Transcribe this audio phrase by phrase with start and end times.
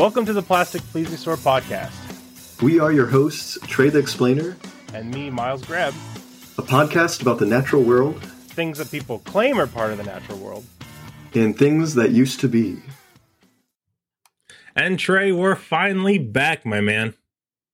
[0.00, 2.62] Welcome to the Plastic Plesiosaur podcast.
[2.62, 4.56] We are your hosts, Trey the Explainer,
[4.94, 5.92] and me, Miles Greb.
[6.56, 10.38] A podcast about the natural world, things that people claim are part of the natural
[10.38, 10.64] world,
[11.34, 12.78] and things that used to be.
[14.74, 17.12] And Trey, we're finally back, my man.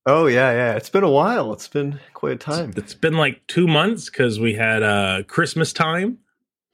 [0.05, 0.73] Oh yeah, yeah.
[0.73, 1.53] It's been a while.
[1.53, 2.73] It's been quite a time.
[2.75, 6.17] it's been like two months because we had uh Christmas time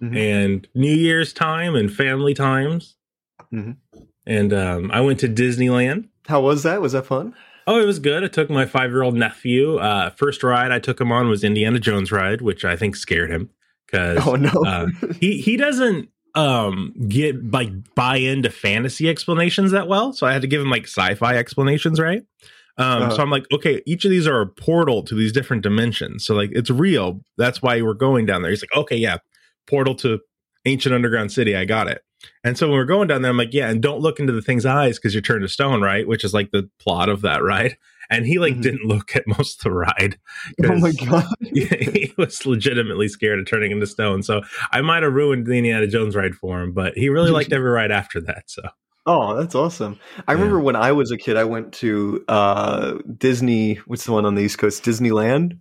[0.02, 0.18] mm-hmm.
[0.18, 2.96] and New Year's time and family times.
[3.54, 3.74] Mm-hmm.
[4.26, 6.08] And um, I went to Disneyland.
[6.28, 6.82] How was that?
[6.82, 7.36] Was that fun?
[7.68, 8.24] Oh, it was good.
[8.24, 9.78] I took my five year old nephew.
[9.78, 13.30] Uh, first ride I took him on was Indiana Jones ride, which I think scared
[13.30, 13.50] him
[13.86, 14.88] because oh no, uh,
[15.20, 20.14] he he doesn't um get like buy into fantasy explanations that well.
[20.14, 22.24] So I had to give him like sci-fi explanations, right?
[22.78, 25.62] Um, uh, so I'm like, okay, each of these are a portal to these different
[25.62, 26.26] dimensions.
[26.26, 27.22] So like it's real.
[27.38, 28.52] That's why we're going down there.
[28.52, 29.18] He's like, okay, yeah,
[29.68, 30.20] portal to
[30.66, 31.56] ancient underground city.
[31.56, 32.04] I got it.
[32.44, 34.42] And so when we're going down there, I'm like, yeah, and don't look into the
[34.42, 36.08] thing's eyes because you're turned to stone, right?
[36.08, 37.78] Which is like the plot of that ride.
[38.10, 38.62] And he like mm-hmm.
[38.62, 40.20] didn't look at most of the ride.
[40.64, 41.26] Oh my god!
[41.42, 44.24] he was legitimately scared of turning into stone.
[44.24, 47.54] So I might have ruined the Indiana Jones ride for him, but he really liked
[47.54, 48.44] every ride after that.
[48.48, 48.62] So
[49.06, 50.00] Oh, that's awesome.
[50.28, 50.38] I yeah.
[50.38, 54.36] remember when I was a kid, I went to uh, Disney, what's the one on
[54.36, 54.84] the East Coast?
[54.84, 55.60] Disneyland.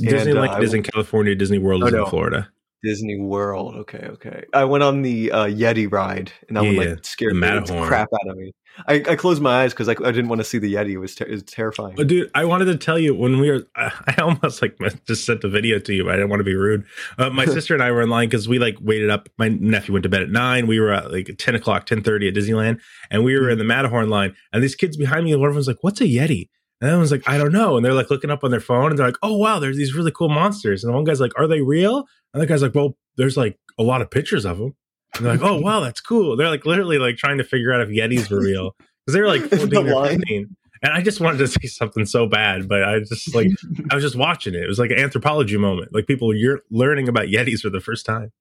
[0.00, 2.04] Disneyland uh, is in California, Disney World oh, is no.
[2.04, 2.48] in Florida.
[2.82, 3.74] Disney World.
[3.76, 4.44] Okay, okay.
[4.52, 8.08] I went on the uh, Yeti ride, and that yeah, one like scared the, crap
[8.12, 8.52] out of me.
[8.88, 10.92] I, I closed my eyes because I, I didn't want to see the Yeti.
[10.92, 11.94] It was, ter- it was terrifying.
[11.98, 13.66] Oh, dude, I wanted to tell you when we were.
[13.76, 16.56] I almost like just sent the video to you, but I didn't want to be
[16.56, 16.84] rude.
[17.18, 19.28] Uh, my sister and I were in line because we like waited up.
[19.38, 20.66] My nephew went to bed at nine.
[20.66, 23.64] We were at like ten o'clock, ten thirty at Disneyland, and we were in the
[23.64, 24.34] Matterhorn line.
[24.52, 26.48] And these kids behind me, one of them was like, "What's a Yeti?"
[26.82, 27.76] And everyone's like, I don't know.
[27.76, 29.94] And they're like looking up on their phone and they're like, oh, wow, there's these
[29.94, 30.82] really cool monsters.
[30.82, 32.06] And one guy's like, are they real?
[32.32, 34.74] And the guy's like, well, there's like a lot of pictures of them.
[35.14, 36.36] And they're like, oh, wow, that's cool.
[36.36, 39.28] They're like literally like trying to figure out if Yetis were real because they were
[39.28, 40.56] like 14 or 15.
[40.84, 43.48] And I just wanted to say something so bad, but I just like,
[43.90, 44.62] I was just watching it.
[44.62, 45.94] It was like an anthropology moment.
[45.94, 48.32] Like people, you're learning about Yetis for the first time.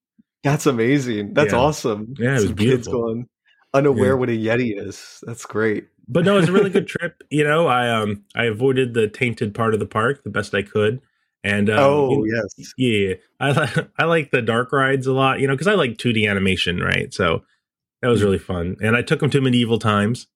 [0.43, 1.33] That's amazing.
[1.33, 1.59] That's yeah.
[1.59, 2.15] awesome.
[2.17, 2.77] Yeah, it was beautiful.
[2.77, 3.27] Kids going
[3.73, 4.13] unaware yeah.
[4.13, 5.23] what a Yeti is.
[5.25, 7.23] That's great but no, it was a really good trip.
[7.29, 10.61] You know, I um I avoided the tainted part of the park the best I
[10.61, 11.01] could.
[11.43, 15.39] And um, oh you know, yes, yeah, I I like the dark rides a lot.
[15.39, 17.13] You know, because I like 2D animation, right?
[17.13, 17.43] So
[18.01, 18.77] that was really fun.
[18.81, 20.27] And I took them to medieval times.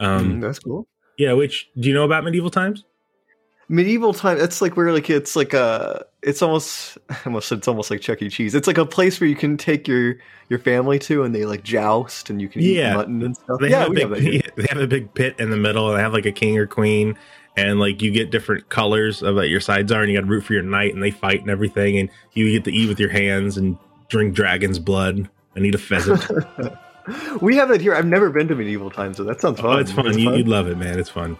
[0.00, 0.86] Um, mm, that's cool.
[1.16, 2.84] Yeah, which do you know about medieval times?
[3.68, 8.00] medieval time it's like where like it's like a it's almost almost it's almost like
[8.00, 10.16] chuck e cheese it's like a place where you can take your
[10.48, 12.92] your family to and they like joust and you can yeah.
[12.92, 15.50] eat mutton and stuff they yeah have big, have they have a big pit in
[15.50, 17.16] the middle and they have like a king or queen
[17.56, 20.30] and like you get different colors of what your sides are and you got to
[20.30, 22.98] root for your knight and they fight and everything and you get to eat with
[23.00, 23.78] your hands and
[24.08, 26.24] drink dragon's blood and eat a pheasant
[27.40, 29.78] we have it here i've never been to medieval times so that sounds fun oh
[29.78, 31.38] it's fun, it's you, would love it man it's fun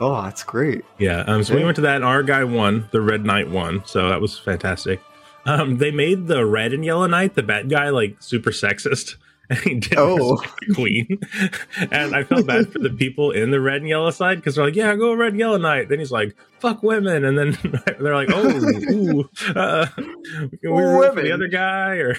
[0.00, 0.84] Oh, that's great.
[0.98, 1.20] Yeah.
[1.20, 1.60] Um, so yeah.
[1.60, 2.88] we went to that, and our guy won.
[2.90, 3.84] The Red Knight won.
[3.86, 5.00] So that was fantastic.
[5.46, 9.16] Um, they made the red and yellow knight, the bad guy, like super sexist.
[9.50, 10.36] And he did oh.
[10.36, 11.18] the queen.
[11.90, 14.64] and I felt bad for the people in the red and yellow side because they're
[14.64, 15.88] like, yeah, go red and yellow knight.
[15.88, 17.24] Then he's like, fuck women.
[17.24, 17.58] And then
[18.00, 18.48] they're like, oh,
[18.90, 21.96] ooh, uh, we for the other guy.
[21.96, 22.16] Or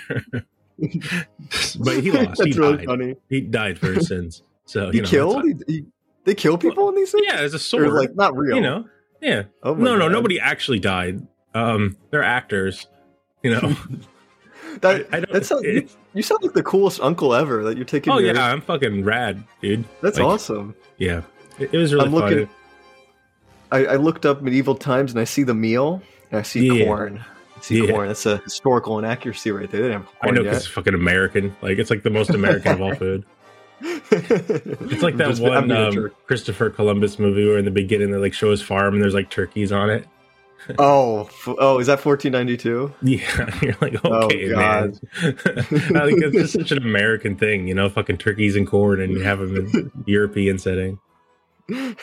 [1.80, 2.38] but he lost.
[2.38, 2.86] That's he really died.
[2.86, 3.16] funny.
[3.30, 4.44] He died for his sins.
[4.66, 5.46] So he know, killed.
[5.68, 5.86] He,
[6.26, 7.26] they kill people well, in these things?
[7.28, 7.88] Yeah, there's a sword.
[7.88, 8.56] Or like not real.
[8.56, 8.86] You know?
[9.22, 9.44] Yeah.
[9.64, 10.00] Oh no, God.
[10.00, 11.26] no, nobody actually died.
[11.54, 12.88] Um, they're actors.
[13.42, 13.76] You know.
[14.82, 17.64] That I, I that sounds, you, you, sound like the coolest uncle ever.
[17.64, 18.14] That you're taking.
[18.14, 19.86] Oh your, yeah, I'm fucking rad, dude.
[20.02, 20.76] That's like, awesome.
[20.98, 21.22] Yeah,
[21.60, 22.22] it, it was really I'm fun.
[22.22, 22.50] Looking,
[23.72, 26.86] I, I, looked up medieval times and I see the meal and I see yeah.
[26.86, 27.24] corn.
[27.58, 27.92] I see yeah.
[27.92, 28.08] corn.
[28.08, 29.82] That's a historical inaccuracy right there.
[29.82, 31.56] They didn't have I know because it's fucking American.
[31.62, 33.26] Like it's like the most American of all food
[33.82, 38.52] it's like that one um, Christopher Columbus movie where in the beginning they like show
[38.52, 40.08] his farm and there's like turkeys on it.
[40.80, 42.94] Oh, oh, is that 1492?
[43.02, 45.00] Yeah, you're like, oh, okay, oh, man.
[45.22, 49.40] it's just such an American thing, you know, fucking turkeys and corn, and you have
[49.40, 51.00] them in European setting.
[51.70, 51.96] I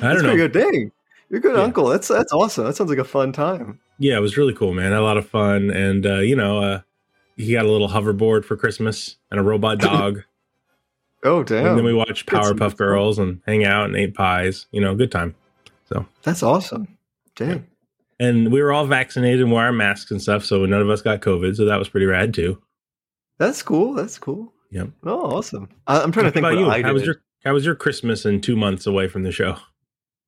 [0.00, 0.36] don't know.
[0.36, 0.92] Good dang,
[1.30, 1.62] you're good, yeah.
[1.62, 1.88] uncle.
[1.88, 2.64] That's that's awesome.
[2.64, 3.80] That sounds like a fun time.
[3.98, 4.92] Yeah, it was really cool, man.
[4.92, 6.80] a lot of fun, and uh, you know, uh,
[7.36, 10.22] he got a little hoverboard for Christmas and a robot dog.
[11.24, 11.66] Oh damn!
[11.66, 14.66] And then we watched Powerpuff Girls and hang out and ate pies.
[14.70, 15.34] You know, good time.
[15.88, 16.95] So that's awesome.
[17.36, 17.66] Damn.
[18.18, 21.02] And we were all vaccinated and wore our masks and stuff, so none of us
[21.02, 21.54] got COVID.
[21.54, 22.60] So that was pretty rad too.
[23.38, 23.92] That's cool.
[23.94, 24.52] That's cool.
[24.70, 24.90] Yep.
[25.04, 25.68] Oh, awesome.
[25.86, 26.70] I, am trying to think about you.
[26.70, 29.56] how was your How was your Christmas and two months away from the show?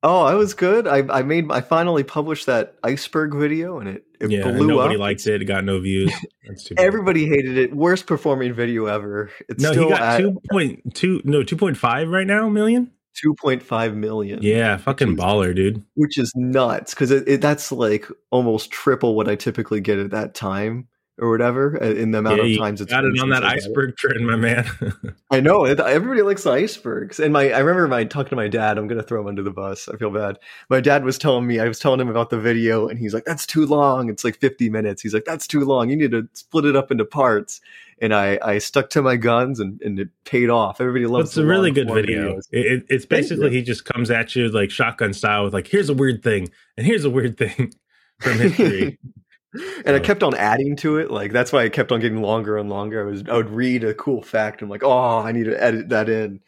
[0.01, 0.87] Oh, I was good.
[0.87, 4.95] I I made I finally published that iceberg video and it, it yeah, blew nobody
[4.95, 5.01] up.
[5.01, 5.41] liked it.
[5.41, 6.13] It got no views.
[6.47, 6.85] That's too bad.
[6.85, 7.75] Everybody hated it.
[7.75, 9.29] Worst performing video ever.
[9.49, 12.47] It's no, still he got at two point two, no, two point five right now
[12.47, 12.91] million.
[13.23, 14.39] 2.5 million.
[14.41, 15.83] Yeah, fucking is- baller, dude.
[15.95, 20.11] which is nuts because it, it, that's like almost triple what I typically get at
[20.11, 20.87] that time
[21.21, 23.49] or whatever uh, in the amount Yeah, of times it's got it on that I
[23.49, 23.63] got it.
[23.63, 24.65] iceberg trend, my man.
[25.31, 28.77] I know everybody likes icebergs, and my I remember my talking to my dad.
[28.77, 29.89] I'm gonna throw him under the bus.
[29.89, 30.37] I feel bad.
[30.69, 33.25] My dad was telling me I was telling him about the video, and he's like,
[33.25, 34.09] "That's too long.
[34.09, 35.89] It's like 50 minutes." He's like, "That's too long.
[35.89, 37.59] You need to split it up into parts."
[38.01, 40.79] And I I stuck to my guns, and, and it paid off.
[40.79, 41.29] Everybody loves.
[41.31, 42.37] it's a really good video.
[42.51, 45.89] It, it- it's basically he just comes at you like shotgun style with like, here's
[45.89, 47.73] a weird thing, and here's a weird thing
[48.19, 48.97] from history.
[49.85, 51.09] and I kept on adding to it.
[51.11, 53.01] Like that's why I kept on getting longer and longer.
[53.01, 54.61] I was I would read a cool fact.
[54.61, 56.39] I'm like, oh, I need to edit that in.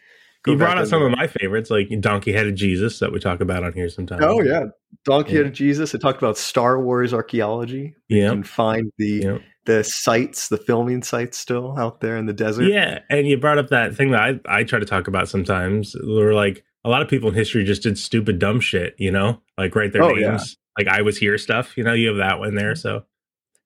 [0.44, 1.10] Go you brought out in some there.
[1.10, 4.24] of my favorites, like Donkey Headed Jesus, that we talk about on here sometimes.
[4.24, 4.66] Oh yeah,
[5.06, 5.38] Donkey Yeah.
[5.40, 5.94] Headed Jesus.
[5.94, 7.96] It talked about Star Wars archaeology.
[8.08, 9.38] You yeah, can find the yeah.
[9.66, 12.66] The sites, the filming sites, still out there in the desert.
[12.70, 15.96] Yeah, and you brought up that thing that I, I try to talk about sometimes.
[16.04, 19.40] Where like a lot of people in history just did stupid, dumb shit, you know,
[19.58, 21.78] like write their Oh, names, like I was here stuff.
[21.78, 22.76] You know, you have that one there.
[22.76, 23.04] So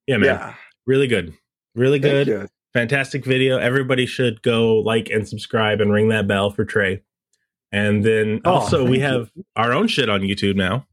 [0.07, 0.55] yeah, man, yeah.
[0.85, 1.33] really good,
[1.75, 3.57] really good, fantastic video.
[3.57, 7.03] Everybody should go like and subscribe and ring that bell for Trey.
[7.71, 9.03] And then Oh, also we you.
[9.03, 10.85] have our own shit on YouTube now.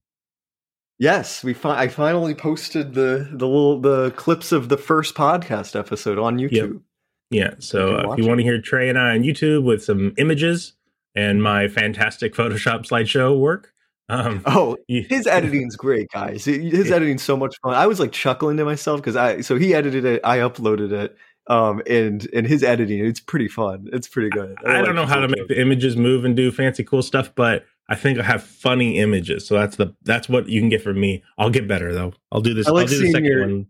[1.03, 1.53] Yes, we.
[1.53, 6.39] Fi- I finally posted the the little the clips of the first podcast episode on
[6.39, 6.81] YouTube.
[7.29, 7.55] Yeah.
[7.59, 8.29] So You uh, if you it.
[8.29, 10.75] want to hear Trey and I on YouTube with some images
[11.17, 13.73] and my fantastic Photoshop slideshow work,
[14.09, 16.45] um, Oh, his editing's great, guys.
[16.45, 16.95] His Yeah.
[16.95, 17.75] editing's so much fun.
[17.75, 21.17] I was like chuckling to myself because I so he edited it, I uploaded it,
[21.49, 23.89] um, and and his editing, it's pretty fun.
[23.93, 24.57] It's pretty good.
[24.65, 27.35] I like don't know how to make the images move and do fancy cool stuff,
[27.35, 29.47] but I think I have funny images.
[29.47, 31.23] So that's the that's what you can get from me.
[31.39, 32.15] I'll get better though.
[32.31, 32.67] I'll do this.
[32.67, 33.67] I like I'll do the seeing second your- one.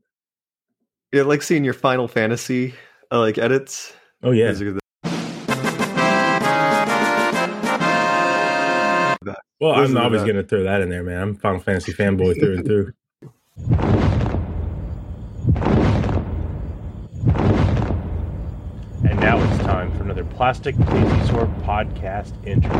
[1.12, 2.74] Yeah, like seeing your Final Fantasy
[3.10, 3.92] uh, like edits.
[4.22, 4.46] Oh yeah.
[4.52, 4.82] Those are the-
[9.60, 11.20] Well, those I'm always gonna throw that in there, man.
[11.22, 12.92] I'm Final Fantasy fanboy through and through.
[19.04, 22.70] And now it's time for another Plastic Plesiosaur podcast intro.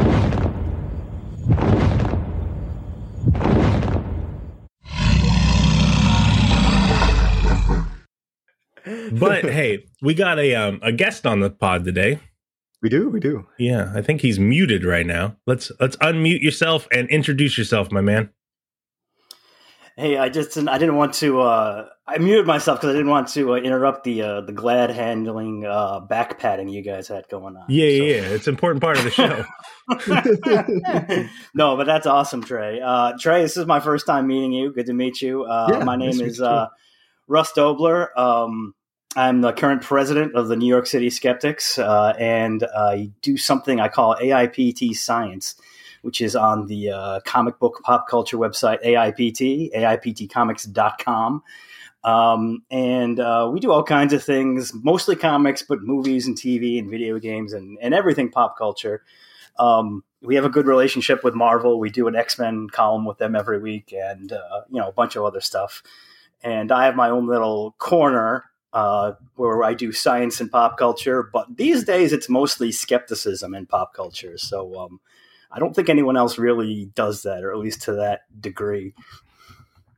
[9.13, 12.19] But hey, we got a um, a guest on the pod today.
[12.83, 13.47] We do, we do.
[13.59, 15.37] Yeah, I think he's muted right now.
[15.47, 18.31] Let's let's unmute yourself and introduce yourself, my man.
[20.03, 21.41] Hey, I just I didn't want to.
[21.43, 24.91] Uh, I muted myself because I didn't want to uh, interrupt the uh, the glad
[24.91, 27.67] handling uh, back patting you guys had going on.
[27.69, 28.35] Yeah, So- yeah, yeah.
[28.35, 29.45] It's an important part of the show.
[31.55, 32.81] no, but that's awesome, Trey.
[32.81, 34.73] Uh, Trey, this is my first time meeting you.
[34.73, 35.45] Good to meet you.
[35.45, 36.67] Uh, Yeah, my name meet is uh,
[37.29, 38.09] Russ Dobler.
[38.19, 38.75] Um,
[39.15, 43.79] I'm the current president of the New York City Skeptics, uh, and I do something
[43.79, 45.55] I call AIPT Science,
[46.03, 51.43] which is on the uh, comic book pop culture website AIPT, AIPTcomics.com.
[52.05, 56.79] Um, and uh, we do all kinds of things, mostly comics, but movies and TV
[56.79, 59.03] and video games and, and everything pop culture.
[59.59, 61.79] Um, we have a good relationship with Marvel.
[61.79, 64.93] We do an X Men column with them every week, and uh, you know a
[64.93, 65.83] bunch of other stuff.
[66.43, 71.23] And I have my own little corner uh, where I do science and pop culture.
[71.23, 74.39] But these days, it's mostly skepticism and pop culture.
[74.39, 75.01] So um,
[75.53, 78.95] I don't think anyone else really does that, or at least to that degree.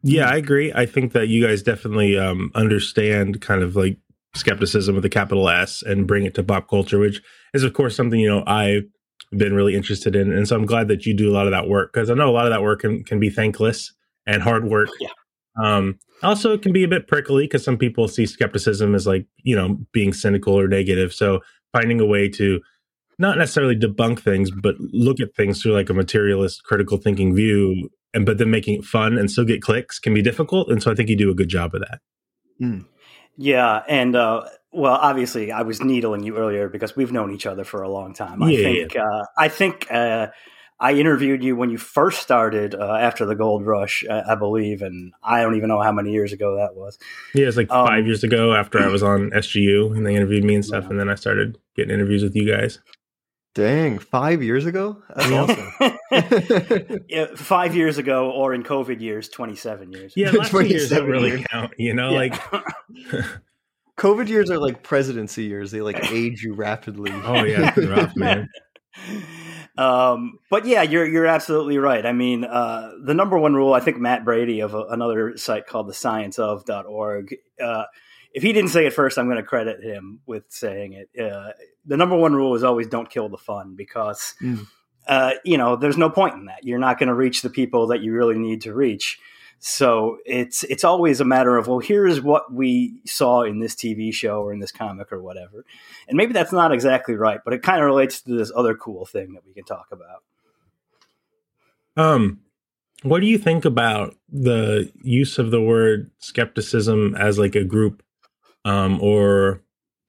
[0.02, 0.72] Yeah, I agree.
[0.74, 3.96] I think that you guys definitely um, understand kind of like
[4.34, 7.22] skepticism with a capital S and bring it to pop culture, which
[7.54, 8.84] is, of course, something you know I've
[9.30, 11.68] been really interested in, and so I'm glad that you do a lot of that
[11.68, 13.92] work because I know a lot of that work can, can be thankless
[14.26, 14.90] and hard work.
[15.00, 15.08] Yeah.
[15.62, 19.26] Um, also, it can be a bit prickly because some people see skepticism as like
[19.42, 21.14] you know being cynical or negative.
[21.14, 21.40] So
[21.72, 22.60] finding a way to
[23.18, 27.88] not necessarily debunk things, but look at things through like a materialist, critical thinking view,
[28.12, 30.70] and but then making it fun and still get clicks can be difficult.
[30.70, 32.00] And so I think you do a good job of that.
[33.36, 37.64] Yeah, and uh, well, obviously, I was needling you earlier because we've known each other
[37.64, 38.42] for a long time.
[38.42, 40.28] I Yeah, think uh, I think uh,
[40.78, 44.82] I interviewed you when you first started uh, after the gold rush, I, I believe,
[44.82, 46.96] and I don't even know how many years ago that was.
[47.34, 50.44] Yeah, it's like Um, five years ago after I was on SGU and they interviewed
[50.44, 50.90] me and stuff, Yeah.
[50.90, 52.78] and then I started getting interviews with you guys.
[53.54, 55.00] Dang, five years ago?
[55.14, 56.98] That's awesome.
[57.08, 60.12] yeah, five years ago, or in COVID years, twenty-seven years.
[60.16, 61.44] Yeah, last two years don't 27 really years.
[61.50, 61.72] count.
[61.78, 62.16] You know, Yeah.
[62.18, 62.34] like
[63.96, 65.70] COVID years are like presidency years.
[65.70, 67.12] They like age you rapidly.
[67.12, 68.48] oh yeah, rough, man.
[69.76, 72.04] Um, but yeah, you're you're absolutely right.
[72.04, 75.66] I mean, uh, the number one rule, I think Matt Brady of a, another site
[75.66, 77.84] called the science scienceof.org, uh,
[78.34, 81.08] if he didn't say it first, I'm going to credit him with saying it.
[81.18, 81.52] Uh,
[81.86, 84.66] the number one rule is always don't kill the fun because, Mm.
[85.06, 86.64] uh, you know, there's no point in that.
[86.64, 89.18] You're not going to reach the people that you really need to reach.
[89.60, 94.12] So it's it's always a matter of well, here's what we saw in this TV
[94.12, 95.64] show or in this comic or whatever,
[96.06, 99.06] and maybe that's not exactly right, but it kind of relates to this other cool
[99.06, 100.22] thing that we can talk about.
[101.96, 102.40] Um,
[103.02, 108.02] what do you think about the use of the word skepticism as like a group,
[108.64, 109.62] um, or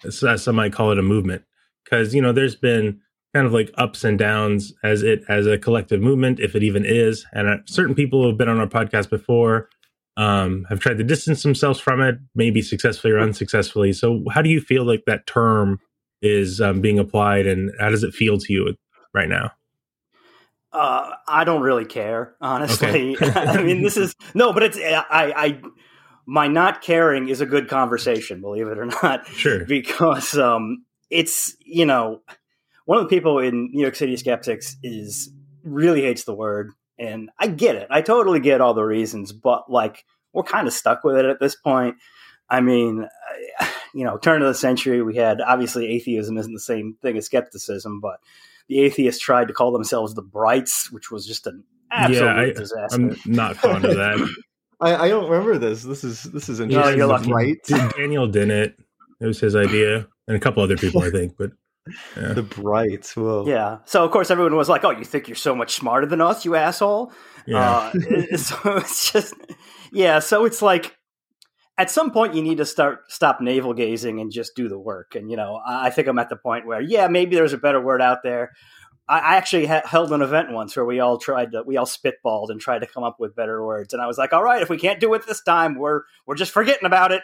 [0.10, 1.44] some might call it a movement?
[1.84, 3.02] Because you know, there's been
[3.34, 6.86] kind of like ups and downs as it as a collective movement, if it even
[6.86, 7.26] is.
[7.34, 9.70] And uh, certain people who have been on our podcast before
[10.18, 13.94] um, have tried to distance themselves from it, maybe successfully or unsuccessfully.
[13.94, 15.80] So, how do you feel like that term
[16.22, 18.76] is um, being applied, and how does it feel to you
[19.14, 19.52] right now?
[20.72, 23.16] Uh, I don't really care, honestly.
[23.16, 23.32] Okay.
[23.36, 25.62] I mean, this is no, but it's I, I
[26.26, 29.66] my not caring is a good conversation, believe it or not, Sure.
[29.68, 32.22] because um, it's you know
[32.86, 35.32] one of the people in New York City skeptics is
[35.64, 37.88] really hates the word, and I get it.
[37.90, 41.40] I totally get all the reasons, but like we're kind of stuck with it at
[41.40, 41.96] this point.
[42.50, 43.08] I mean,
[43.94, 47.26] you know, turn of the century, we had obviously atheism isn't the same thing as
[47.26, 48.20] skepticism, but
[48.68, 52.96] the atheists tried to call themselves the Brights, which was just an absolute I- disaster.
[52.96, 54.36] I'm not fond of that.
[54.82, 55.84] I, I don't remember this.
[55.84, 56.98] This is this is Yeah, interesting.
[56.98, 57.32] you're lucky.
[57.32, 57.58] right?
[57.98, 58.76] Daniel Dennett.
[59.22, 61.36] It was his idea, and a couple other people, I think.
[61.38, 61.52] But
[62.18, 62.34] yeah.
[62.34, 63.16] The brights.
[63.16, 63.46] Whoa.
[63.48, 63.78] yeah.
[63.86, 66.44] So of course everyone was like, "Oh, you think you're so much smarter than us,
[66.46, 67.12] you asshole."
[67.46, 67.92] yeah, Uh,
[68.38, 69.34] so it's just,
[69.94, 70.18] yeah.
[70.20, 70.96] So it's like,
[71.78, 75.16] at some point, you need to start stop navel gazing and just do the work.
[75.16, 77.58] And you know, I I think I'm at the point where, yeah, maybe there's a
[77.58, 78.52] better word out there.
[79.08, 82.50] I actually ha- held an event once where we all tried to, we all spitballed
[82.50, 83.94] and tried to come up with better words.
[83.94, 86.36] And I was like, all right, if we can't do it this time, we're we're
[86.36, 87.22] just forgetting about it.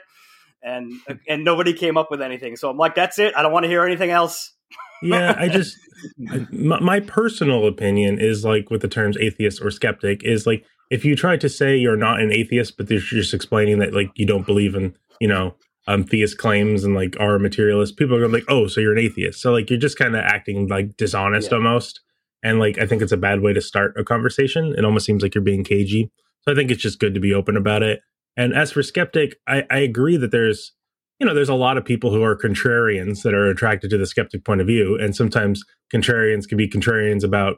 [0.61, 0.93] And
[1.27, 2.55] and nobody came up with anything.
[2.55, 3.33] So I'm like, that's it.
[3.35, 4.53] I don't want to hear anything else.
[5.01, 5.35] yeah.
[5.37, 5.75] I just
[6.17, 11.03] my, my personal opinion is like with the terms atheist or skeptic is like if
[11.03, 14.27] you try to say you're not an atheist, but you're just explaining that like you
[14.27, 15.55] don't believe in you know
[15.87, 18.93] um theist claims and like are materialist, people are gonna be like, oh, so you're
[18.93, 19.41] an atheist.
[19.41, 21.57] So like you're just kind of acting like dishonest Yeah.
[21.57, 22.01] almost.
[22.43, 24.73] And like I think it's a bad way to start a conversation.
[24.77, 26.11] It almost seems like you're being cagey.
[26.43, 28.01] So I think it's just good to be open about it.
[28.37, 30.73] And as for skeptic, I, I agree that there's
[31.19, 34.07] you know there's a lot of people who are contrarians that are attracted to the
[34.07, 37.57] skeptic point of view, and sometimes contrarians can be contrarians about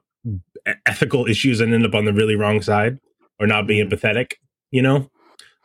[0.86, 2.98] ethical issues and end up on the really wrong side
[3.40, 4.34] or not being empathetic.
[4.72, 5.10] You know,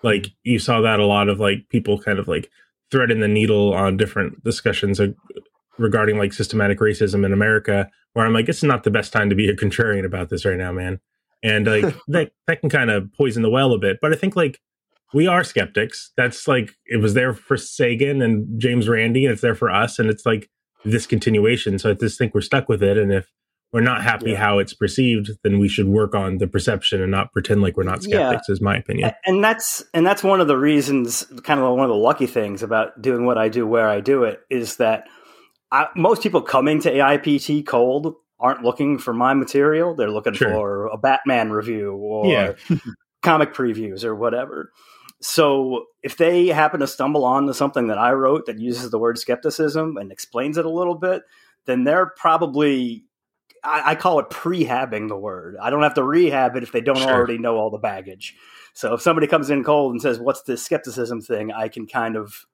[0.03, 2.51] like you saw that a lot of like people kind of like
[2.91, 5.01] threading the needle on different discussions
[5.77, 9.37] regarding like systematic racism in America, where I'm like, it's not the best time to
[9.37, 11.01] be a contrarian about this right now, man.
[11.43, 13.99] And like that that can kind of poison the well a bit.
[14.01, 14.61] But I think like
[15.15, 16.13] we are skeptics.
[16.17, 19.99] That's like it was there for Sagan and James Randi, and it's there for us,
[19.99, 20.49] and it's like
[20.85, 21.79] this continuation.
[21.79, 22.99] So I just think we're stuck with it.
[22.99, 23.31] And if
[23.73, 24.39] we're not happy Yeah.
[24.39, 27.83] how it's perceived, then we should work on the perception and not pretend like we're
[27.83, 28.31] not Yeah.
[28.31, 29.13] skeptics, is my opinion.
[29.27, 32.63] And that's and that's one of the reasons kind of one of the lucky things
[32.63, 35.05] about doing what i do where i do it is that
[35.71, 40.49] I, most people coming to aipt cold aren't looking for my material they're looking Sure.
[40.51, 42.53] for a batman review or Yeah.
[43.23, 44.73] comic previews or whatever
[45.21, 49.19] so if they happen to stumble onto something that i wrote that uses the word
[49.19, 51.23] skepticism and explains it a little bit
[51.67, 53.05] then they're probably
[53.65, 55.57] I, I call it prehabbing the word.
[55.61, 57.11] I don't have to rehab it if they don't Sure.
[57.13, 58.35] already know all the baggage.
[58.75, 62.17] So if somebody comes in cold and says, "What's this skepticism thing?" I can kind
[62.17, 62.47] of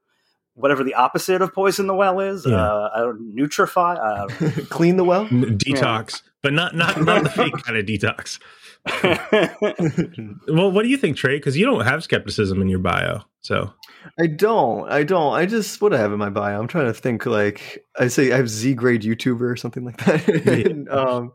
[0.55, 2.47] whatever the opposite of poison the well is.
[2.47, 2.55] Yeah.
[2.55, 3.99] Uh, I don't nutrify.
[3.99, 4.29] Uh,
[4.71, 5.23] Clean the well.
[5.31, 8.39] N- detox, but not not not the fake kind of detox.
[10.49, 11.37] Well, what do you think, Trey?
[11.37, 13.23] Because you don't have skepticism in your bio.
[13.41, 13.73] So
[14.19, 14.89] I don't.
[14.91, 15.35] I don't.
[15.35, 16.59] I just what I have in my bio.
[16.61, 17.27] I'm trying to think.
[17.27, 20.27] Like I say, I have Z grade YouTuber or something like that.
[20.47, 20.71] Yeah.
[20.71, 21.33] And, um,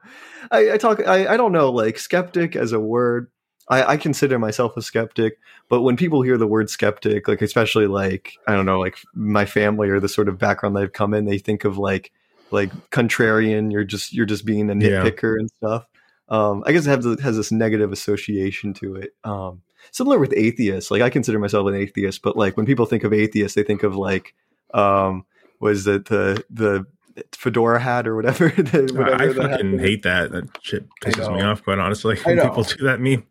[0.52, 1.06] I, I talk.
[1.08, 1.72] I, I don't know.
[1.72, 3.32] Like skeptic as a word.
[3.70, 5.38] I, I consider myself a skeptic,
[5.70, 9.46] but when people hear the word skeptic, like especially like I don't know, like my
[9.46, 12.12] family or the sort of background they've come in, they think of like
[12.52, 13.72] like contrarian.
[13.72, 15.04] You're just you're just being a Yeah.
[15.04, 15.86] nitpicker and stuff.
[16.30, 19.12] Um, I guess it has, has this negative association to it.
[19.24, 20.92] Um, similar with atheists.
[20.92, 23.84] Like I consider myself an atheist, but like when people think of atheists, they think
[23.84, 24.34] of like
[24.74, 25.26] um,
[25.60, 26.86] was it the the
[27.32, 28.50] fedora hat or whatever?
[28.58, 30.32] the, whatever I fucking hate that.
[30.32, 32.18] That shit pisses me off, quite honestly.
[32.24, 33.26] When people do that meme.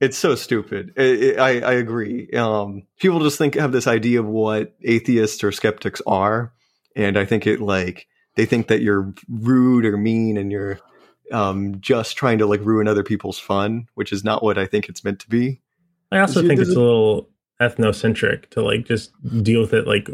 [0.00, 0.94] It's so stupid.
[0.96, 2.30] It, it, I I agree.
[2.30, 6.52] Um, people just think have this idea of what atheists or skeptics are,
[6.96, 8.06] and I think it like
[8.36, 10.80] they think that you're rude or mean and you're
[11.32, 14.88] um, just trying to like ruin other people's fun, which is not what I think
[14.88, 15.60] it's meant to be.
[16.12, 17.28] I also think it's it- a little
[17.60, 19.10] ethnocentric to like just
[19.42, 20.08] deal with it like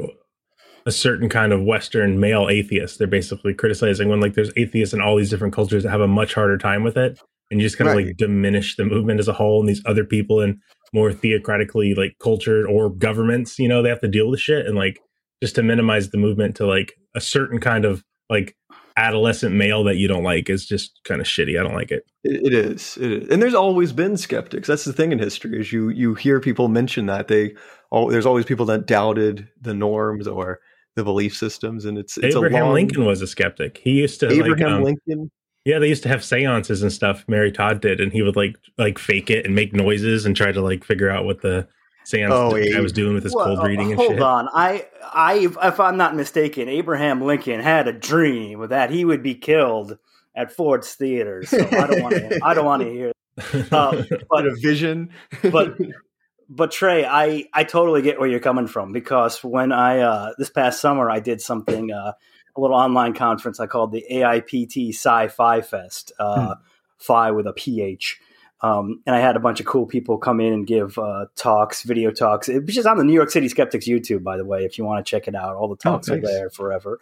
[0.84, 2.98] a certain kind of Western male atheist.
[2.98, 6.08] They're basically criticizing when like there's atheists in all these different cultures that have a
[6.08, 7.18] much harder time with it,
[7.50, 9.60] and you just kind of like diminish the movement as a whole.
[9.60, 10.60] And these other people in
[10.92, 14.76] more theocratically like cultured or governments, you know, they have to deal with shit and
[14.76, 14.98] like
[15.42, 18.56] just to minimize the movement to like a certain kind of like
[18.96, 21.58] adolescent male that you don't like is just kind of shitty.
[21.58, 22.06] I don't like it.
[22.24, 22.96] It, it is.
[23.00, 23.28] It is.
[23.28, 24.66] And there's always been skeptics.
[24.66, 27.54] That's the thing in history is you you hear people mention that they
[27.90, 30.60] all there's always people that doubted the norms or
[30.96, 33.78] the belief systems, and it's it's Abraham a long, Lincoln was a skeptic.
[33.78, 35.30] He used to like Abraham um, Lincoln.
[35.64, 37.24] Yeah, they used to have seances and stuff.
[37.28, 40.52] Mary Todd did, and he would like like fake it and make noises and try
[40.52, 41.68] to like figure out what the
[42.06, 42.82] seance Oh, guy Abe.
[42.82, 44.22] was doing with his Well, cold uh, reading and hold shit.
[44.22, 49.22] on, I, I, if I'm not mistaken, Abraham Lincoln had a dream that he would
[49.22, 49.98] be killed
[50.34, 51.42] at Ford's Theater.
[51.44, 52.40] So I don't want to.
[52.42, 53.12] I don't want to hear.
[53.70, 55.10] Uh, But but a vision.
[55.52, 55.76] but
[56.48, 60.48] but Trey, I I totally get where you're coming from because when I uh, this
[60.48, 62.12] past summer I did something uh,
[62.56, 66.54] a little online conference I called the AIPT Sci-Fi Fest, uh,
[66.98, 68.18] Phi with a PH.
[68.66, 71.82] Um, and I had a bunch of cool people come in and give uh, talks,
[71.82, 74.64] video talks, It- which is on the New York City Skeptics YouTube, by the way,
[74.64, 75.56] if you want to check it out.
[75.56, 76.24] All the talks are nice.
[76.24, 76.98] there forever.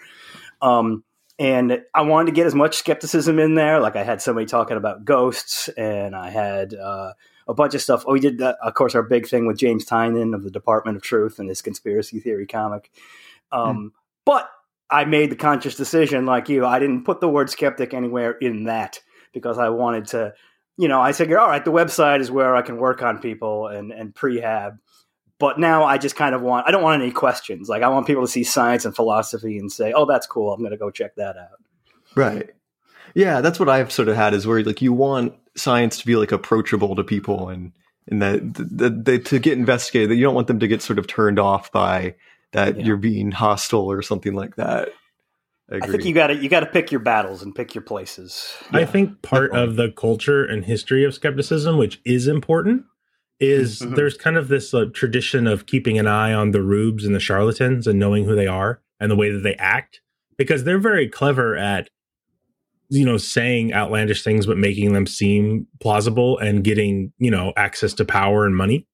[0.61, 1.04] Um,
[1.38, 3.80] and I wanted to get as much skepticism in there.
[3.80, 7.12] Like I had somebody talking about ghosts, and I had uh,
[7.49, 8.04] a bunch of stuff.
[8.06, 10.97] Oh, we did, uh, of course, our big thing with James Tynion of the Department
[10.97, 12.90] of Truth and his conspiracy theory comic.
[13.52, 13.92] Um,
[14.25, 14.49] But
[14.90, 18.64] I made the conscious decision, like you, I didn't put the word skeptic anywhere in
[18.64, 19.00] that
[19.33, 20.35] because I wanted to,
[20.76, 23.68] you know, I figured, all right, the website is where I can work on people
[23.68, 24.78] and, and prehab.
[25.38, 27.68] But now I just kind of want, I don't want any questions.
[27.68, 30.52] Like I want people to see science and philosophy and say, oh, that's cool.
[30.52, 31.58] I'm going to go check that out.
[32.14, 32.50] Right.
[33.14, 36.16] Yeah, that's what I've sort of had is where like you want science to be
[36.16, 37.72] like approachable to people and
[38.08, 40.98] and that the, the, to get investigated that you don't want them to get sort
[40.98, 42.14] of turned off by
[42.52, 42.84] that Yeah.
[42.84, 44.90] you're being hostile or something like that.
[45.71, 47.83] I, I think you got to you got to pick your battles and pick your
[47.83, 48.54] places.
[48.73, 52.85] I think part of the culture and history of skepticism, which is important,
[53.40, 53.96] is Mhm.
[53.96, 57.20] there's kind of this uh, tradition of keeping an eye on the rubes and the
[57.20, 60.00] charlatans and knowing who they are and the way that they act
[60.37, 61.88] because they're very clever at
[62.90, 67.94] you know saying outlandish things but making them seem plausible and getting you know access
[67.94, 68.87] to power and money.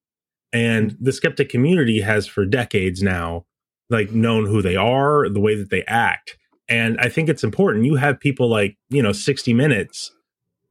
[0.53, 3.45] And the skeptic community has for decades now
[3.89, 6.37] like known who they are the way that they act
[6.71, 7.85] and i think it's important.
[7.85, 10.11] You have people like you know 60 minutes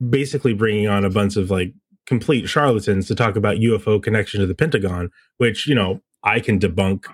[0.08, 1.72] basically bringing on a bunch of like
[2.06, 6.58] complete charlatans to talk about ufo connection to the pentagon which you know i can
[6.58, 7.04] debunk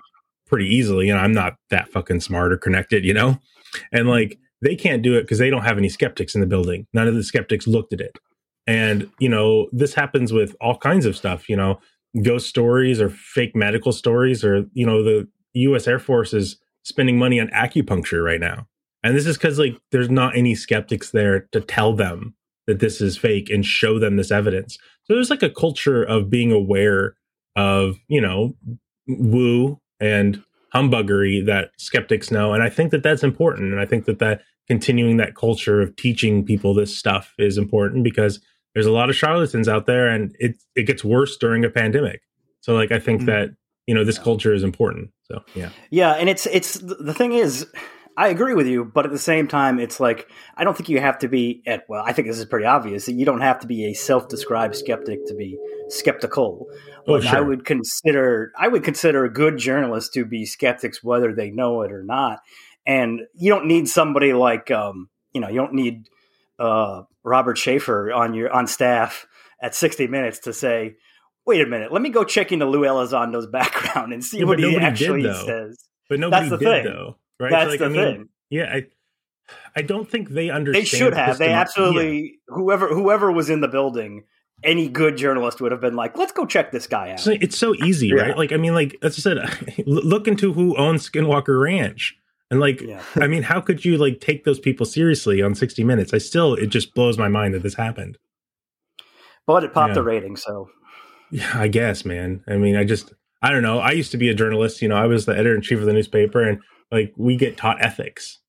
[0.47, 3.37] pretty easily and i'm not that fucking smart or connected you know?
[3.91, 6.87] And like they can't do it because they don't have any skeptics in the building.
[6.93, 8.17] None of the skeptics looked at it.
[8.65, 11.79] And you know this happens with all kinds of stuff you know?
[12.23, 17.19] Ghost stories or fake medical stories or you know the us air force is spending
[17.19, 18.67] money on acupuncture right now
[19.07, 22.35] and this is because like there's not any skeptics there to tell them
[22.67, 24.77] that this is fake and show them this evidence.
[25.05, 27.15] So there's like a culture of being aware
[27.55, 28.55] of you know
[29.07, 30.43] woo and
[30.73, 32.53] humbuggery that skeptics know.
[32.53, 33.71] And i think that that's important.
[33.71, 38.03] And i think that that continuing that culture of teaching people this stuff is important
[38.03, 38.41] because
[38.73, 42.21] there's a lot of charlatans out there and it it gets worse during a pandemic.
[42.61, 43.25] So like i think Mhm.
[43.27, 43.49] that
[43.87, 45.11] you know this culture is important.
[45.23, 45.69] So yeah.
[45.89, 47.65] Yeah, and it's it's the thing is,
[48.19, 50.99] I agree with you, but at the same time, it's like I don't think you
[50.99, 51.83] have to be at.
[51.87, 54.75] Well, I think this is pretty obvious that you don't have to be a self-described
[54.75, 55.55] skeptic to be
[55.89, 56.65] skeptical.
[57.07, 61.51] Oh, Like, I would consider I would consider good journalists to be skeptics whether they
[61.51, 62.39] know it or not.
[62.87, 66.09] And you don't need somebody like um, you know you don't need
[66.57, 69.27] uh, Robert Sheaffer on your on staff
[69.61, 70.95] at 60 Minutes to say.
[71.45, 71.93] Wait a minute.
[71.93, 74.91] Let me go check into Lou Elizondo's background and see Yeah, what he nobody did,
[74.91, 75.87] actually says.
[76.09, 76.93] but nobody That's the did thing.
[76.93, 78.29] though right That's like, the I mean, thing.
[78.49, 78.85] yeah i
[79.75, 81.37] i don't think they understand They should have.
[81.37, 84.23] They absolutely whoever whoever was in the building,
[84.63, 87.57] any good journalist would have been like, "Let's go check this guy out." So it's
[87.57, 88.21] so easy, Yeah.
[88.23, 88.37] right?
[88.37, 92.17] Like, I mean, like as I said, look into who owns Skinwalker Ranch,
[92.49, 93.01] and like, Yeah.
[93.15, 96.13] I mean, how could you like take those people seriously on 60 Minutes?
[96.13, 98.17] I still, it just blows my mind that this happened.
[99.45, 99.95] But it popped Yeah.
[99.95, 100.69] the rating, so
[101.31, 102.43] Yeah, I guess, man.
[102.47, 103.79] I mean, I just, I don't know.
[103.79, 104.81] I used to be a journalist.
[104.81, 106.59] You know, I was the editor in chief of the newspaper, and
[106.91, 108.39] like we get taught ethics.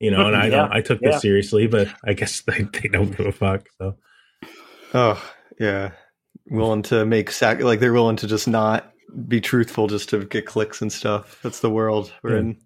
[0.00, 0.68] You know, and I yeah.
[0.70, 1.12] I took yeah.
[1.12, 3.66] this seriously, but I guess they, they don't give a fuck.
[3.78, 3.96] So
[4.92, 5.22] Oh,
[5.58, 5.92] yeah.
[6.50, 8.92] Willing to make sac like they're willing to just not
[9.28, 11.40] be truthful just to get clicks and stuff.
[11.42, 12.38] That's the world we're Yeah.
[12.40, 12.56] in.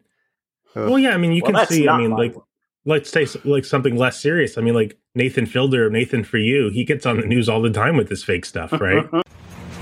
[0.76, 0.90] Oh.
[0.90, 1.88] Well, yeah, I mean, you Well, can see.
[1.88, 2.44] I mean, like world.
[2.84, 4.58] let's say like something less serious.
[4.58, 7.70] I mean, like Nathan Fielder, Nathan for you, he gets on the news all the
[7.70, 9.04] time with this fake stuff, right?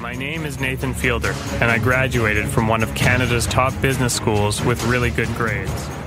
[0.01, 4.63] My name is Nathan Fielder, and I graduated from one of Canada's top business schools
[4.63, 5.89] with really good grades.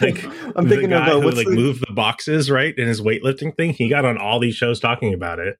[0.00, 2.86] Like I'm the thinking guy of uh, who like the, moved the boxes right in
[2.86, 3.72] his weightlifting thing.
[3.72, 5.56] He got on all these shows talking about it.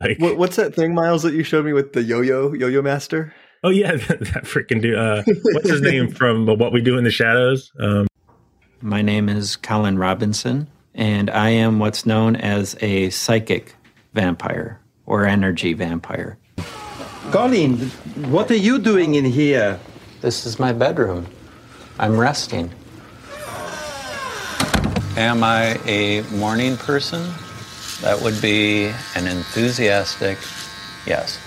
[0.00, 3.34] Like, what, what's that thing, Miles, that you showed me with the yo-yo yo-yo master?
[3.64, 4.94] oh yeah, that, that freaking dude.
[4.94, 5.22] Uh,
[5.52, 7.72] what's his name from What We Do in the Shadows?
[7.80, 8.06] Um,
[8.80, 13.74] My name is Colin Robinson, and I am what's known as a psychic
[14.14, 16.38] vampire or energy vampire.
[17.32, 17.90] Colin,
[18.30, 19.80] what are you doing in here?
[20.20, 21.26] This is my bedroom.
[21.98, 22.70] I'm resting.
[25.16, 27.22] Am I a morning person?
[28.00, 30.38] That would be an enthusiastic
[31.04, 31.40] yes.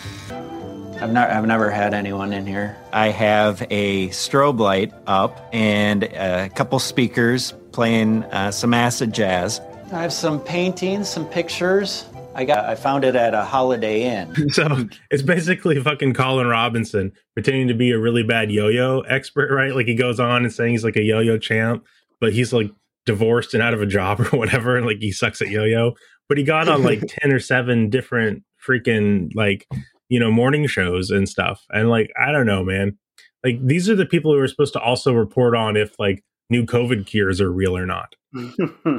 [1.02, 2.76] I've, not, I've never had anyone in here.
[2.92, 9.62] I have a strobe light up and a couple speakers playing uh, some acid jazz.
[9.94, 12.09] I have some paintings, some pictures.
[12.36, 12.66] I got.
[12.66, 14.50] I found it at a Holiday Inn.
[14.52, 19.74] so it's basically fucking Colin Robinson pretending to be a really bad yo-yo expert, right?
[19.74, 21.86] Like he goes on and saying he's like a yo-yo champ,
[22.22, 22.72] but he's like
[23.06, 25.94] divorced and out of a job or whatever, and like he sucks at yo-yo.
[26.28, 29.68] But he got on like ten or seven different freaking like
[30.10, 32.98] you know morning shows and stuff, and like I don't know, man.
[33.44, 36.66] Like these are the people who are supposed to also report on if like new
[36.66, 38.16] COVID cures are real or not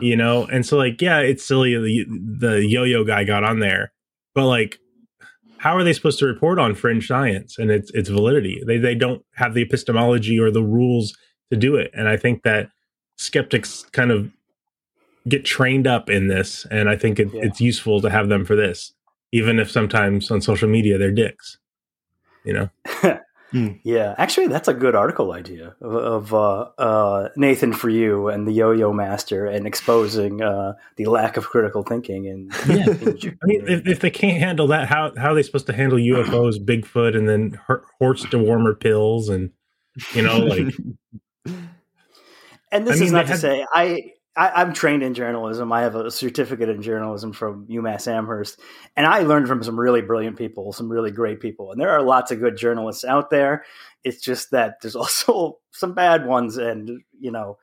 [0.01, 0.45] you know?
[0.47, 2.05] And so like yeah it's silly the,
[2.39, 3.93] the yo-yo guy got on there
[4.35, 4.79] but like
[5.59, 8.63] how are they supposed to report on fringe science and its its validity?
[8.67, 11.17] They they don't have the epistemology or the rules
[11.51, 12.71] to do it and i think that
[13.17, 14.31] skeptics kind of
[15.29, 17.43] get trained up in this and i think it, Yeah.
[17.45, 18.93] it's useful to have them for this
[19.33, 21.59] even if sometimes on social media they're dicks
[22.45, 22.71] you know
[23.53, 28.47] Yeah, actually, that's a good article idea of, of uh, uh, Nathan for you and
[28.47, 32.29] the Yo-Yo Master and exposing uh, the lack of critical thinking.
[32.29, 32.85] And Yeah.
[32.87, 35.99] I mean, if, if they can't handle that, how how are they supposed to handle
[35.99, 39.51] UFOs, Bigfoot, and then Hor- horse dewormer pills, and
[40.15, 40.73] you know, like
[42.73, 45.71] and this I mean, is not to had- say I, I I'm trained in journalism.
[45.71, 48.59] I have a certificate in journalism from UMass Amherst,
[48.97, 51.71] and I learned from some really brilliant people, some really great people.
[51.71, 53.65] And there are lots of good journalists out there.
[54.03, 57.59] It's just that there's also some bad ones, and you know.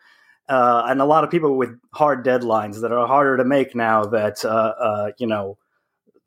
[0.50, 4.06] Uh, and a lot of people with hard deadlines that are harder to make now
[4.06, 5.58] that uh, uh, you know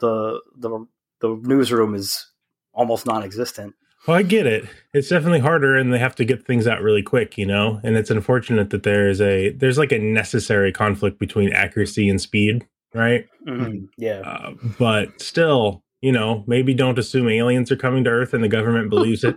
[0.01, 0.85] the the
[1.21, 2.27] the newsroom is
[2.75, 3.75] almost non-existent.
[4.07, 4.65] Well, I get it.
[4.95, 7.81] It's definitely harder, and they have to get things out really quick, you know.
[7.85, 12.21] And it's unfortunate that there is a there's like a necessary conflict between accuracy and
[12.21, 13.27] speed, right?
[13.47, 13.89] Mhm.
[13.99, 18.43] Yeah, Uh, but still, you know, maybe don't assume aliens are coming to Earth and
[18.43, 19.37] the government believes it.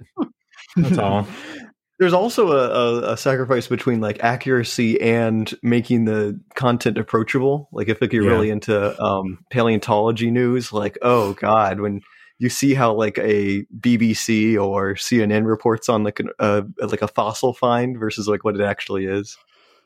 [0.78, 1.28] That's all.
[2.00, 2.70] There's also a,
[3.10, 7.70] a, a sacrifice between like accuracy and making the content approachable.
[7.72, 8.32] Like if like you're Yeah.
[8.32, 12.02] really into um, paleontology news, like oh god, when
[12.40, 17.08] you see how like a BBC or CNN reports on like an, uh, like a
[17.08, 19.38] fossil find versus like what it actually is.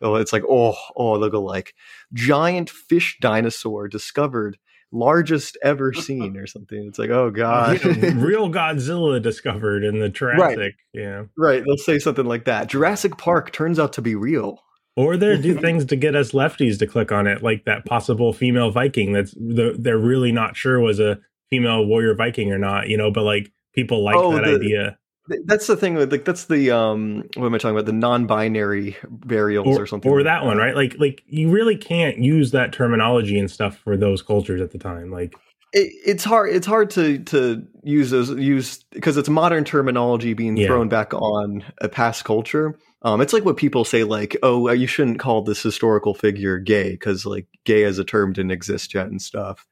[0.02, 1.74] Oh, it's like oh oh look like
[2.14, 4.58] giant fish dinosaur discovered,
[4.92, 6.86] largest ever seen or something.
[6.88, 11.24] It's like oh god, real Godzilla discovered in the Jurassic, yeah.
[11.38, 11.64] right?
[11.66, 12.68] They'll say something like that.
[12.68, 14.64] Jurassic Park turns out to be real.
[14.96, 18.34] Or they do things to get us lefties to click on it, like that possible
[18.34, 22.90] female Viking that's the, they're really not sure was a female warrior Viking or not,
[22.90, 24.98] you know, but like people like Oh, that the- idea.
[25.46, 25.96] That's the thing.
[25.96, 27.24] with, Like that's the um.
[27.36, 27.86] What am I talking about?
[27.86, 30.10] The non-binary burials or, Or, something.
[30.10, 30.74] or like that one, right?
[30.76, 34.78] Like like you really can't use that terminology and stuff for those cultures at the
[34.78, 35.12] time.
[35.12, 35.36] Like
[35.74, 36.52] It, it's hard.
[36.56, 40.68] It's hard to to use those use because it's modern terminology being Yeah.
[40.68, 42.80] thrown back on a past culture.
[43.02, 46.92] Um, it's like what people say, like, "Oh, you shouldn't call this historical figure gay
[46.92, 49.68] because like gay as a term didn't exist yet and stuff."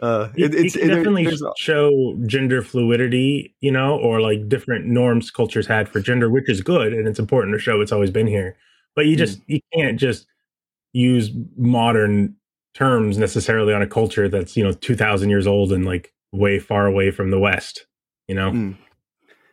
[0.00, 5.88] Uh, it, can definitely show gender fluidity, you know, or like different norms cultures had
[5.88, 8.56] for gender, which is good and it's important to show it's always been here.
[8.94, 9.10] But Hmm.
[9.10, 10.26] you just you can't just
[10.92, 12.34] use modern
[12.74, 16.58] terms necessarily on a culture that's you know two thousand years old and like way
[16.58, 17.86] far away from the West.
[18.28, 18.76] You know, Mm.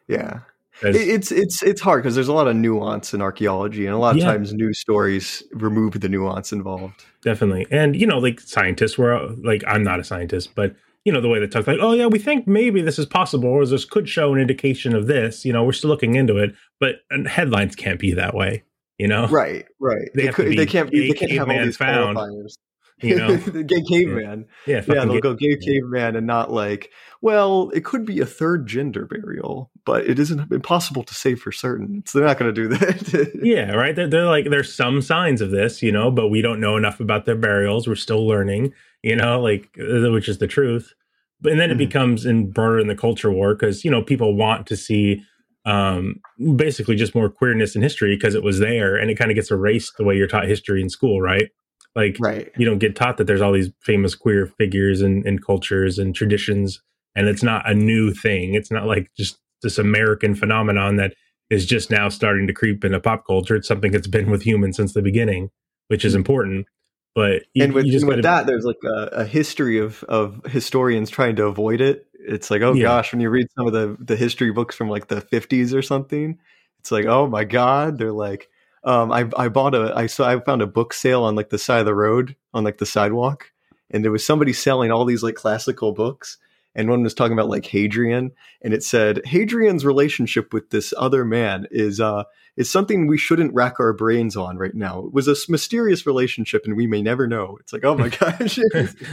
[0.07, 0.39] yeah.
[0.81, 4.15] It's it's it's hard because there's a lot of nuance in archaeology, and a lot
[4.15, 4.25] of Yeah.
[4.25, 7.05] times news stories remove the nuance involved.
[7.23, 7.65] Definitely.
[7.71, 11.27] And you know, like scientists were like, I'm not a scientist, but you know, the
[11.27, 14.07] way they talk, like, oh yeah, we think maybe this is possible, or this could
[14.07, 15.43] show an indication of this.
[15.43, 18.63] You know, we're still looking into it, but uh, headlines can't be that way.
[18.99, 20.07] You know, Right, right.
[20.13, 21.09] They could, be they can't be.
[21.09, 22.53] They can't have all these found, qualifiers.
[23.01, 24.45] You know, the gay caveman.
[24.65, 28.19] yeah, Yeah, fucking they'll get- go gay caveman and not like, well, it could be
[28.21, 29.71] a third gender burial.
[29.85, 32.03] But it isn't impossible to say for certain.
[32.05, 33.31] So they're not going to do that.
[33.43, 33.95] yeah, right.
[33.95, 36.99] They're, they're like there's some signs of this, you know, but we don't know enough
[36.99, 37.87] about their burials.
[37.87, 40.93] We're still learning, you know, like uh, which is the truth.
[41.41, 41.79] But and then it Mhm.
[41.79, 45.21] becomes in broader in the culture war because you know people want to see
[45.65, 46.15] um
[46.55, 49.51] basically just more queerness in history because it was there and it kind of gets
[49.51, 51.49] erased the way you're taught history in school, right?
[51.95, 52.51] Like right.
[52.57, 56.15] you don't get taught that there's all these famous queer figures and, and cultures and
[56.15, 56.81] traditions
[57.15, 61.13] and it's not a new thing it's not like just this american phenomenon that
[61.49, 64.77] is just now starting to creep into pop culture it's something that's been with humans
[64.77, 65.49] since the beginning
[65.87, 66.67] which is important
[67.15, 71.09] but you, and with, you with that, there's like a, a history of of historians
[71.09, 72.07] trying to avoid it.
[72.13, 72.83] It's like, oh Yeah.
[72.83, 75.81] gosh, when you read some of the the history books from like the 50s or
[75.83, 76.39] something,
[76.79, 78.49] it's like, oh my god, they're like,
[78.83, 81.59] um, I I bought a I saw I found a book sale on like the
[81.59, 83.51] side of the road on like the sidewalk,
[83.91, 86.39] and there was somebody selling all these like classical books.
[86.75, 88.31] And one was talking about like Hadrian,
[88.61, 92.23] and it said Hadrian's relationship with this other man is uh
[92.55, 95.05] is something we shouldn't rack our brains on right now.
[95.05, 97.57] It was a mysterious relationship, and we may never know.
[97.59, 98.59] It's like, oh my gosh,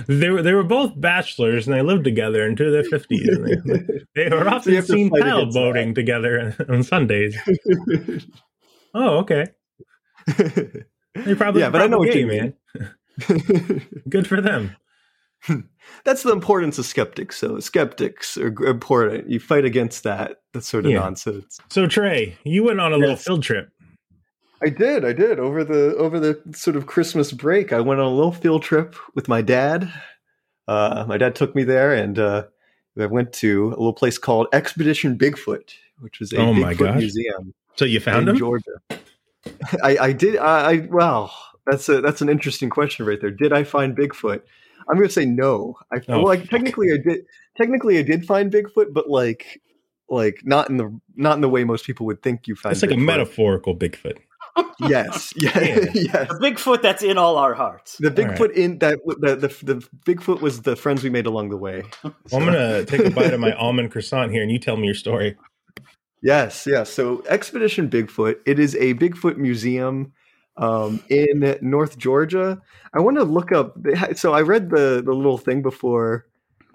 [0.07, 4.37] they were they were both bachelors and they lived together into their 50s they, they
[4.37, 5.61] were often to seen paddle against that.
[5.61, 7.37] boating together on sundays
[8.95, 9.47] oh okay
[11.15, 12.55] they probably Yeah, but I know what you mean.
[12.79, 14.77] man good for them
[16.05, 17.37] That's the importance of skeptics.
[17.37, 19.29] So skeptics are important.
[19.31, 20.99] You fight against that that sort of Yeah.
[21.01, 21.59] nonsense.
[21.71, 23.71] So Trey, you went on a little field trip.
[24.63, 25.05] I did.
[25.05, 27.73] I did over the over the sort of Christmas break.
[27.73, 29.91] I went on a little field trip with my dad.
[30.69, 32.45] Uh, my dad took me there, and uh,
[32.99, 36.75] I went to a little place called Expedition Bigfoot, which was a Oh Bigfoot my
[36.75, 36.99] gosh.
[36.99, 38.37] museum So you found in him?
[38.39, 38.81] Georgia.
[39.83, 40.37] I, I did.
[40.37, 41.33] I, I well,
[41.67, 43.31] that's a that's an interesting question right there.
[43.31, 44.43] Did I find Bigfoot?
[44.91, 45.77] I'm going to say no.
[45.93, 46.49] I Oh, well, I, fuck.
[46.51, 47.25] technically I did.
[47.57, 49.61] Technically, I did find Bigfoot, but like
[50.09, 52.73] like not in the not in the way most people would think you find.
[52.73, 53.05] It's like a Bigfoot.
[53.05, 54.19] metaphorical Bigfoot.
[54.81, 55.77] Yes, yeah, Yeah.
[55.95, 56.29] yes.
[56.29, 57.97] The Bigfoot that's in all our hearts.
[57.99, 61.51] The All Bigfoot in that the, the the Bigfoot was the friends we made along
[61.51, 61.85] the way.
[62.03, 64.87] Well, I'm gonna take a bite of my almond croissant here, and you tell me
[64.87, 65.37] your story.
[66.23, 66.91] Yes, yes.
[66.91, 70.13] So Expedition Bigfoot, it is a Bigfoot museum
[70.61, 72.63] um, in North Georgia.
[72.95, 73.77] I want to look up.
[74.15, 76.27] So I read the the little thing before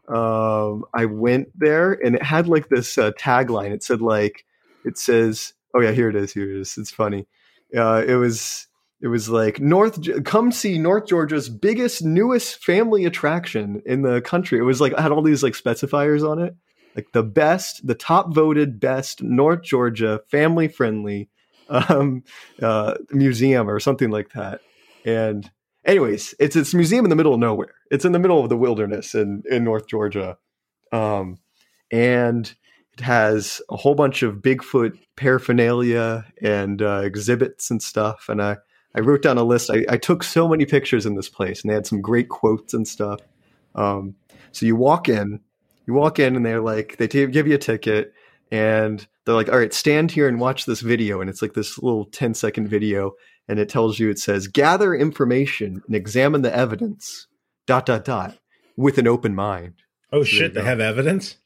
[0.09, 3.71] um, I went there, and it had like this uh, tagline.
[3.71, 4.45] It said like,
[4.83, 6.33] it says, "Oh yeah, here it is.
[6.33, 7.27] Here it is." It's funny.
[7.75, 8.67] Uh, it was.
[9.01, 9.99] It was like North.
[10.23, 14.57] Come see North Georgia's biggest, newest family attraction in the country.
[14.57, 16.55] It was like I had all these like specifiers on it
[16.95, 21.29] like the best, the top voted best North Georgia family friendly
[21.69, 22.23] um,
[22.61, 24.61] uh, museum or something like that.
[25.05, 25.49] And
[25.85, 27.75] anyways, it's it's museum in the middle of nowhere.
[27.91, 30.37] It's in the middle of the wilderness in in North Georgia,
[30.91, 31.37] um,
[31.91, 32.53] and
[32.93, 38.29] it has a whole bunch of Bigfoot paraphernalia and uh, exhibits and stuff.
[38.29, 38.57] And I
[38.95, 39.69] I wrote down a list.
[39.69, 42.73] I, I took so many pictures in this place, and they had some great quotes
[42.73, 43.19] and stuff.
[43.75, 44.15] Um,
[44.53, 45.41] so you walk in,
[45.85, 48.13] you walk in, and they're like, they t- give you a ticket,
[48.51, 51.21] and they're like, all right, stand here and watch this video.
[51.21, 53.13] And it's like this little 10 second video,
[53.47, 57.27] and it tells you, it says, gather information and examine the evidence,
[57.65, 58.37] dot, dot, dot,
[58.77, 59.73] with an open mind.
[60.11, 60.53] Oh you shit!
[60.53, 60.65] They go.
[60.65, 61.37] have evidence.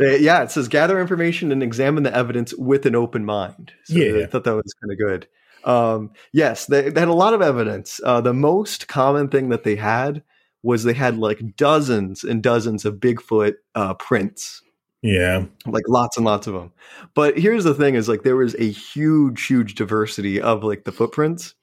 [0.00, 3.72] Uh, yeah, it says gather information and examine the evidence with an open mind.
[3.84, 4.22] So Yeah.
[4.22, 5.26] I thought that was kind of good.
[5.64, 8.00] Um, yes, they, they had a lot of evidence.
[8.04, 10.22] Uh, the most common thing that they had
[10.62, 14.62] was they had like dozens and dozens of Bigfoot uh, prints,
[15.02, 15.44] Yeah.
[15.66, 16.72] like lots and lots of them.
[17.14, 20.92] But here's the thing: is like there was a huge, huge diversity of like the
[20.92, 21.54] footprints.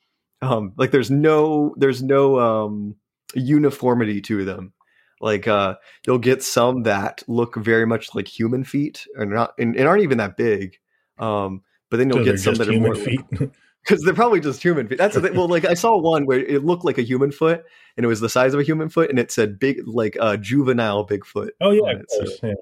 [0.41, 2.95] Um, like there's no there's no um,
[3.33, 4.73] uniformity to them.
[5.21, 9.75] Like uh, you'll get some that look very much like human feet, or not, and,
[9.75, 10.77] and aren't even that big.
[11.17, 13.21] Um, but then you'll So get some that are human more feet.
[13.83, 14.97] because they're probably just human feet.
[14.97, 15.35] That's the thing.
[15.35, 17.63] Well, like I saw one where it looked like a human foot,
[17.97, 20.37] and it was the size of a human foot, and it said big, like uh,
[20.37, 21.49] juvenile Bigfoot.
[21.61, 22.05] oh yeah, it.
[22.09, 22.53] So- Yeah.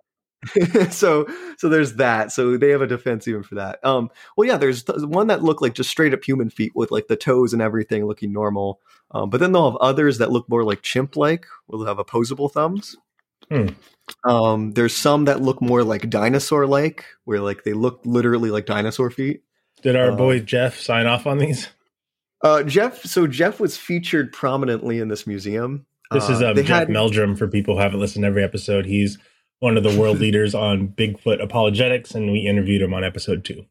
[0.90, 1.26] so
[1.58, 4.84] so there's that so they have a defense even for that um well yeah there's
[4.84, 7.62] th- one that look like just straight up human feet with like the toes and
[7.62, 8.80] everything looking normal
[9.12, 12.50] um but then they'll have others that look more like chimp like will have opposable
[12.50, 12.96] thumbs
[13.52, 13.68] Hmm.
[14.24, 18.66] um there's some that look more like dinosaur like where like they look literally like
[18.66, 19.44] dinosaur feet
[19.82, 21.68] Did our Uh, boy Jeff sign off on these?
[22.44, 26.68] uh jeff so jeff was featured prominently in this museum This is Uh, um, Jeff
[26.68, 27.36] had- Meldrum.
[27.36, 29.18] For people who haven't listened to every episode, he's
[29.64, 33.66] one of the world leaders on Bigfoot apologetics, and we interviewed him on episode two.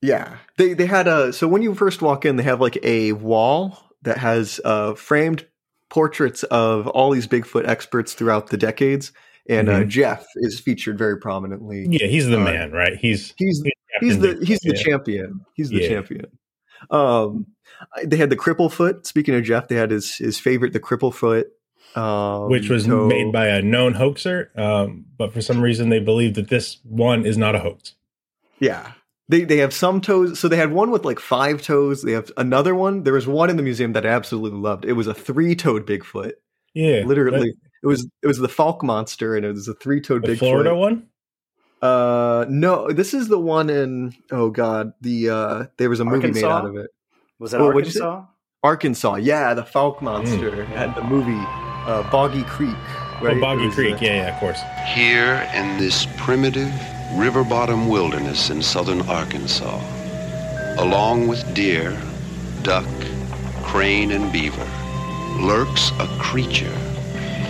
[0.00, 3.12] Yeah, they they had a so when you first walk in, they have like a
[3.12, 5.44] wall that has uh, framed
[5.90, 9.12] portraits of all these Bigfoot experts throughout the decades,
[9.48, 9.88] and uh, Mhm.
[9.88, 11.86] Jeff is featured very prominently.
[11.90, 12.96] Yeah, he's the Uh, man, right?
[12.96, 14.82] He's He's he's he's the he's the yeah.
[14.82, 15.40] champion.
[15.54, 15.88] He's the Yeah.
[15.88, 16.26] champion.
[16.90, 17.46] Um,
[18.04, 19.04] they had the cripple foot.
[19.06, 21.48] Speaking of Jeff, they had his his favorite, the cripple foot,
[21.94, 23.06] um, which was toe.
[23.06, 27.24] made by a known hoaxer, um, but for some reason they believe that this one
[27.26, 27.94] is not a hoax.
[28.58, 28.92] Yeah.
[29.30, 30.38] They they have some toes.
[30.40, 32.02] So they had one with like five toes.
[32.02, 33.02] They have another one.
[33.02, 34.84] There was one in the museum that I absolutely loved.
[34.86, 36.32] It was a three toed Bigfoot.
[36.74, 40.22] Yeah, Literally, it was it was the Fouke monster, and it was a three toed
[40.22, 40.38] the Bigfoot.
[40.38, 41.08] Florida one.
[41.82, 44.14] Uh, no, this is the one in.
[44.30, 46.90] Oh God, the uh, there was a movie made out of it.
[47.38, 48.00] Was it Oh, what'd you say?
[48.04, 48.26] Arkansas?
[48.62, 49.78] Arkansas, yeah, the Hmm.
[49.78, 52.76] Fouke monster had the movie uh, Boggy Creek.
[53.20, 53.36] Right?
[53.36, 53.94] Oh, Boggy was, Creek.
[53.94, 54.60] uh, yeah, yeah, of course.
[54.94, 56.72] Here in this primitive
[57.14, 59.80] river bottom wilderness in southern Arkansas,
[60.78, 61.98] along with deer,
[62.62, 62.86] duck,
[63.64, 64.68] crane, and beaver,
[65.40, 66.78] lurks a creature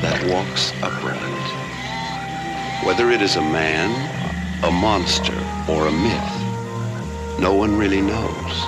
[0.00, 1.18] that walks upright.
[2.86, 3.90] Whether it is a man,
[4.64, 5.36] a monster,
[5.68, 8.64] or a myth, no one really knows.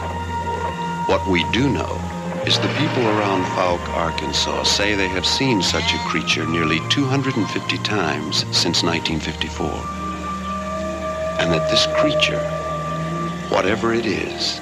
[1.09, 2.10] What we do know
[2.46, 7.76] is the people around Fouke, Arkansas say they have seen such a creature nearly 250
[7.79, 9.66] times since 1954.
[11.38, 12.40] And that this creature,
[13.55, 14.61] whatever it is,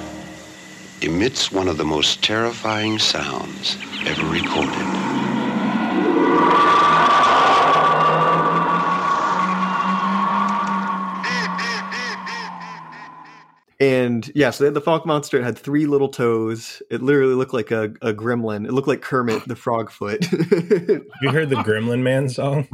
[1.01, 5.29] emits one of the most terrifying sounds ever recorded.
[13.79, 15.39] And yeah, so they had the Fouke monster.
[15.39, 16.81] It had three little toes.
[16.91, 18.65] It literally looked like a, a gremlin.
[18.65, 20.25] It looked like Kermit the Frog Foot.
[20.25, 20.41] Have
[21.21, 22.67] you heard the Gremlin Man song?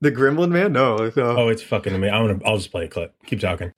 [0.00, 0.72] The Gremlin Man?
[0.72, 1.36] No, no.
[1.36, 2.14] Oh, it's fucking amazing.
[2.14, 2.40] I'm gonna.
[2.44, 3.14] I'll just play a clip.
[3.26, 3.72] Keep talking.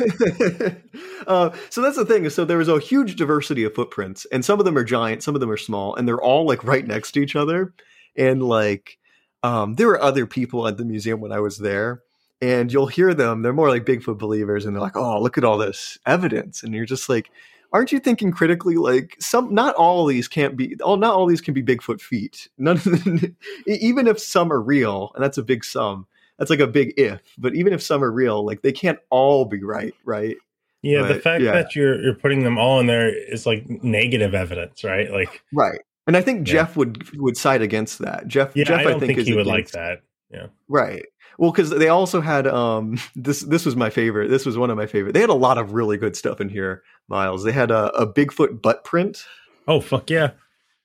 [1.26, 2.28] uh, so that's the thing.
[2.30, 5.34] So there is a huge diversity of footprints, and some of them are giant, some
[5.34, 7.74] of them are small, and they're all like right next to each other.
[8.16, 8.98] And like,
[9.42, 12.02] um, there were other people at the museum when I was there,
[12.40, 13.42] and you'll hear them.
[13.42, 16.74] They're more like Bigfoot believers, and they're like, "Oh, look at all this evidence," and
[16.74, 17.30] you're just like.
[17.72, 18.74] Aren't you thinking critically?
[18.74, 20.74] Like some, not all these can't be.
[20.82, 22.48] All not all these can be Bigfoot feet.
[22.58, 23.36] None of them,
[23.68, 26.08] even if some are real, and that's a big sum
[26.40, 27.20] that's like a big if.
[27.38, 30.36] But even if some are real, like they can't all be right, right?
[30.82, 31.52] Yeah, the fact yeah.
[31.52, 35.12] that you're you're putting them all in there is like negative evidence, right?
[35.12, 35.78] Like, Right.
[36.06, 36.54] And I think Yeah.
[36.54, 38.26] Jeff would would side against that.
[38.26, 40.00] Jeff, yeah, Jeff, I don't think, is he would like that.
[40.32, 41.04] Yeah, Right.
[41.36, 44.28] Well, because they also had um this this was my favorite.
[44.28, 45.12] This was one of my favorite.
[45.12, 47.44] They had a lot of really good stuff in here, Miles.
[47.44, 49.24] They had a, a Bigfoot butt print.
[49.68, 50.30] Oh fuck yeah!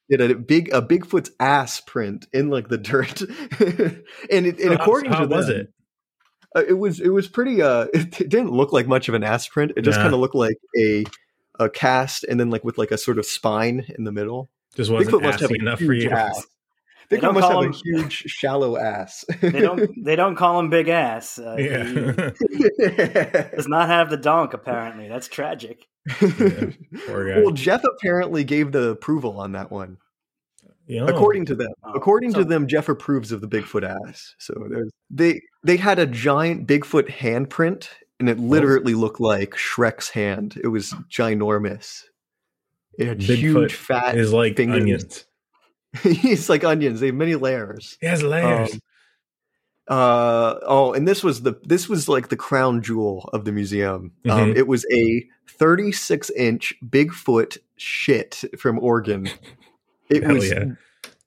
[0.09, 3.21] They had a big a Bigfoot's ass print in like the dirt,
[4.31, 5.73] and it, and according how to was them, it?
[6.55, 9.23] Uh, it was it was pretty uh it, it didn't look like much of an
[9.23, 10.03] ass print it just Nah.
[10.03, 11.05] kind of looked like a
[11.59, 14.91] a cast and then like with like a sort of spine in the middle Just
[14.91, 16.09] wasn't bigfoot must have enough for you.
[16.11, 16.45] ass
[17.09, 20.03] They bigfoot don't must call have a him- huge shallow ass They don't.
[20.03, 21.37] They don't call him Big Ass.
[21.39, 22.31] Uh, He Yeah,
[23.55, 24.53] does not have the donk.
[24.53, 25.85] Apparently, that's tragic.
[26.09, 27.41] Poor guy.
[27.41, 29.97] well jeff apparently gave the approval on that one
[30.87, 33.83] You know, according to them Oh, according so- to them jeff approves of the bigfoot
[33.83, 37.89] ass so there's they they had a giant bigfoot handprint
[38.19, 42.03] and it literally looked like shrek's hand it was ginormous
[42.97, 44.81] it had Bigfoot huge fat is like fingers.
[44.81, 45.25] onions.
[46.05, 48.73] it's like onions they have many layers He has layers.
[48.73, 48.79] Um,
[49.87, 54.13] uh oh and this was the this was like the crown jewel of the museum
[54.29, 54.55] um Mhm.
[54.57, 59.29] it was a 36 inch bigfoot shit from oregon
[60.09, 60.63] it Hell was yeah.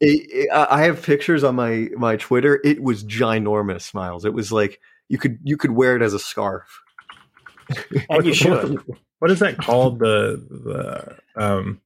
[0.00, 2.60] it, it- I I have pictures on my my Twitter.
[2.64, 4.24] It was ginormous, Miles.
[4.24, 6.80] It was like you could you could wear it as a scarf.
[8.08, 8.78] And you should.
[9.18, 9.98] What is that called?
[9.98, 11.80] The the um,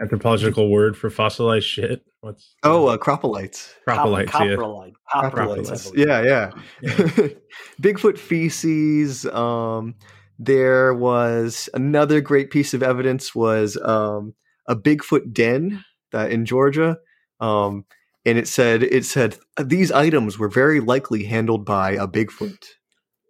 [0.00, 2.04] anthropological word for fossilized shit?
[2.22, 3.70] What's Oh, uh, cropolites.
[3.86, 4.56] Propolites, yeah.
[4.56, 4.92] Coprolite.
[5.12, 5.68] Coprolites.
[5.68, 5.92] Coprolites.
[5.92, 6.08] believe.
[6.08, 6.50] Yeah,
[6.82, 7.28] yeah.
[7.82, 9.26] Bigfoot feces.
[9.26, 9.94] Um,
[10.40, 14.34] there was another great piece of evidence was um,
[14.66, 16.96] a Bigfoot den that in Georgia.
[17.40, 17.84] Um,
[18.24, 22.56] and it said it said these items were very likely handled by a Bigfoot.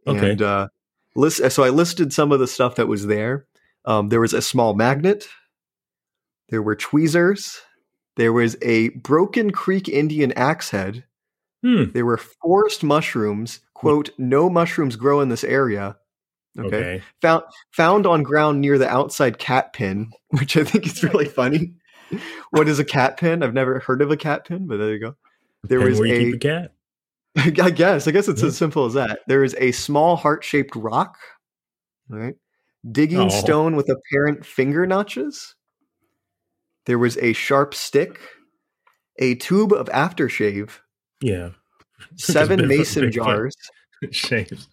[0.07, 0.31] Okay.
[0.31, 0.69] And uh,
[1.17, 3.47] list, so I listed some of the stuff that was there.
[3.85, 5.27] Um, there was a small magnet.
[6.49, 7.61] There were tweezers.
[8.17, 11.05] There was a Broken Creek Indian axe head.
[11.63, 11.91] Hmm.
[11.93, 13.61] They were forest mushrooms.
[13.75, 15.97] Quote, no mushrooms grow in this area.
[16.59, 16.77] Okay.
[16.77, 17.03] Okay.
[17.23, 21.75] Found found on ground near the outside cat pin, which I think is really funny.
[22.51, 23.43] what is a cat pin?
[23.43, 25.17] I've never heard of a cat pin, but there you go.
[25.63, 26.73] There was a a cat.
[27.37, 28.09] I guess.
[28.09, 28.49] I guess it's Yeah.
[28.49, 29.21] as simple as that.
[29.29, 31.17] There is a small heart shaped rock,
[32.09, 32.35] right?
[32.91, 33.29] Digging Oh.
[33.29, 35.55] stone with apparent finger notches.
[36.87, 38.19] There was a sharp stick,
[39.21, 40.71] a tube of aftershave,
[41.21, 41.51] Yeah.
[42.17, 43.55] seven mason jars,
[44.11, 44.67] Shaves.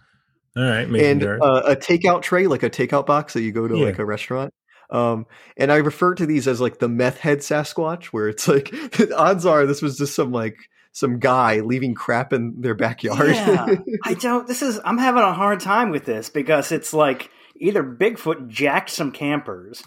[0.57, 0.89] All right.
[0.89, 3.85] Mason and uh, a takeout tray, like a takeout box that you go to Yeah.
[3.85, 4.53] like a restaurant.
[4.89, 5.25] Um,
[5.57, 8.73] and I refer to these as like the meth head Sasquatch, where it's like
[9.15, 10.55] odds are this was just some like
[10.93, 13.29] some guy leaving crap in their backyard.
[13.35, 13.67] Yeah,
[14.03, 14.47] I don't.
[14.47, 14.79] This is.
[14.83, 17.29] I'm having a hard time with this because it's like
[17.59, 19.83] either Bigfoot jacked some campers,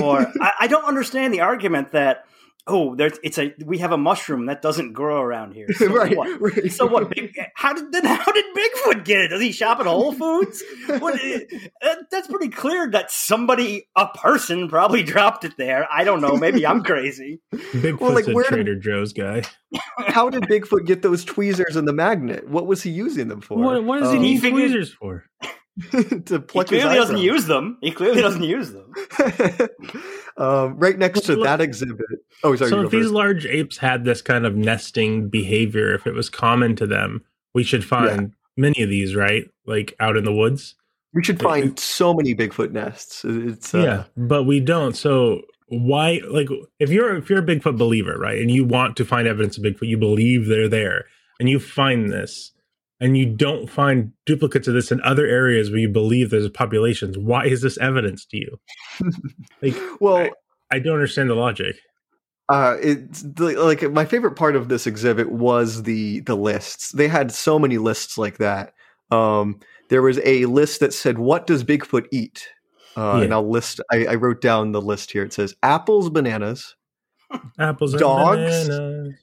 [0.00, 2.24] or I, I don't understand the argument that
[2.68, 5.66] oh, there's it's a we have a mushroom that doesn't grow around here.
[5.78, 6.40] So right, what?
[6.40, 6.70] right.
[6.72, 7.10] So what?
[7.10, 8.04] Big, how did then?
[8.04, 9.28] How did Bigfoot get it?
[9.28, 10.62] Does he shop at Whole Foods?
[10.86, 11.14] What,
[11.82, 15.86] uh, that's pretty clear that somebody, a person, probably dropped it there.
[15.90, 16.36] I don't know.
[16.36, 17.40] Maybe I'm crazy.
[17.54, 19.42] Bigfoot's well, like, a where did- Joe's guy.
[19.98, 22.48] How did Bigfoot get those tweezers and the magnet?
[22.48, 23.58] What was he using them for?
[23.58, 25.24] What, what does he Um, need tweezers for?
[25.90, 27.24] to He pluck his clearly doesn't eyebrows.
[27.24, 27.78] use them.
[27.80, 28.92] He clearly doesn't use them.
[30.36, 32.06] um, right next to that exhibit.
[32.44, 32.70] Oh, sorry.
[32.70, 33.14] so if go these first.
[33.14, 37.22] large apes had this kind of nesting behavior, if it was common to them,
[37.54, 39.44] we should find many of these, right?
[39.66, 40.74] Like out in the woods.
[41.14, 43.24] we should find so many Bigfoot nests.
[43.24, 44.96] It's uh, yeah, but we don't.
[44.96, 46.20] So why?
[46.28, 46.48] Like,
[46.78, 49.64] if you're if you're a Bigfoot believer, right, and you want to find evidence of
[49.64, 51.04] Bigfoot, you believe they're there,
[51.40, 52.52] and you find this,
[53.00, 57.16] and you don't find duplicates of this in other areas where you believe there's populations.
[57.18, 58.60] Why is this evidence to you?
[59.62, 60.30] like, Well, I,
[60.70, 61.76] I don't understand the logic.
[62.48, 66.92] uh, it's the, like my favorite part of this exhibit was the the lists.
[66.92, 68.72] They had so many lists like that.
[69.10, 72.48] Um, there was a list that said, "What does Bigfoot eat?"
[72.96, 73.80] Uh, And I'll list.
[73.92, 75.22] I, I wrote down the list here.
[75.22, 76.74] It says apples, bananas,
[77.58, 78.68] Apples, and Dogs?
[78.68, 79.14] bananas.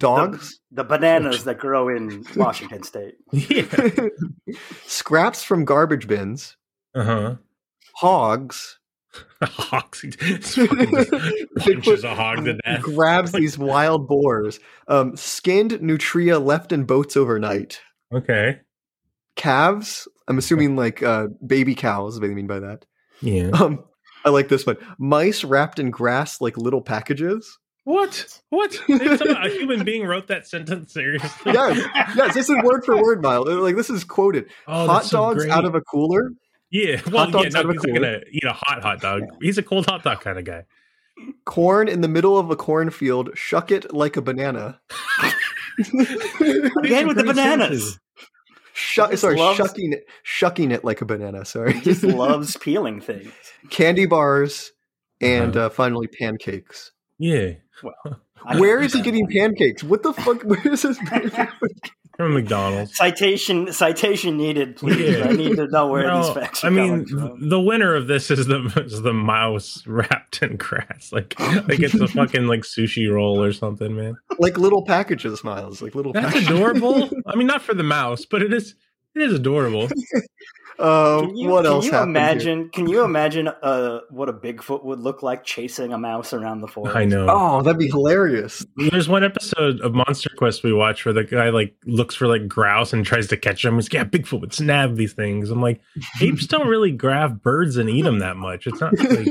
[0.00, 3.14] Dogs, The bananas that grow in Washington State.
[3.32, 4.08] Yeah.
[4.86, 6.56] scraps from garbage bins,
[6.94, 7.34] Uh huh.
[7.96, 8.78] hogs.
[9.42, 10.04] Hogs.
[10.04, 12.80] It's fucking punches a hog to death.
[12.82, 14.60] grabs these wild boars.
[14.86, 17.80] Um, skinned nutria left in boats overnight.
[18.14, 18.60] Okay.
[19.34, 20.06] Calves.
[20.28, 22.14] I'm assuming like uh, baby cows.
[22.20, 22.84] What do you mean by that?
[23.20, 23.50] Yeah.
[23.52, 23.82] Um,
[24.24, 24.76] I like this one.
[24.98, 27.58] Mice wrapped in grass like little packages.
[27.84, 28.40] What?
[28.50, 28.78] What?
[28.88, 31.28] A human being wrote that sentence seriously?
[31.52, 32.34] Yes, yes.
[32.34, 33.48] This is word for word, Miles.
[33.48, 34.50] Like this is quoted.
[34.68, 36.30] Oh, Hot that's so dogs out of a cooler.
[36.70, 37.00] Yeah.
[37.10, 37.32] Well, yeah.
[37.32, 37.94] dogs No, out of a he's cooler.
[38.00, 39.22] gonna eat a hot hot dog.
[39.40, 40.64] He's a cold hot dog kind of guy.
[41.44, 43.30] Corn in the middle of a cornfield.
[43.34, 44.80] Shuck it like a banana.
[45.78, 45.90] These
[46.76, 47.98] Again with the bananas.
[48.72, 51.44] Shuck, Just sorry, loves- shucking it, shucking it like a banana.
[51.44, 51.78] Sorry.
[51.80, 53.32] Just loves peeling things.
[53.70, 54.72] Candy bars
[55.20, 55.66] and Uh-huh.
[55.66, 56.92] uh, finally pancakes.
[57.20, 57.52] Yeah.
[58.46, 59.84] I Where he getting pancakes?
[59.84, 60.42] What the fuck?
[60.44, 60.98] Where is this?
[62.16, 62.96] From McDonald's.
[62.96, 63.70] citation?
[63.72, 65.18] Citation needed, please.
[65.18, 65.28] Yeah.
[65.28, 67.48] I need to know where No, these facts are I mean, from.
[67.50, 71.94] the winner of this is the is the mouse wrapped in grass, like like it's
[71.94, 74.16] a fucking like sushi roll or something, man.
[74.38, 75.80] like little packages, Miles.
[75.82, 76.12] Like little.
[76.12, 76.48] That's packages.
[76.50, 77.10] adorable.
[77.26, 78.74] I mean, not for the mouse, but it is
[79.14, 79.88] it is adorable.
[80.80, 82.24] Uh, Can you, what can else you happened here?
[82.24, 82.68] imagine?
[82.70, 86.68] Can you imagine uh, what a Bigfoot would look like chasing a mouse around the
[86.68, 86.96] forest?
[86.96, 87.26] I know.
[87.28, 88.64] Oh, that'd be hilarious.
[88.76, 92.48] There's one episode of Monster Quest we watch where the guy like looks for like
[92.48, 93.74] grouse and tries to catch them.
[93.74, 95.50] He's like, yeah, Bigfoot would snap these things.
[95.50, 95.80] I'm like,
[96.20, 98.66] apes don't really grab birds and eat them that much.
[98.66, 99.28] It's not like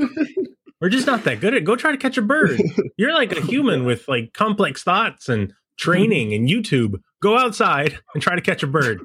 [0.80, 1.64] we're just not that good at.
[1.64, 2.60] Go try to catch a bird.
[2.96, 7.00] You're like a human with like complex thoughts and training and YouTube.
[7.22, 9.00] Go outside and try to catch a bird.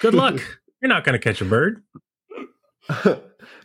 [0.00, 0.40] Good luck.
[0.80, 1.82] You're not going to catch a bird.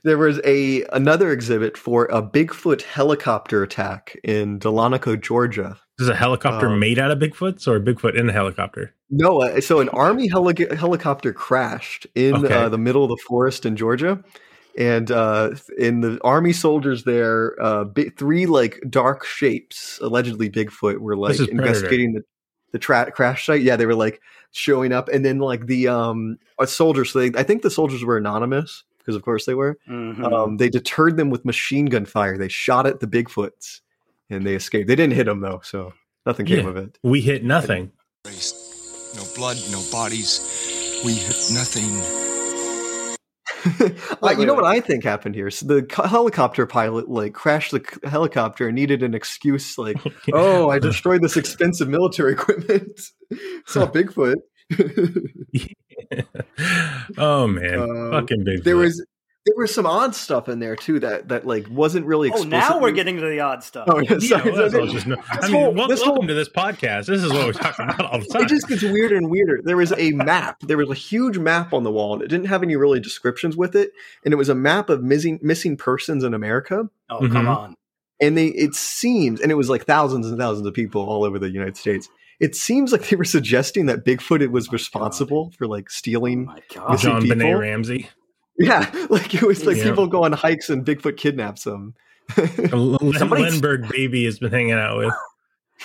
[0.04, 5.78] there was a another exhibit for a Bigfoot helicopter attack in Dahlonega, Georgia.
[6.00, 8.96] Is a helicopter Um, made out of Bigfoots or a Bigfoot in a helicopter?
[9.12, 12.54] No, uh, so an army heli- helicopter crashed in Okay.
[12.54, 14.24] uh, the middle of the forest in Georgia,
[14.78, 20.98] and uh, in the army soldiers there, uh, bi- three like dark shapes, allegedly Bigfoot,
[21.00, 22.22] were like investigating the
[22.72, 23.62] the tra- crash site.
[23.62, 27.12] Yeah, they were like showing up, and then like the um soldiers.
[27.12, 29.78] So they, I think the soldiers were anonymous because, of course, they were.
[29.90, 30.32] Mhm.
[30.32, 32.38] Um, they deterred them with machine gun fire.
[32.38, 33.82] They shot at the Bigfoots,
[34.30, 34.88] and they escaped.
[34.88, 35.94] They didn't hit them though, so
[36.26, 36.70] nothing came Yeah.
[36.70, 36.98] of it.
[37.04, 37.92] We hit nothing.
[38.26, 40.40] No blood, no bodies.
[41.04, 42.41] We hit nothing.
[44.24, 44.64] I, you know what.
[44.66, 45.50] I think happened here?
[45.52, 49.98] So the co- helicopter pilot like crashed the c- helicopter and needed an excuse, like,
[50.34, 53.00] "Oh, I destroyed this expensive military equipment."
[53.66, 54.36] Saw Bigfoot.
[57.18, 58.64] oh man, Um, fucking big.
[58.64, 59.06] there was
[59.46, 62.30] there was some odd stuff in there too that that like wasn't really.
[62.30, 62.60] Oh, Explicitly...
[62.60, 63.88] now we're getting to the odd stuff.
[63.90, 64.52] Oh, yeah, Yeah, sorry.
[64.52, 67.06] well, that's all just no- I mean, whole- this welcome whole- to this podcast.
[67.08, 68.44] This is what we talk about all the time.
[68.44, 69.62] it just gets weirder and weirder.
[69.64, 70.58] There was a map.
[70.62, 73.58] There was a huge map on the wall, and it didn't have any really descriptions
[73.58, 73.92] with it.
[74.24, 76.90] And it was a map of missing missing persons in America.
[77.10, 77.58] Oh, come Mhm.
[77.58, 77.76] on.
[78.20, 81.40] And they it seems, and it was like thousands and thousands of people all over
[81.40, 82.08] the United States.
[82.40, 86.46] It seems like they were suggesting that Bigfoot was my responsible for like Oh stealing.
[86.46, 86.98] my god.
[87.00, 87.38] John people.
[87.38, 88.10] Benet Ramsey.
[88.58, 89.86] Yeah, like it was like Yeah.
[89.86, 91.94] people go on hikes and Bigfoot kidnaps them.
[92.38, 95.14] Len- Somebody- Lindbergh baby has been hanging out with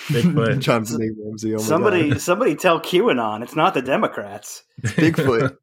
[0.07, 0.57] Bigfoot.
[0.63, 1.55] JonBenét Ramsey.
[1.55, 2.21] Oh somebody, God.
[2.21, 3.41] somebody tell QAnon.
[3.43, 4.63] It's not the Democrats.
[4.83, 5.55] Bigfoot.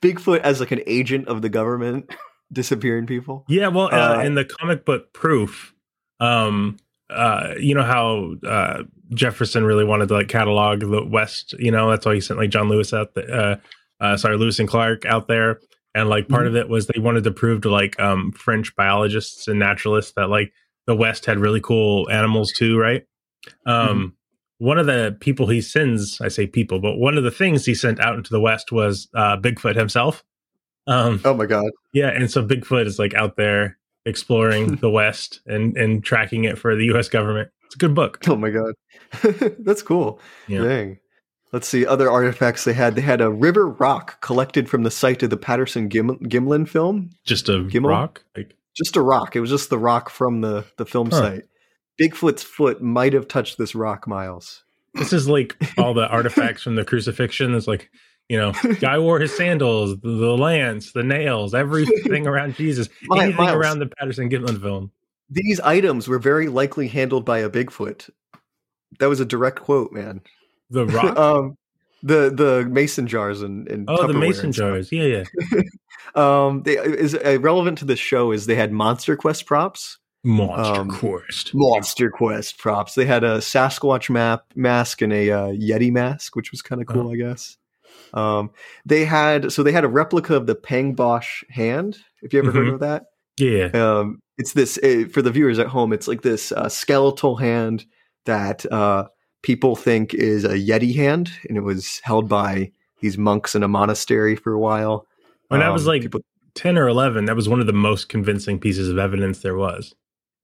[0.00, 2.10] Bigfoot as like an agent of the government
[2.52, 3.44] disappearing people.
[3.48, 5.74] Yeah, well, uh, Uh, in the comic book proof,
[6.20, 6.76] um,
[7.10, 8.82] uh, you know how uh,
[9.14, 11.54] Jefferson really wanted to like catalog the West.
[11.58, 13.14] You know, that's why he sent like John Lewis out.
[13.14, 13.56] The, uh,
[14.00, 15.60] uh, sorry, Lewis and Clark out there,
[15.96, 19.48] and like part of it was they wanted to prove to like um, French biologists
[19.48, 20.52] and naturalists that like
[20.86, 23.04] the West had really cool animals too, right?
[23.64, 24.14] Um,
[24.58, 27.74] One of the people he sends, I say people, but one of the things he
[27.74, 30.22] sent out into the West was uh, Bigfoot himself.
[30.86, 31.70] Um, Oh my god.
[31.92, 36.58] yeah, and so Bigfoot is like out there exploring the West and and tracking it
[36.58, 37.08] for the U.S.
[37.08, 37.50] government.
[37.64, 38.20] It's a good book.
[38.28, 38.74] Oh my god.
[39.58, 40.20] That's cool.
[40.46, 40.62] Yeah.
[40.62, 40.98] Dang.
[41.56, 42.96] Let's see other artifacts they had.
[42.96, 47.08] They had a river rock collected from the site of the Patterson Gim- Gimlin film.
[47.24, 47.88] Just a Gimel?
[47.88, 48.22] rock.
[48.36, 49.34] Like Just a rock.
[49.34, 51.16] It was just the rock from the the film Huh.
[51.16, 51.44] site.
[51.98, 54.64] Bigfoot's foot might have touched this rock, Miles.
[54.92, 57.54] this is like all the artifacts from the crucifixion.
[57.54, 57.88] It's like
[58.28, 63.36] you know, guy wore his sandals, the, the lance, the nails, everything around Jesus, anything
[63.36, 63.54] Miles.
[63.56, 64.90] around the Patterson Gimlin film.
[65.30, 68.10] These items were very likely handled by a Bigfoot.
[68.98, 70.20] That was a direct quote, man.
[70.70, 71.16] The rock.
[71.16, 71.56] um,
[72.02, 74.90] the the mason jars and, and oh, the mason jars.
[74.92, 75.60] Yeah, yeah.
[76.14, 79.98] Um, they is uh, relevant to this show is they had Monster Quest props.
[80.24, 81.50] Monster Um, Quest.
[81.52, 82.94] Monster Quest props.
[82.94, 86.86] They had a Sasquatch map mask and a uh, Yeti mask, which was kind of
[86.86, 87.58] cool, I guess.
[88.14, 88.50] Um,
[88.86, 91.98] they had so they had a replica of the Pangboche hand.
[92.22, 92.74] If you ever heard Mhm.
[92.74, 93.06] of that,
[93.36, 93.66] Yeah.
[93.74, 95.92] um, it's this uh, for the viewers at home.
[95.92, 97.84] It's like this uh, skeletal hand
[98.24, 99.08] that uh,
[99.42, 102.70] people think is a Yeti hand, and it was held by
[103.00, 105.06] these monks in a monastery for a while.
[105.48, 106.22] When I was Um, like people-
[106.54, 109.94] ten or eleven, that was one of the most convincing pieces of evidence there was.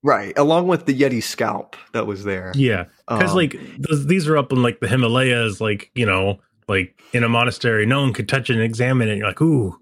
[0.05, 2.51] right, along with the Yeti scalp that was there.
[2.55, 6.39] Yeah, because Um, like those, these are up in like the Himalayas, like you know,
[6.67, 9.11] like in a monastery, no one could touch it and examine it.
[9.11, 9.79] And you're like, ooh,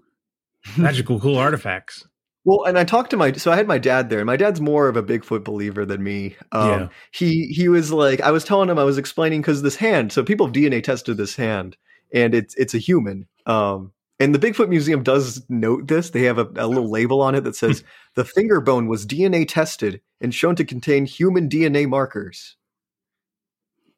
[0.78, 2.06] magical, cool artifacts.
[2.44, 4.60] Well, and I talked to my so I had my dad there, and my dad's
[4.60, 6.36] more of a Bigfoot believer than me.
[6.50, 6.88] Um, Yeah.
[7.12, 10.12] He he was like, I was telling him, I was explaining because this hand.
[10.12, 11.76] So people have DNA tested this hand,
[12.12, 13.26] and it's it's a human.
[13.46, 16.10] Um, and the Bigfoot Museum does note this.
[16.10, 17.84] They have a, a little label on it that says
[18.14, 22.56] the finger bone was DNA tested and shown to contain human DNA markers.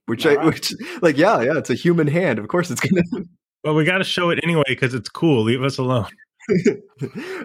[0.07, 2.39] Which I which like yeah yeah it's a human hand.
[2.39, 3.25] Of course it's gonna.
[3.63, 5.43] But we got to show it anyway because it's cool.
[5.43, 6.09] Leave us alone.
[6.49, 6.83] it,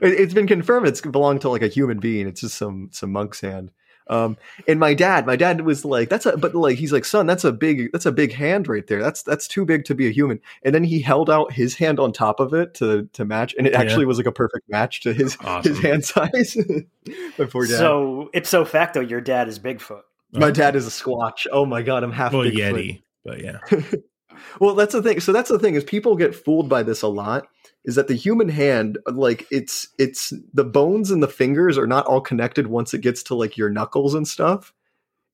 [0.01, 2.27] it's been confirmed it's belonged to like a human being.
[2.27, 3.71] It's just some some monk's hand.
[4.07, 4.37] Um,
[4.67, 7.43] and my dad, my dad was like, "That's a," but like he's like, "Son, that's
[7.43, 8.99] a big, that's a big hand right there.
[9.03, 11.99] That's that's too big to be a human." And then he held out his hand
[11.99, 13.79] on top of it to to match, and it Yeah.
[13.81, 15.75] actually was like a perfect match to his Awesome.
[15.75, 16.57] his hand size.
[17.37, 17.77] my poor dad.
[17.77, 20.01] So ipso facto, your dad is Bigfoot.
[20.33, 21.45] my dad is a squatch.
[21.51, 22.73] Oh my god, I'm half well, Bigfoot.
[22.73, 23.59] Yeti, but yeah,
[24.59, 25.19] Well, that's the thing.
[25.19, 27.47] So that's the thing is people get fooled by this a lot.
[27.85, 32.05] Is that the human hand like it's it's the bones and the fingers are not
[32.05, 34.73] all connected once it gets to like your knuckles and stuff.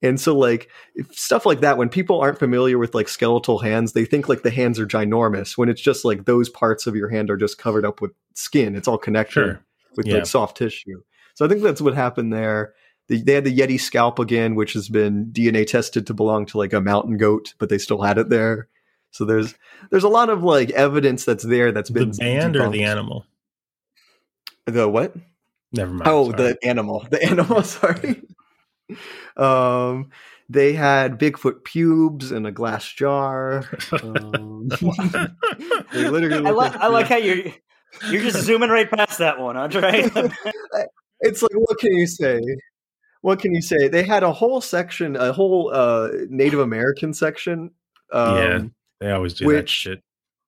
[0.01, 3.93] And so like if, stuff like that when people aren't familiar with like skeletal hands,
[3.93, 7.09] they think like the hands are ginormous when it's just like those parts of your
[7.09, 8.75] hand are just covered up with skin.
[8.75, 9.65] It's all connected Sure.
[9.97, 10.15] with Yeah.
[10.15, 11.01] like soft tissue.
[11.33, 12.73] So I think that's what happened there.
[13.07, 16.57] The, they had the Yeti scalp again, which has been DNA tested to belong to
[16.57, 18.67] like a mountain goat, but they still had it there.
[19.15, 19.55] So there's
[19.91, 23.25] there's a lot of like evidence that's there that's been the band or the animal.
[24.65, 25.15] The what?
[25.71, 26.03] Never mind.
[26.05, 26.35] Oh, sorry.
[26.37, 27.07] the animal.
[27.09, 27.63] The animal.
[27.63, 28.23] Sorry.
[29.37, 30.09] um,
[30.49, 33.63] they had Bigfoot pubes in a glass jar.
[34.03, 34.67] Um,
[35.93, 37.53] they literally I, look like I like how you're
[38.09, 40.09] you're just zooming right past that one, Andre.
[41.21, 42.41] it's like what can you say
[43.21, 47.71] what can you say they had a whole section a whole uh native american section
[48.11, 48.59] um Yeah.
[49.05, 50.01] They always do that shit.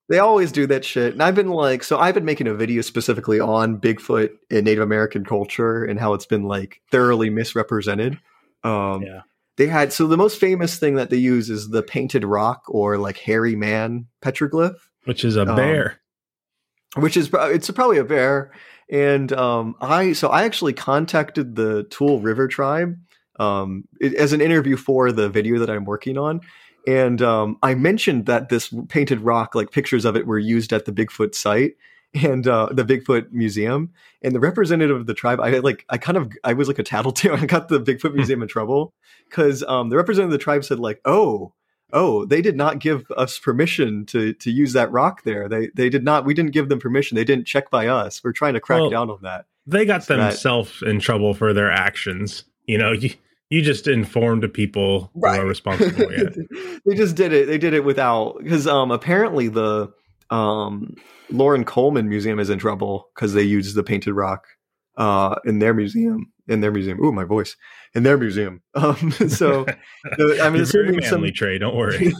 [0.09, 1.13] They always do that shit.
[1.13, 4.81] And I've been like, so I've been making a video specifically on Bigfoot in Native
[4.81, 8.17] American culture and how it's been like thoroughly misrepresented.
[8.63, 9.21] Um, Yeah.
[9.57, 12.97] They had, so the most famous thing that they use is the painted rock or
[12.97, 15.99] like hairy man petroglyph, Which is a Um, bear.
[16.95, 18.51] which is, it's probably a bear.
[18.89, 22.97] And um, I, so I actually contacted the Tule River tribe
[23.39, 26.39] um, it, as an interview for the video that I'm working on.
[26.87, 30.85] And um, I mentioned that this painted rock, like pictures of it, were used at
[30.85, 31.75] the Bigfoot site
[32.13, 33.91] and uh, the Bigfoot Museum.
[34.21, 36.83] And the representative of the tribe, I like, I kind of, I was like a
[36.83, 37.35] tattletale.
[37.41, 38.93] I got the Bigfoot Museum in trouble
[39.29, 41.53] because um, the representative of the tribe said, like, oh,
[41.91, 45.49] oh, they did not give us permission to to use that rock there.
[45.49, 46.25] They they did not.
[46.25, 47.15] We didn't give them permission.
[47.15, 48.23] They didn't check by us.
[48.23, 49.45] We're trying to crack Well, down on that.
[49.65, 52.45] They got so that- themselves in trouble for their actions.
[52.65, 53.11] You know, you,
[53.49, 56.05] you just informed the people who are responsible.
[56.85, 57.47] They just did it.
[57.47, 59.91] They did it without because um apparently the
[60.29, 60.95] um
[61.29, 64.45] Loren Coleman Museum is in trouble because they used the painted rock
[64.97, 67.03] uh in their museum in their museum.
[67.03, 67.55] Ooh, my voice
[67.93, 68.61] in their museum.
[68.75, 69.65] Um, so
[70.17, 71.57] the, I'm assuming some manly, Trey.
[71.57, 72.13] Don't worry.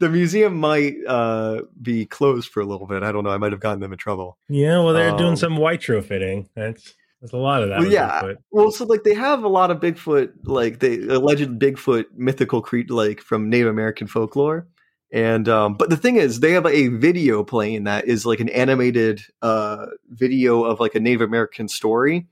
[0.00, 3.02] the museum might uh be closed for a little bit.
[3.02, 3.30] I don't know.
[3.30, 4.36] I might have gotten them in trouble.
[4.48, 6.48] Yeah, well, they're doing Um, some retrofitting.
[6.54, 6.94] That's
[7.24, 7.78] there's a lot of that.
[7.78, 8.20] Well, yeah.
[8.20, 8.36] Bigfoot.
[8.50, 12.92] Well, so like they have a lot of Bigfoot, like they alleged Bigfoot mythical creature,
[12.92, 14.68] like from Native American folklore.
[15.10, 18.50] And um, but the thing is, they have a video playing that is like an
[18.50, 22.26] animated uh video of like a Native American story.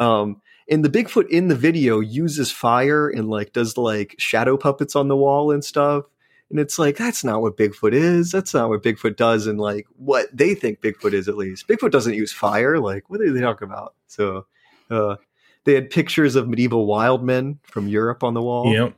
[0.00, 4.94] Um, and the Bigfoot in the video uses fire and like does like shadow puppets
[4.94, 6.04] on the wall and stuff.
[6.50, 8.30] And it's like that's not what Bigfoot is.
[8.30, 11.66] That's not what Bigfoot does, and like what they think Bigfoot is at least.
[11.66, 12.78] Bigfoot doesn't use fire.
[12.78, 13.94] Like what are they talking about?
[14.06, 14.46] So
[14.90, 15.16] uh,
[15.64, 18.94] they had pictures of medieval wild men from Europe on the wall, Yep.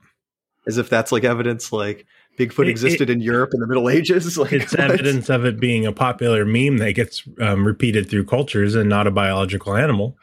[0.66, 1.72] as if that's like evidence.
[1.72, 2.04] Like
[2.38, 4.36] Bigfoot It- existed in Europe in the Middle Ages.
[4.38, 4.80] Like It's what?
[4.90, 9.06] evidence of it being a popular meme that gets um, repeated through cultures and not
[9.06, 10.18] a biological animal.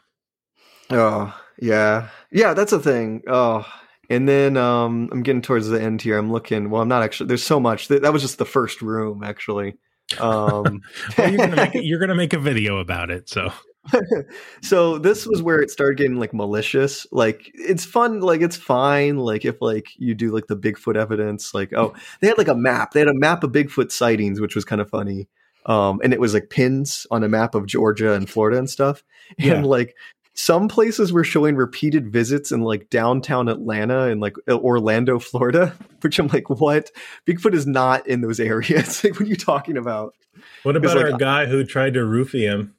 [0.92, 2.54] Oh yeah, yeah.
[2.54, 3.24] That's a thing.
[3.28, 3.66] Oh,
[4.10, 6.18] and then um, I'm getting towards the end here.
[6.18, 6.70] I'm looking.
[6.70, 7.28] Well, I'm not actually.
[7.28, 7.88] There's so much.
[7.88, 9.76] That, that was just the first room, actually.
[10.20, 10.82] Um,
[11.18, 13.28] Well, you're gonna make you're gonna make a video about it.
[13.30, 13.52] So
[14.62, 19.18] so this was where it started getting like malicious like it's fun like it's fine
[19.18, 22.56] like if like you do like the bigfoot evidence like oh they had like a
[22.56, 25.28] map they had a map of bigfoot sightings which was kind of funny
[25.68, 29.04] um and it was like pins on a map of georgia and florida and stuff
[29.38, 29.62] and Yeah.
[29.62, 29.96] like
[30.36, 36.20] some places were showing repeated visits in like downtown atlanta and like orlando florida which
[36.20, 36.92] i'm like what
[37.26, 40.14] bigfoot is not in those areas like what are you talking about
[40.64, 42.76] what about like- our guy who tried to roofie him?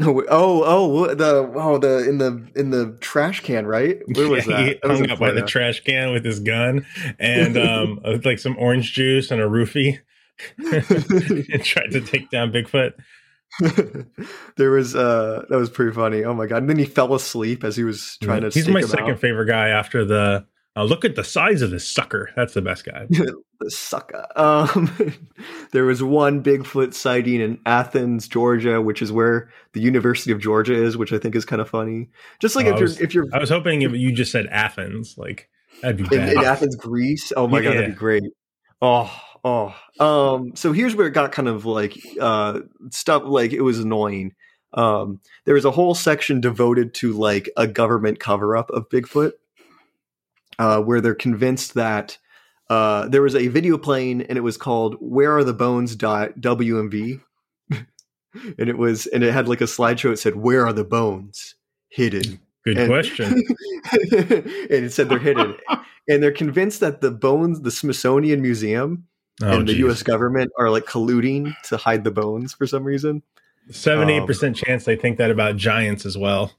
[0.00, 4.00] Oh, oh, oh, the oh, the in the in the trash can, right?
[4.14, 4.66] Where was Yeah, that?
[4.66, 6.84] He That hung up by the trash can with his gun
[7.20, 9.98] and um, with, like some orange juice and a roofie,
[10.58, 12.94] and tried to take down Bigfoot.
[14.56, 16.24] there was uh that was pretty funny.
[16.24, 16.58] Oh my god!
[16.58, 18.50] And then he fell asleep as he was trying to.
[18.50, 19.20] He's my second out.
[19.20, 20.46] favorite guy after the.
[20.76, 22.30] Uh, look at the size of this sucker.
[22.34, 23.06] That's the best guy.
[23.60, 24.26] the sucker.
[24.34, 24.90] Um,
[25.70, 30.74] there was one Bigfoot sighting in Athens, Georgia, which is where the University of Georgia
[30.74, 32.08] is, which I think is kind of funny.
[32.40, 34.48] Just like Oh, if I you're if you're I was hoping if you just said
[34.48, 35.48] Athens, like
[35.80, 36.32] that'd be in, bad.
[36.32, 37.32] in Athens, Greece.
[37.36, 37.88] Oh my god, that'd Yeah.
[37.90, 38.24] be great.
[38.82, 39.74] Oh, oh.
[40.00, 44.34] Um, so here's where it got kind of like uh stuff like it was annoying.
[44.72, 49.32] Um, there was a whole section devoted to like a government cover up of Bigfoot,
[50.58, 52.18] uh, where they're convinced that
[52.70, 56.40] uh, there was a video playing and it was called "Where Are the Bones?" dot
[56.40, 57.20] WMV,
[57.70, 57.88] and
[58.68, 60.12] it was and it had like a slideshow.
[60.12, 61.54] It said, "Where are the bones
[61.88, 63.26] hidden?" Good And- question.
[63.92, 65.54] and it said they're hidden.
[66.08, 69.06] and they're convinced that the bones, the Smithsonian Museum
[69.42, 69.74] Oh, and the.
[69.74, 70.02] U.S.
[70.02, 73.22] government are like colluding to hide the bones for some reason.
[73.70, 76.52] Seventy-eight um, percent chance they think that about giants as well.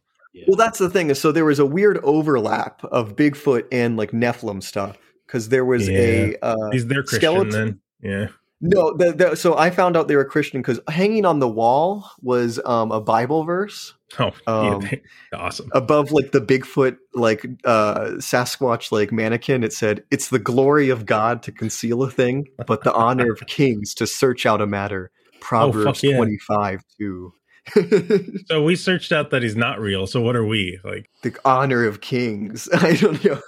[0.48, 1.10] Well, that's the thing.
[1.10, 5.64] is So there was a weird overlap of Bigfoot and like Nephilim stuff because there
[5.64, 7.80] was a uh, He's their Christian skeleton- then.
[8.02, 8.28] Yeah.
[8.70, 8.94] No.
[8.96, 12.60] The, the, so I found out they were Christian because hanging on the wall was
[12.66, 14.98] um, a Bible verse Oh, Um, yeah,
[15.34, 15.70] awesome.
[15.74, 21.06] above like the Bigfoot like uh Sasquatch like mannequin it said it's the glory of
[21.06, 25.12] God to conceal a thing but the honor of kings to search out a matter
[25.42, 26.16] Proverbs yeah.
[26.16, 27.34] 25 2
[28.48, 30.06] So we searched out that he's not real.
[30.06, 31.10] So what are we like?
[31.24, 33.42] the honor of kings I don't know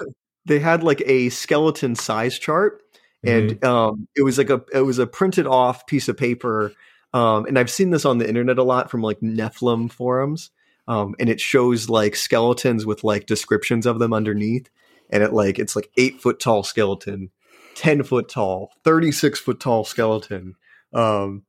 [0.46, 2.82] they had like a skeleton size chart
[3.28, 3.66] and Mm-hmm.
[3.66, 6.74] um it was like a it was a printed off piece of paper
[7.14, 10.52] um and I've seen this on the internet a lot from like Nephilim forums
[10.88, 14.70] um and it shows like skeletons with like descriptions of them underneath
[15.10, 17.30] and it like it's like eight foot tall skeleton
[17.76, 20.56] 10 foot tall 36 foot tall skeleton
[20.94, 21.44] Um,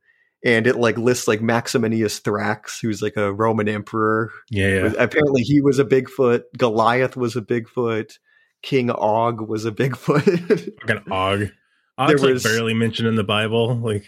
[0.44, 4.30] and it like lists like Maximinius Thrax, who's like a Roman emperor.
[4.50, 4.92] Yeah, yeah.
[4.98, 6.42] Apparently, he was a Bigfoot.
[6.56, 8.18] Goliath was a Bigfoot.
[8.62, 10.68] King Og was a Bigfoot.
[10.80, 11.50] Fucking Og.
[11.98, 13.76] Og's There was- like barely mentioned in the Bible.
[13.76, 14.04] Like,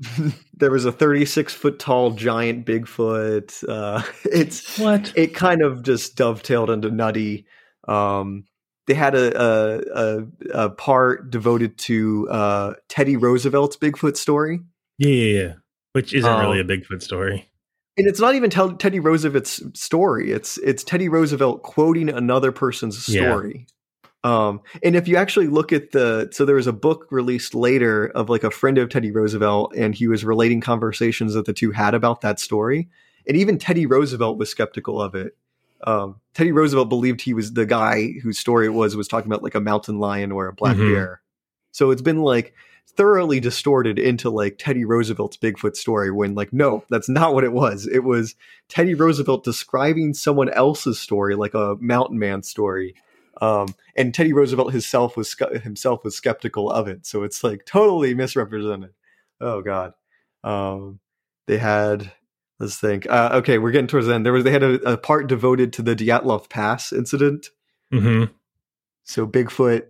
[0.54, 3.64] there was a 36 foot tall giant Bigfoot.
[3.68, 5.12] Uh, it's what?
[5.16, 7.46] it kind of just dovetailed into nutty.
[7.86, 8.44] Um,
[8.86, 10.26] they had a, a, a,
[10.66, 14.60] a part devoted to uh, Teddy Roosevelt's Bigfoot story.
[14.98, 15.52] Yeah, yeah, yeah.
[15.92, 17.48] Which isn't Um, really a Bigfoot story.
[17.96, 20.30] And it's not even tell, Teddy Roosevelt's story.
[20.30, 23.22] It's it's Teddy Roosevelt quoting another person's Yeah.
[23.22, 23.66] story.
[24.24, 28.06] Um, and if you actually look at the, so there was a book released later
[28.06, 31.70] of like a friend of Teddy Roosevelt, and he was relating conversations that the two
[31.70, 32.88] had about that story.
[33.26, 35.36] And even Teddy Roosevelt was skeptical of it.
[35.84, 39.44] Um, Teddy Roosevelt believed he was the guy whose story it was was talking about
[39.44, 40.92] like a mountain lion or a black Mhm.
[40.92, 41.20] bear.
[41.70, 42.52] So it's been like
[42.96, 47.52] thoroughly distorted into like Teddy Roosevelt's Bigfoot story when like no, that's not what it
[47.52, 47.86] was.
[47.86, 48.34] It was
[48.68, 52.96] Teddy Roosevelt describing someone else's story like a mountain man story.
[53.40, 57.06] Um, and Teddy Roosevelt himself was himself was skeptical of it.
[57.06, 58.90] So it's like totally misrepresented.
[59.40, 59.92] Oh god.
[60.44, 61.00] Um,
[61.46, 62.12] they had
[62.58, 63.06] let's think.
[63.08, 64.26] Uh, okay, we're getting towards the end.
[64.26, 67.48] There was they had a, a part devoted to the Dyatlov Pass incident.
[67.92, 68.32] Mm-hmm.
[69.04, 69.84] So Bigfoot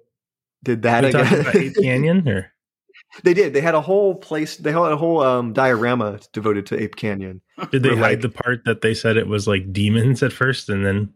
[0.62, 1.40] did that They again.
[1.40, 2.52] about Ape Canyon, or
[3.24, 3.54] They did.
[3.54, 4.56] They had a whole place.
[4.56, 7.40] They had a whole um, diorama devoted to Ape Canyon.
[7.70, 10.68] did they hide like- the part that they said it was like demons at first,
[10.68, 11.12] and then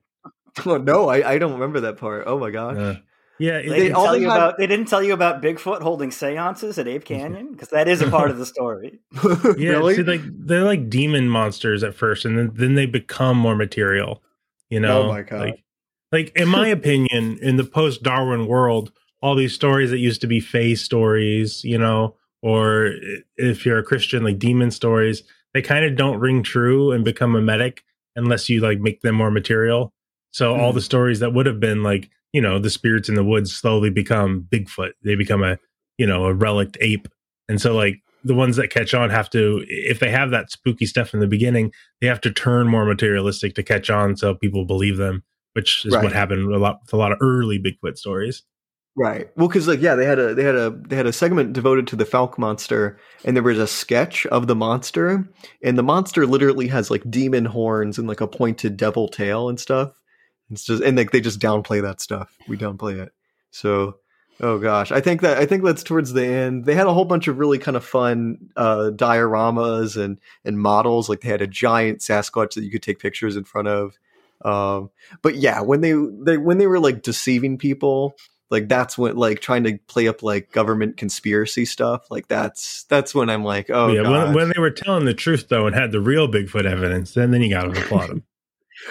[0.66, 2.24] Oh no, I, I don't remember that part.
[2.26, 2.76] Oh my gosh.
[2.76, 2.96] uh,
[3.38, 5.42] yeah, They, it- didn't all tell they you had- about they didn't tell you about
[5.42, 9.00] Bigfoot holding seances at Ape Canyon because that is a part of the story.
[9.57, 9.70] yeah.
[9.70, 9.94] really?
[9.94, 14.22] See, like they're like demon monsters at first, and then then they become more material.
[14.68, 15.40] You know, Oh my God.
[15.40, 15.64] like
[16.12, 18.92] like in my opinion, in the post Darwin world,
[19.22, 22.92] all these stories that used to be fae stories, you know, or
[23.36, 25.22] if you're a Christian, like demon stories,
[25.55, 27.78] they kind of don't ring true and become memetic
[28.14, 29.92] unless you like make them more material.
[30.33, 30.74] So all Mhm.
[30.74, 33.91] the stories that would have been like, you know, the spirits in the woods slowly
[33.91, 34.93] become Bigfoot.
[35.05, 35.59] They become a,
[35.99, 37.07] you know, a relict ape.
[37.49, 40.87] And so like the ones that catch on have to if they have that spooky
[40.87, 44.64] stuff in the beginning, they have to turn more materialistic to catch on so people
[44.64, 45.22] believe them,
[45.53, 46.03] which is Right.
[46.05, 48.43] what happened a lot with a lot of early Bigfoot stories.
[48.95, 49.28] Right.
[49.37, 51.87] Well, because like yeah, they had a they had a they had a segment devoted
[51.89, 55.26] to the Fouke monster, and there was a sketch of the monster,
[55.62, 59.59] and the monster literally has like demon horns and like a pointed devil tail and
[59.59, 59.93] stuff.
[60.53, 62.36] It's just and like they just downplay that stuff.
[62.48, 63.12] We downplay it.
[63.50, 63.96] So,
[64.40, 66.64] oh gosh, I think that I think that's towards the end.
[66.64, 71.09] They had a whole bunch of really kind of fun uh, dioramas and and models.
[71.09, 73.98] Like they had a giant Sasquatch that you could take pictures in front of.
[74.44, 74.90] Um,
[75.22, 78.16] but yeah, when they they when they were like deceiving people
[78.53, 83.14] like that's when like trying to play up like government conspiracy stuff like that's that's
[83.14, 85.90] when i'm like oh yeah, when, when they were telling the truth though and had
[85.90, 88.24] the real Bigfoot evidence, then then you got to applaud them.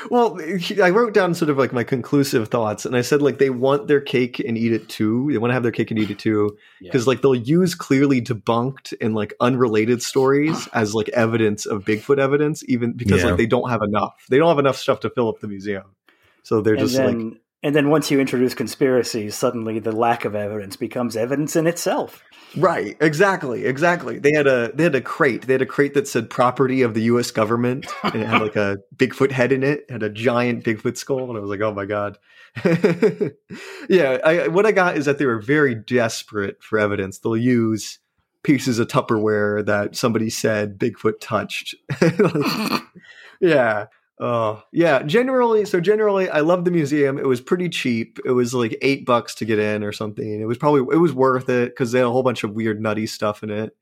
[0.10, 0.40] Well
[0.82, 3.88] i wrote down sort of like my conclusive thoughts and i said like they want
[3.88, 5.30] their cake and eat it too.
[5.32, 6.58] They want to have their cake and eat it too.
[6.82, 12.20] Because like they'll use clearly debunked and like unrelated stories as like evidence of bigfoot
[12.20, 13.30] evidence even because Yeah.
[13.30, 14.26] like they don't have enough.
[14.30, 15.96] They don't have enough stuff to fill up the museum.
[16.44, 20.26] So they're and just then like and then once you introduce conspiracies, suddenly the lack
[20.26, 22.24] of evidence becomes evidence in itself.
[22.58, 24.20] Right, exactly, exactly.
[24.20, 25.48] They had a they had a crate.
[25.48, 27.32] They had a crate that said property of the U.S.
[27.32, 29.86] government, and it had like a Bigfoot head in it.
[29.88, 32.18] it had a giant Bigfoot skull, and I was like, oh my god.
[33.90, 37.20] yeah, I, what I got is that they were very desperate for evidence.
[37.20, 38.00] They'll use
[38.44, 41.76] pieces of Tupperware that somebody said Bigfoot touched.
[42.02, 42.84] Like,
[43.50, 43.86] yeah.
[44.24, 45.02] Oh, yeah.
[45.02, 47.18] Generally, so generally, I love the museum.
[47.18, 48.20] It was pretty cheap.
[48.24, 50.40] It was like eight bucks to get in or something.
[50.40, 52.80] It was probably it was worth it because they had a whole bunch of weird,
[52.80, 53.76] nutty stuff in it.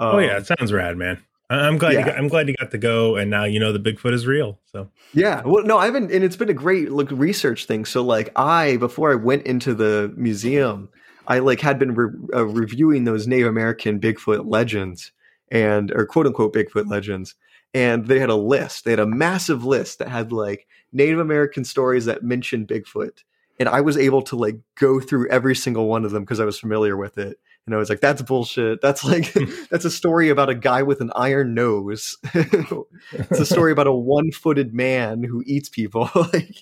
[0.00, 1.22] oh yeah, Um, it sounds rad, man.
[1.48, 1.92] I'm glad.
[1.92, 4.26] You got, I'm glad you got to go, and now you know the Bigfoot is
[4.26, 4.58] real.
[4.72, 5.42] So Yeah.
[5.44, 7.84] Well, no, I haven't, and it's been a great like research thing.
[7.84, 10.88] So, like, I before I went into the museum,
[11.28, 15.12] I like had been re- uh, reviewing those Native American Bigfoot legends
[15.52, 17.34] and or quote unquote Bigfoot legends,
[17.74, 18.84] and they had a list.
[18.84, 23.24] They had a massive list that had like Native American stories that mentioned Bigfoot,
[23.58, 26.44] and I was able to like go through every single one of them because I
[26.44, 27.38] was familiar with it.
[27.66, 28.80] And I was like, "That's bullshit.
[28.80, 29.32] That's like
[29.70, 32.16] that's a story about a guy with an iron nose.
[32.34, 36.56] it's a story about a one-footed man who eats people." like,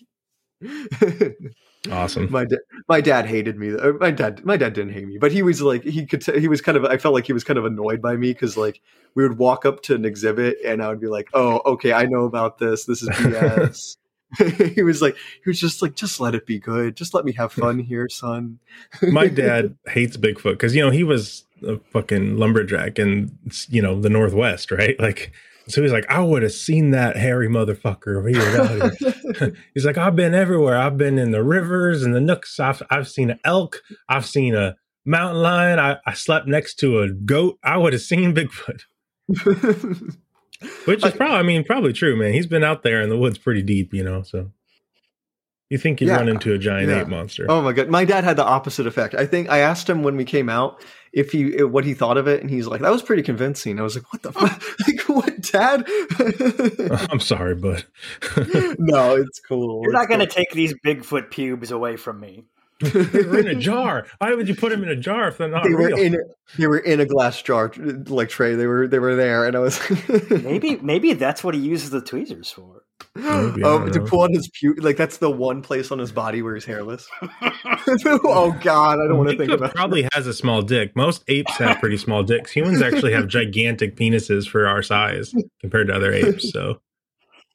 [1.90, 2.30] awesome.
[2.30, 2.58] my dad,
[2.88, 3.70] my dad hated me.
[3.98, 6.48] My dad, my dad didn't hate me, but he was like, he could, t- he
[6.48, 6.84] was kind of.
[6.84, 8.80] I felt like he was kind of annoyed by me because like
[9.14, 12.04] we would walk up to an exhibit and I would be like, "Oh, okay, I
[12.04, 12.84] know about this.
[12.84, 13.96] This is BS."
[14.74, 16.96] he was like, he was just like, "Just let it be good.
[16.96, 18.58] Just let me have fun here, son."
[19.02, 23.36] my dad hates Bigfoot because you know he was a fucking lumberjack in
[23.68, 24.98] you know the Northwest, right?
[24.98, 25.32] Like,
[25.68, 28.94] so he's like, I would have seen that hairy motherfucker if he was out
[29.38, 29.54] here.
[29.74, 30.76] he's like, I've been everywhere.
[30.76, 32.58] I've been in the rivers and the nooks.
[32.58, 33.82] I've I've seen an elk.
[34.08, 35.78] I've seen a mountain lion.
[35.78, 37.58] I, I slept next to a goat.
[37.62, 38.82] I would have seen Bigfoot.
[40.84, 42.32] Which is probably, I mean, probably true, man.
[42.32, 44.22] He's been out there in the woods pretty deep, you know.
[44.22, 44.52] So
[45.72, 47.00] you think you'd Yeah, run into a giant yeah.
[47.00, 47.46] ape monster?
[47.48, 49.14] Oh my god, my dad had the opposite effect.
[49.14, 50.80] I think I asked him when we came out
[51.12, 53.82] if he what he thought of it, and he's like, "That was pretty convincing." I
[53.82, 54.62] was like, "What the fuck?
[54.86, 55.84] like, what, Dad?"
[57.10, 57.84] I'm sorry, but
[58.78, 59.80] no, it's cool.
[59.82, 60.34] You're not It's going to cool.
[60.34, 62.44] take these Bigfoot pubes away from me.
[62.80, 64.06] they were in a jar.
[64.18, 65.98] Why would you put them in a jar if they're not They were real?
[65.98, 66.16] in
[66.58, 68.56] they were in a glass jar, like Trey.
[68.56, 69.78] They were they were there, and I was
[70.30, 72.82] Maybe maybe that's what he uses the tweezers for.
[73.14, 76.12] Maybe, I oh to pull on his pu- like that's the one place on his
[76.12, 77.08] body where he's hairless.
[78.06, 79.74] oh God, I don't want to think Bigfoot about.
[79.74, 80.94] probably has a small dick.
[80.96, 82.52] Most apes have pretty small dicks.
[82.52, 86.50] Humans actually have gigantic penises for our size compared to other apes.
[86.52, 86.80] So,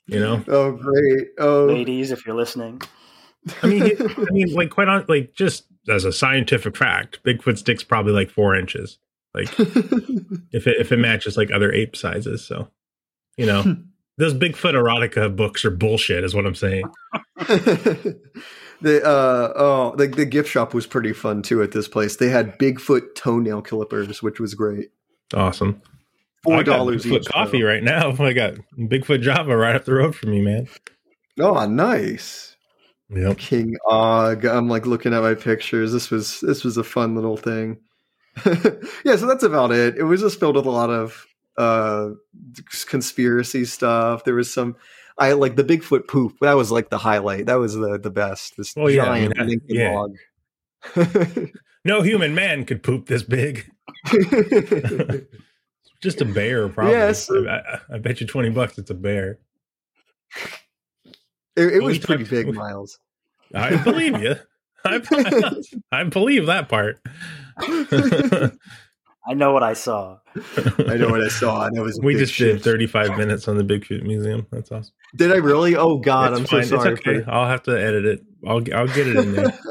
[0.08, 1.28] you know, Oh great!
[1.39, 2.82] Oh, Ladies, if you're listening.
[3.64, 7.62] I mean, he- I mean, like quite on, like just as a scientific fact, Bigfoot's
[7.62, 8.98] dick's probably like four inches.
[9.34, 12.45] Like if it if it matches like other ape sizes.
[12.45, 12.70] So,
[13.38, 13.78] you know,
[14.18, 16.89] those Bigfoot erotica books are bullshit, is what I'm saying.
[18.82, 22.15] the uh oh the, the gift shop was pretty fun too at this place.
[22.15, 24.89] They had Bigfoot toenail clippers, which was great.
[25.34, 25.82] Awesome.
[26.43, 27.28] Four I got dollars Bigfoot each.
[27.28, 27.68] coffee though.
[27.68, 28.11] right now.
[28.20, 30.68] I got Bigfoot Java right up the road from me, man.
[31.39, 32.55] Oh, nice.
[33.09, 33.38] Yep.
[33.38, 34.45] King Og.
[34.45, 35.93] I'm like looking at my pictures.
[35.93, 37.78] This was this was a fun little thing.
[39.05, 39.97] yeah, so that's about it.
[39.97, 41.27] It was just filled with a lot of
[41.58, 42.10] uh
[42.86, 44.24] conspiracy stuff.
[44.24, 44.76] There was some
[45.18, 46.34] I like the Bigfoot poop.
[46.41, 47.47] That was like the highlight.
[47.47, 48.55] That was the the best.
[48.58, 49.93] This Oh, yeah, giant that- yeah.
[49.93, 50.16] log.
[51.86, 53.70] No human man could poop this big.
[56.01, 56.93] Just a bear, probably.
[56.93, 57.30] Yes.
[57.32, 59.39] I, I, bet you twenty bucks it's a bear.
[61.55, 62.99] It, it was pretty talked- big, Miles.
[63.53, 64.36] I believe you.
[64.86, 65.01] I,
[65.91, 66.99] I believe that part.
[69.30, 70.18] I know what I saw.
[70.88, 71.66] I know what I saw.
[71.66, 74.46] and it was a we big just did 35 minutes on the Bigfoot Museum.
[74.52, 74.94] That's awesome.
[75.16, 75.76] Did I really?
[75.76, 76.64] Oh God, It's I'm fine.
[76.66, 76.94] so sorry.
[76.94, 77.24] It's okay.
[77.30, 78.22] I'll have to edit it.
[78.48, 79.60] I'll I'll get it in there.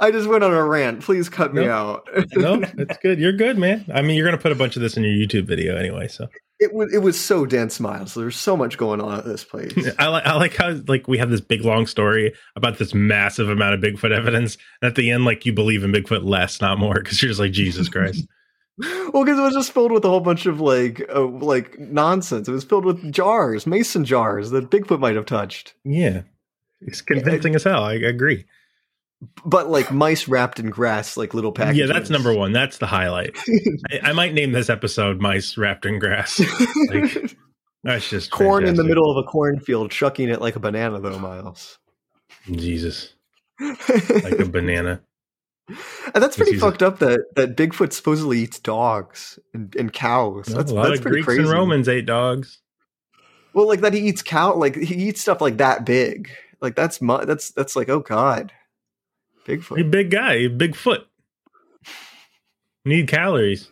[0.00, 1.00] I just went on a rant.
[1.02, 2.08] Please cut me out.
[2.36, 3.18] no, it's good.
[3.18, 3.84] You're good, man.
[3.92, 6.06] I mean, you're gonna put a bunch of this in your YouTube video anyway.
[6.06, 6.28] So
[6.60, 8.14] It was it was so dense, Miles.
[8.14, 9.72] There's so much going on at this place.
[9.98, 13.48] I like I like how like we have this big long story about this massive
[13.48, 16.78] amount of Bigfoot evidence, and at the end, like you believe in Bigfoot less, not
[16.78, 18.24] more, because you're just like Jesus Christ.
[18.78, 22.48] Well, because it was just filled with a whole bunch of like uh, like nonsense.
[22.48, 26.22] It was filled with jars, mason jars that Bigfoot might have touched, yeah,
[26.80, 27.82] it's convincing as hell.
[27.82, 28.44] I agree.
[29.44, 31.88] but like mice wrapped in grass, like little packages.
[31.88, 32.52] Yeah, that's number one.
[32.52, 33.36] That's the highlight.
[33.90, 36.40] I, I might name this episode "Mice Wrapped in Grass."
[36.90, 37.34] Like,
[37.84, 41.18] that's just Corn in the middle of a cornfield, chucking it like a banana, though,
[41.18, 41.78] Miles.
[42.50, 43.14] Jesus,
[43.60, 45.00] like a banana.
[46.14, 50.46] And that's pretty fucked up that that Bigfoot supposedly eats dogs and, and cows.
[50.46, 51.42] That's, a lot that's of pretty Greeks crazy.
[51.42, 52.60] and Romans ate dogs.
[53.52, 56.30] Well, like that he eats cow, like he eats stuff like that big.
[56.60, 58.52] Like that's that's that's like oh god,
[59.46, 59.90] Bigfoot.
[59.90, 61.06] big guy, you big foot.
[62.84, 63.70] Need calories.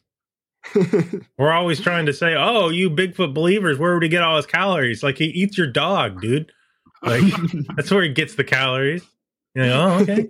[1.38, 4.46] We're always trying to say, "Oh, you Bigfoot believers, where would he get all his
[4.46, 6.52] calories?" Like he eats your dog, dude.
[7.02, 7.22] Like
[7.76, 9.04] that's where he gets the calories.
[9.54, 10.28] You're like, oh, okay.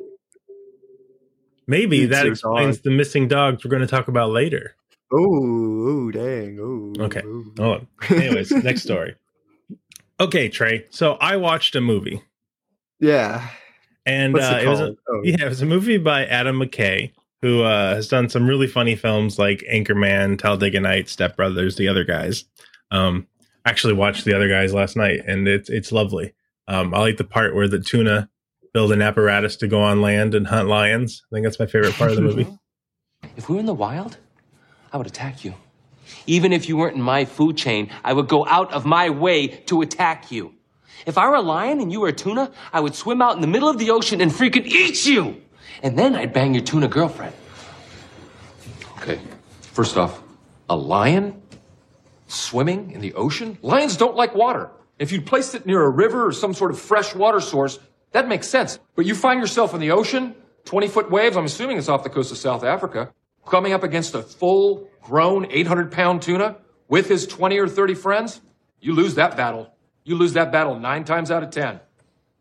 [1.67, 2.85] Maybe that explains dog.
[2.85, 4.77] the missing dogs we're going to talk about later.
[5.13, 6.59] oh, dang.
[6.61, 7.23] Oh, Okay.
[7.25, 7.45] oh.
[7.59, 8.17] Hold on.
[8.23, 9.15] Anyways, next story.
[10.21, 10.87] Okay, Trey.
[10.91, 12.23] So I watched a movie,
[13.01, 13.49] Yeah.
[14.07, 14.97] and uh, it it was a.
[15.09, 15.21] Oh.
[15.25, 17.13] yeah, it was a movie by Adam McKay,
[17.43, 21.89] who uh, has done some really funny films like Anchorman, Talladega Nights, Step Brothers, the
[21.89, 22.45] other guys.
[22.91, 23.27] Um,
[23.67, 26.33] I actually watched the other guys last night, and it's it's lovely.
[26.69, 28.31] Um, I like the part where the tuna
[28.77, 31.23] build an apparatus to go on land and hunt lions.
[31.33, 32.47] I think that's my favorite part of the movie.
[33.39, 34.19] If we were in the wild,
[34.93, 35.55] I would attack you.
[36.27, 39.47] Even if you weren't in my food chain, I would go out of my way
[39.71, 40.53] to attack you.
[41.07, 43.41] If I were a lion and you were a tuna, I would swim out in
[43.41, 45.41] the middle of the ocean and freaking eat you.
[45.83, 47.35] And then I'd bang your tuna girlfriend.
[48.99, 49.19] Okay,
[49.63, 50.23] first off,
[50.69, 51.41] a lion
[52.27, 53.57] swimming in the ocean?
[53.63, 54.71] Lions don't like water.
[54.99, 57.79] If you'd placed it near a river or some sort of fresh water source,
[58.17, 58.79] that makes sense.
[58.95, 62.09] But you find yourself in the ocean, 20 foot waves, I'm assuming it's off the
[62.09, 63.13] coast of South Africa,
[63.45, 66.57] coming up against a full grown 800 pound tuna
[66.89, 68.41] with his 20 or 30 friends,
[68.81, 69.71] you lose that battle.
[70.05, 71.79] You lose that battle nine times out of 10.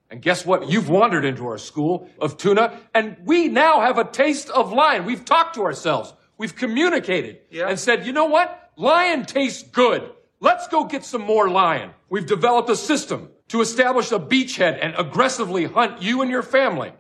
[0.10, 0.70] And guess what?
[0.70, 5.04] You've wandered into our school of tuna, and we now have a taste of lion.
[5.04, 6.14] We've talked to ourselves.
[6.38, 8.72] We've communicated and said, you know what?
[8.78, 10.10] Lion tastes good.
[10.40, 11.92] Let's go get some more lion.
[12.10, 16.94] We've developed a system to establish a beachhead and aggressively hunt you and your family.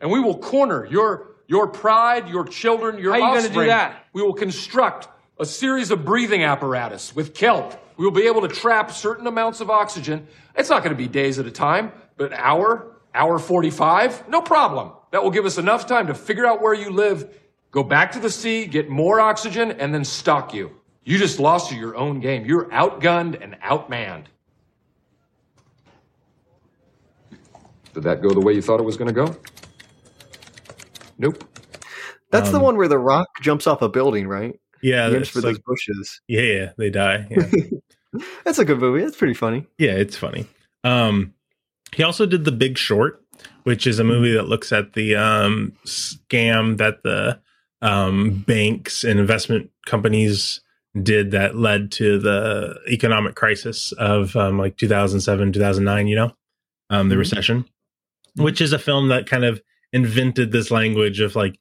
[0.00, 4.06] And we will corner your, your pride, your children, your How you gonna do that?
[4.12, 5.08] We will construct
[5.38, 7.74] a series of breathing apparatus with kelp.
[7.96, 10.26] We will be able to trap certain amounts of oxygen.
[10.54, 14.92] It's not going to be days at a time, but hour, hour 45, no problem.
[15.10, 17.34] That will give us enough time to figure out where you live,
[17.70, 20.79] go back to the sea, get more oxygen, and then stalk you.
[21.10, 22.44] You just lost your own game.
[22.44, 24.26] You're outgunned and outmanned.
[27.92, 29.36] Did that go the way you thought it was going to go?
[31.18, 31.42] Nope.
[32.30, 34.54] That's the Um, one where the rock jumps off a building, right?
[34.82, 36.20] Yeah, that's for those bushes.
[36.28, 37.26] Yeah, yeah, they die.
[37.28, 37.50] Yeah.
[38.44, 39.02] That's a good movie.
[39.02, 39.66] That's pretty funny.
[39.78, 40.46] Yeah, it's funny.
[40.84, 41.34] Um,
[41.92, 43.20] he also did The Big Short,
[43.64, 47.40] which is a movie that looks at the um, scam that the
[47.82, 50.60] um, banks and investment companies
[51.00, 56.32] did that led to the economic crisis of um, like 2007, 2009, you know,
[56.90, 57.18] um, the Mhm.
[57.18, 57.64] recession,
[58.36, 59.62] which is a film that kind of
[59.92, 61.58] invented this language of like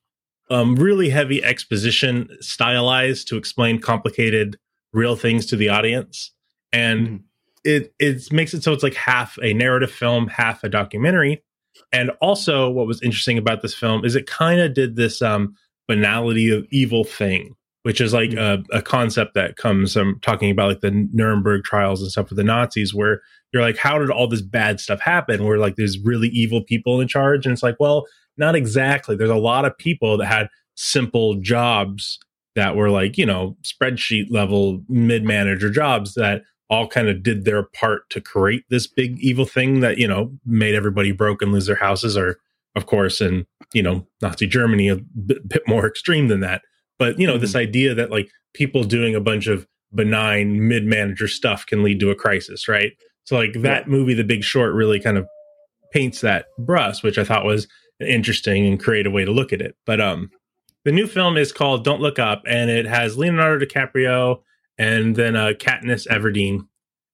[0.52, 4.58] um, really heavy exposition stylized to explain complicated
[4.94, 6.32] real things to the audience.
[6.74, 7.24] And
[7.64, 11.44] it it makes it so it's like half a narrative film half a documentary.
[11.92, 15.56] And also what was interesting about this film is it kind of did this um
[15.88, 17.56] banality of evil thing
[17.90, 22.04] which is like a, a concept that comes um talking about like the nuremberg trials
[22.04, 23.20] and stuff with the nazis where
[23.52, 25.44] you're like how did all this bad stuff happen?
[25.44, 28.06] Where like there's really evil people in charge and it's like well
[28.38, 29.16] not exactly.
[29.16, 32.20] There's a lot of people that had simple jobs
[32.56, 37.44] that were like you know spreadsheet level mid manager jobs that all kind of did
[37.44, 41.52] their part to create this big evil thing that you know made everybody broke and
[41.52, 42.38] lose their houses or
[42.76, 46.62] of course in you know nazi germany a bit, bit more extreme than that
[47.00, 51.28] but you know this idea that like people doing a bunch of benign mid manager
[51.28, 52.92] stuff can lead to a crisis right?
[53.24, 55.28] So like that movie the big short really kind of
[55.92, 57.68] paints that brush which i thought was
[58.00, 59.76] an interesting and creative way to look at it.
[59.86, 60.30] But um
[60.86, 64.42] the new film is called Don't Look Up, and it has Leonardo DiCaprio
[64.78, 66.68] and then uh, Katniss Everdeen,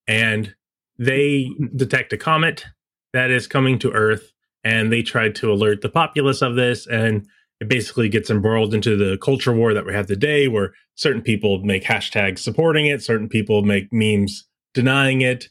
[0.07, 0.53] and
[0.99, 2.65] they detect a comet
[3.13, 4.31] that is coming to Earth,
[4.63, 7.27] and they try to alert the populace of this, and
[7.65, 11.59] it basically gets embroiled into the culture war that we have today, where certain people
[11.63, 15.49] make hashtags supporting it, certain people make memes denying it.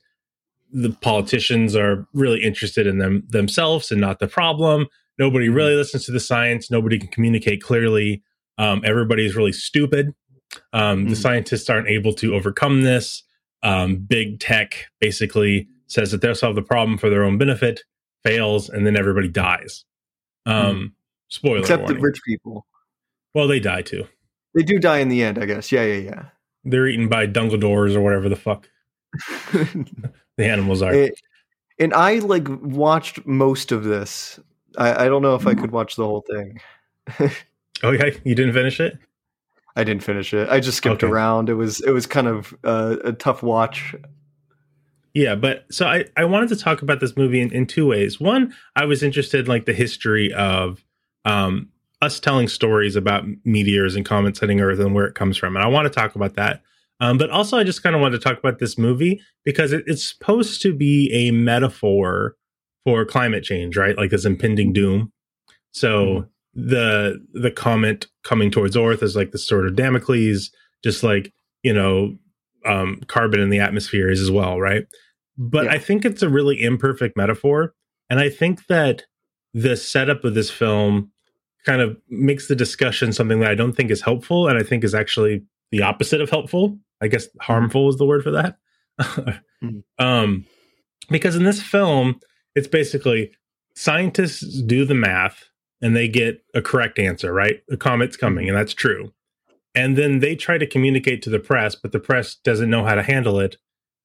[0.72, 4.86] The politicians are really interested in them themselves and not the problem.
[5.18, 6.70] Nobody really listens to the science.
[6.70, 8.22] Nobody can communicate clearly.
[8.58, 10.14] Um, everybody's really stupid.
[10.72, 13.22] Um, The scientists aren't able to overcome this.
[13.62, 17.82] Um, big tech basically says that they'll solve the problem for their own benefit,
[18.22, 19.84] fails, and then everybody dies.
[20.46, 20.94] Um,
[21.29, 21.97] Spoiler Except warning.
[21.97, 22.66] the rich people.
[23.35, 24.07] well, they die too.
[24.55, 25.72] They do die in the end, I guess.
[25.72, 26.25] Yeah, yeah, yeah.
[26.64, 28.68] They're eaten by Dungledores or whatever the fuck
[29.53, 29.87] the
[30.39, 30.93] animals are.
[30.95, 31.20] It-
[31.81, 34.39] and I like watched most of this.
[34.79, 36.61] I, I don't know if I could watch the whole thing.
[37.83, 38.97] oh yeah, you didn't finish it.
[39.75, 40.49] I didn't finish it.
[40.49, 41.11] I just skipped Okay.
[41.12, 41.49] around.
[41.49, 43.93] It was it was kind of uh, a tough watch.
[45.14, 48.20] Yeah, but so I, I wanted to talk about this movie in, in two ways.
[48.20, 50.85] One, I was interested in like the history of
[51.25, 51.68] um,
[52.03, 55.64] us telling stories about meteors and comets hitting Earth and where it comes from, and
[55.64, 56.62] I want to talk about that.
[57.01, 59.85] Um, but also, I just kind of wanted to talk about this movie because it,
[59.87, 62.37] it's supposed to be a metaphor
[62.85, 63.97] for climate change, right?
[63.97, 65.12] Like this impending doom.
[65.72, 70.51] So the the comet coming towards Earth is like the sword of Damocles,
[70.85, 72.16] just like you know
[72.64, 74.87] um, carbon in the atmosphere is as well, right?
[75.37, 77.75] But I think it's a really imperfect metaphor,
[78.09, 79.05] and I think that
[79.53, 81.11] the setup of this film
[81.64, 84.84] kind of makes the discussion something that I don't think is helpful, and I think
[84.84, 86.78] is actually the opposite of helpful.
[87.00, 87.40] I guess mm-hmm.
[87.40, 88.58] harmful is the word for that.
[89.00, 89.78] Mm-hmm.
[90.04, 90.46] um,
[91.10, 92.20] because in this film,
[92.54, 93.32] it's basically
[93.74, 95.48] scientists do the math
[95.82, 97.60] and they get a correct answer, right?
[97.70, 98.26] A comet's mm-hmm.
[98.26, 99.12] coming, and that's true.
[99.74, 102.94] And then they try to communicate to the press, but the press doesn't know how
[102.94, 103.56] to handle it.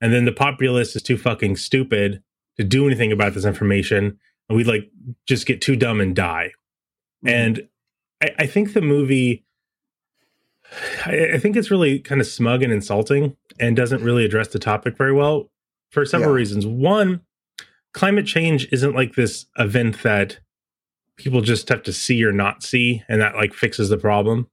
[0.02, 2.24] And then the populace is too fucking stupid
[2.58, 4.18] to do anything about this information.
[4.48, 4.90] And we like
[5.28, 6.52] just get too dumb and die.
[7.26, 7.28] Mm-hmm.
[7.28, 7.68] And
[8.22, 9.46] I, I think the movie,
[11.06, 14.60] I, I think it's really kind of smug and insulting and doesn't really address the
[14.60, 15.50] topic very well
[15.92, 16.36] for several Yeah.
[16.38, 16.66] reasons.
[16.66, 17.22] One,
[17.94, 20.40] climate change isn't like this event that
[21.18, 24.48] people just have to see or not see and that like fixes the problem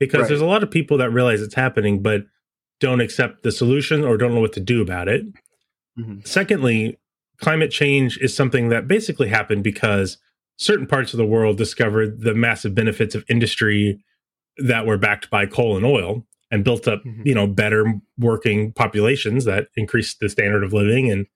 [0.00, 0.28] because Right.
[0.28, 2.22] there's a lot of people that realize it's happening but
[2.80, 5.24] don't accept the solution or don't know what to do about it
[5.96, 6.18] mm-hmm.
[6.24, 6.98] secondly
[7.40, 10.18] climate change is something that basically happened because
[10.58, 13.98] certain parts of the world discovered the massive benefits of industry
[14.58, 17.24] that were backed by coal and oil and built up, Mhm.
[17.24, 21.26] you know, better working populations that increased the standard of living and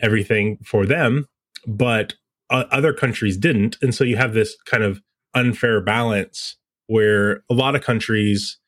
[0.00, 1.26] everything for them.
[1.66, 2.14] But
[2.50, 3.76] uh, other countries didn't.
[3.82, 5.00] And so you have this kind of
[5.34, 6.56] unfair balance
[6.86, 8.58] where a lot of countries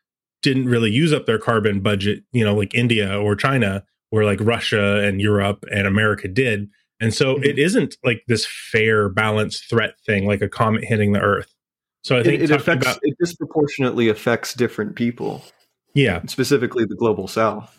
[0.42, 4.40] didn't really use up their carbon budget, you know, like India or China, where like
[4.40, 6.68] Russia and Europe and America did.
[7.00, 7.44] And so Mhm.
[7.46, 11.54] it isn't like this fair balanced threat thing, like a comet hitting the earth.
[12.02, 15.44] So I It, think it talking affects about- it disproportionately affects different people,
[15.94, 17.74] yeah, specifically the global south.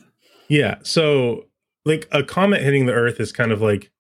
[0.48, 0.76] yeah.
[0.84, 1.46] So
[1.86, 3.92] like a comet hitting the earth is kind of like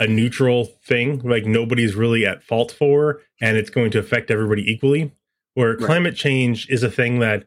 [0.00, 4.62] a neutral thing, like nobody's really at fault for, and it's going to affect everybody
[4.70, 5.12] equally.
[5.54, 5.86] Where Right.
[5.86, 7.44] climate change is a thing that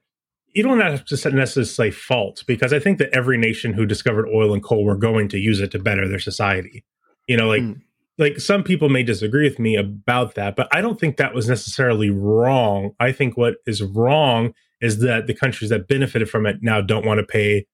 [0.54, 4.28] you don't have to necessarily say fault because I think that every nation who discovered
[4.34, 6.84] oil and coal were going to use it to better their society.
[7.28, 7.82] You know, like Mm.
[8.18, 11.48] like some people may disagree with me about that, but I don't think that was
[11.48, 12.92] necessarily wrong.
[13.00, 17.06] I think what is wrong is that the countries that benefited from it now don't
[17.06, 17.66] want to pay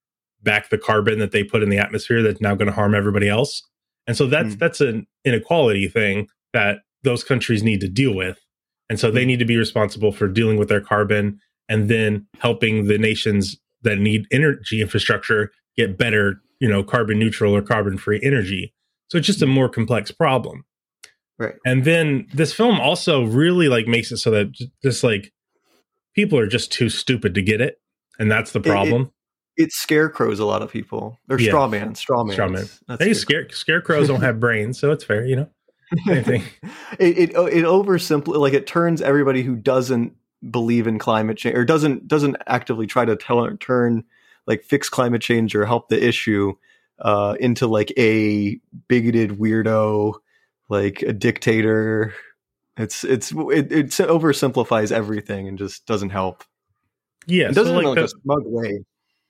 [0.41, 3.29] back the carbon that they put in the atmosphere that's now going to harm everybody
[3.29, 3.61] else.
[4.07, 4.59] And so that's Mm.
[4.59, 8.39] that's an inequality thing that those countries need to deal with.
[8.89, 11.39] And so they need to be responsible for dealing with their carbon
[11.69, 17.55] and then helping the nations that need energy infrastructure get better, you know, carbon neutral
[17.55, 18.73] or carbon free energy.
[19.13, 19.49] So it's just a mm.
[19.53, 20.65] more complex problem.
[21.37, 21.53] Right.
[21.67, 24.51] And then this film also really like makes it so that
[24.81, 25.31] just like
[26.15, 27.79] people are just too stupid to get it.
[28.17, 29.11] And that's the It- it- problem.
[29.55, 31.19] It scarecrows a lot of people.
[31.27, 31.49] They're Yeah.
[31.49, 32.33] straw man, straw man.
[32.33, 32.65] Straw man.
[32.97, 35.49] Hey, scare, scarecrows don't have brains, so it's fair, you know.
[36.07, 36.41] It
[36.99, 40.15] it oh, it oversimple like it turns everybody who doesn't
[40.49, 44.05] believe in climate change or doesn't doesn't actively try to tell turn
[44.47, 46.55] like fix climate change or help the issue
[47.03, 50.13] uh into like a bigoted weirdo
[50.69, 52.13] like a dictator
[52.77, 56.43] it's it's it, it oversimplifies everything and just doesn't help
[57.27, 58.83] Yeah, it doesn't so like like the- a smug way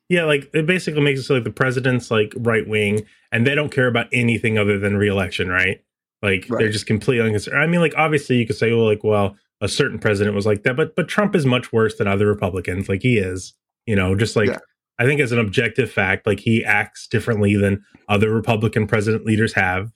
[0.09, 3.55] Yeah, like it basically makes it so like the president's like right wing and they
[3.55, 5.81] don't care about anything other than reelection, right?
[6.21, 7.57] Like they're just completely unconcerned.
[7.57, 10.63] I mean, like obviously you could say, well, like, well, a certain president was like
[10.63, 13.53] that, but but Trump is much worse than other Republicans, like he is.
[13.87, 14.59] You know, just like Yeah.
[14.99, 19.53] I think as an objective fact, like he acts differently than other Republican president leaders
[19.53, 19.91] have.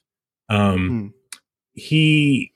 [0.48, 1.06] Um Hmm.
[1.74, 2.52] he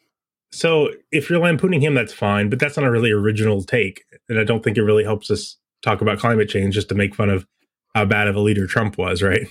[0.50, 4.04] so if you're lampooning him, that's fine, but that's not a really original take.
[4.28, 7.14] And I don't think it really helps us talk about climate change just to make
[7.14, 7.46] fun of
[7.94, 9.46] how bad of a leader Trump was, right?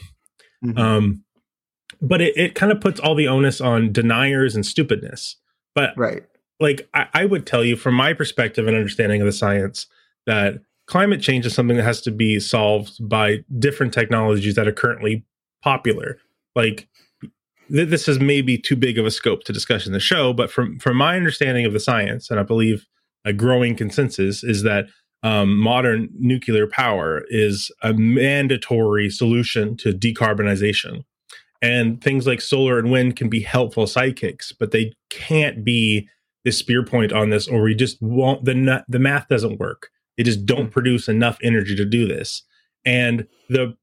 [0.64, 0.78] Mhm.
[0.78, 1.24] Um,
[2.02, 5.38] but it, it kind of puts all the onus on deniers and stupidness.
[5.74, 6.24] But right
[6.62, 9.88] like I, I would tell you from my perspective and understanding of the science
[10.28, 10.60] that
[10.92, 15.24] climate change is something that has to be solved by different technologies that are currently
[15.64, 16.18] popular.
[16.54, 16.90] Like
[17.72, 20.52] th- this is maybe too big of a scope to discuss in the show, but
[20.52, 22.86] from from my understanding of the science, and I believe
[23.24, 24.88] a growing consensus is that
[25.24, 31.06] um, modern nuclear power is a mandatory solution to decarbonization.
[31.62, 36.10] And things like solar and wind can be helpful sidekicks, but they can't be
[36.44, 38.44] the spear point on this, or we just won't.
[38.44, 39.90] The the math doesn't work.
[40.18, 40.72] They just don't hmm.
[40.72, 42.44] produce enough energy to do this.
[42.86, 43.76] And the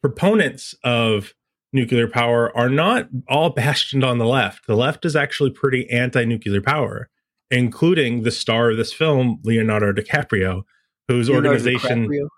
[0.00, 1.34] proponents of
[1.72, 4.66] nuclear power are not all bastioned on the left.
[4.66, 7.08] The left is actually pretty anti-nuclear power,
[7.50, 10.62] including the star of this film, Leonardo DiCaprio,
[11.08, 12.08] whose Leonardo organization.
[12.08, 12.28] DiCaprio?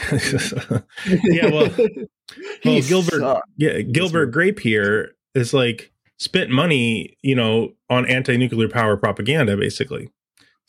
[1.24, 1.70] yeah, well,
[2.64, 8.96] well Gilbert, yeah, Gilbert Grape here is like spent money, you know, on anti-nuclear power
[8.96, 10.10] propaganda, basically.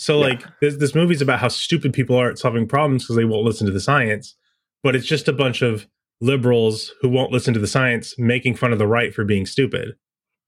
[0.01, 0.29] So, Yeah.
[0.29, 3.45] like, this, this movie's about how stupid people are at solving problems because they won't
[3.45, 4.35] listen to the science,
[4.81, 5.85] but it's just a bunch of
[6.19, 9.95] liberals who won't listen to the science making fun of the right for being stupid.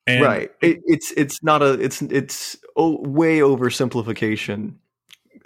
[0.07, 4.73] And right it, it's it's not a it's it's oh, way oversimplification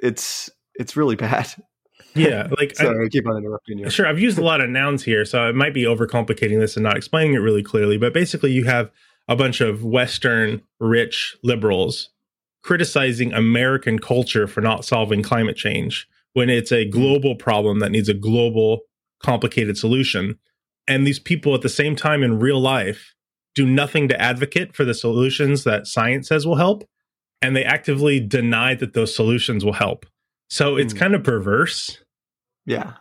[0.01, 1.53] it's it's really bad
[2.15, 5.03] yeah, like I- I, keep on interrupting you Sure, I've used a lot of nouns
[5.03, 7.97] here, so I might be overcomplicating this and not explaining it really clearly.
[7.97, 8.89] But basically, you have
[9.27, 12.09] a bunch of Western rich liberals
[12.67, 18.09] criticizing American culture for not solving climate change when it's a global problem that needs
[18.09, 18.81] a global,
[19.23, 20.37] complicated solution.
[20.85, 23.13] And these people at the same time in real life
[23.55, 26.83] do nothing to advocate for the solutions that science says will help.
[27.41, 30.05] And they actively deny that those solutions will help.
[30.49, 30.99] So it's Hmm.
[30.99, 31.99] kind of perverse.
[32.65, 32.93] yeah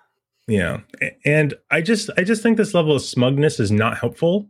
[0.47, 0.83] Yeah.
[1.25, 4.49] And I just I just think this level of smugness is not helpful.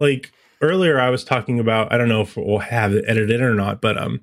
[0.00, 3.54] Like earlier I was talking about I don't know if we'll have it edited or
[3.54, 4.20] not, but um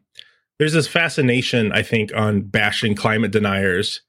[0.60, 4.02] there's this fascination I think on bashing climate deniers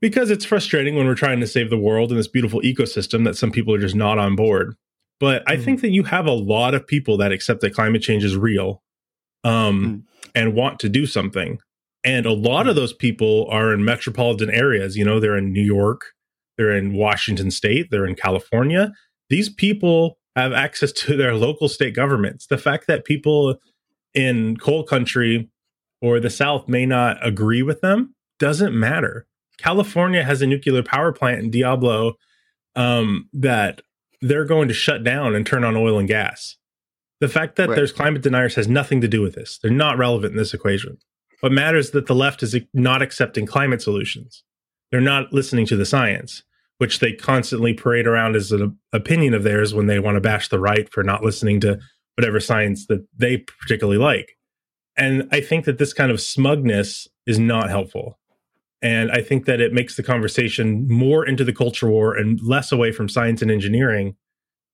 [0.00, 3.36] because it's frustrating when we're trying to save the world and this beautiful ecosystem that
[3.36, 4.76] some people are just not on board.
[5.20, 5.62] But I hmm.
[5.62, 8.82] think that you have a lot of people that accept that climate change is real
[9.44, 10.28] um hmm.
[10.34, 11.58] and want to do something.
[12.02, 12.80] And a lot of hmm.
[12.80, 14.96] those people are in metropolitan areas.
[14.96, 16.12] You know, they're in New York,
[16.58, 18.92] they're in Washington state, they're in California.
[19.30, 22.46] These people have access to their local state governments.
[22.46, 23.56] The fact that people
[24.14, 25.48] in coal country
[26.00, 29.26] or the South may not agree with them doesn't matter.
[29.58, 32.14] California has a nuclear power plant in Diablo
[32.76, 33.80] um, that
[34.20, 36.56] they're going to shut down and turn on oil and gas.
[37.20, 37.76] The fact that Right.
[37.76, 39.58] there's climate deniers has nothing to do with this.
[39.58, 40.98] They're not relevant in this equation.
[41.40, 44.42] What matters is that the left is not accepting climate solutions.
[44.90, 46.42] They're not listening to the science,
[46.78, 50.48] which they constantly parade around as an opinion of theirs when they want to bash
[50.48, 51.78] the right for not listening to
[52.16, 54.36] whatever science that they particularly like.
[54.96, 58.18] And I think that this kind of smugness is not helpful.
[58.82, 62.70] And I think that it makes the conversation more into the culture war and less
[62.70, 64.14] away from science and engineering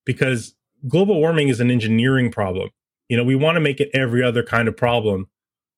[0.05, 0.55] because
[0.89, 2.71] global warming is an engineering problem.
[3.09, 5.29] You know, we want to make it every other kind of problem,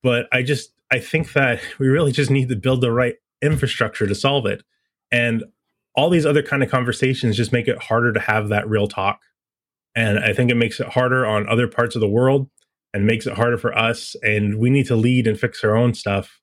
[0.03, 4.07] but I just I think that we really just need to build the right infrastructure
[4.07, 4.63] to solve it.
[5.11, 5.45] And
[5.95, 9.21] all these other kind of conversations just make it harder to have that real talk.
[9.95, 12.49] And I think it makes it harder on other parts of the world
[12.95, 14.17] and makes it harder for us.
[14.23, 16.41] And we need to lead and fix our own stuff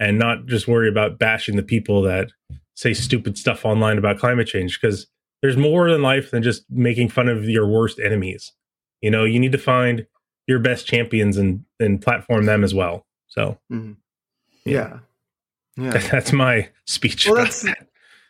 [0.00, 2.30] and not just worry about bashing the people that
[2.74, 5.06] say stupid stuff online about climate change because
[5.42, 8.52] there's more in life than just making fun of your worst enemies.
[9.00, 10.06] You know, you need to find
[10.46, 13.06] your best champions and and platform them as well.
[13.28, 13.96] So Mhm.
[14.64, 15.00] Yeah.
[15.76, 15.98] Yeah.
[16.10, 17.26] that's my speech.
[17.26, 17.88] Well, that's that.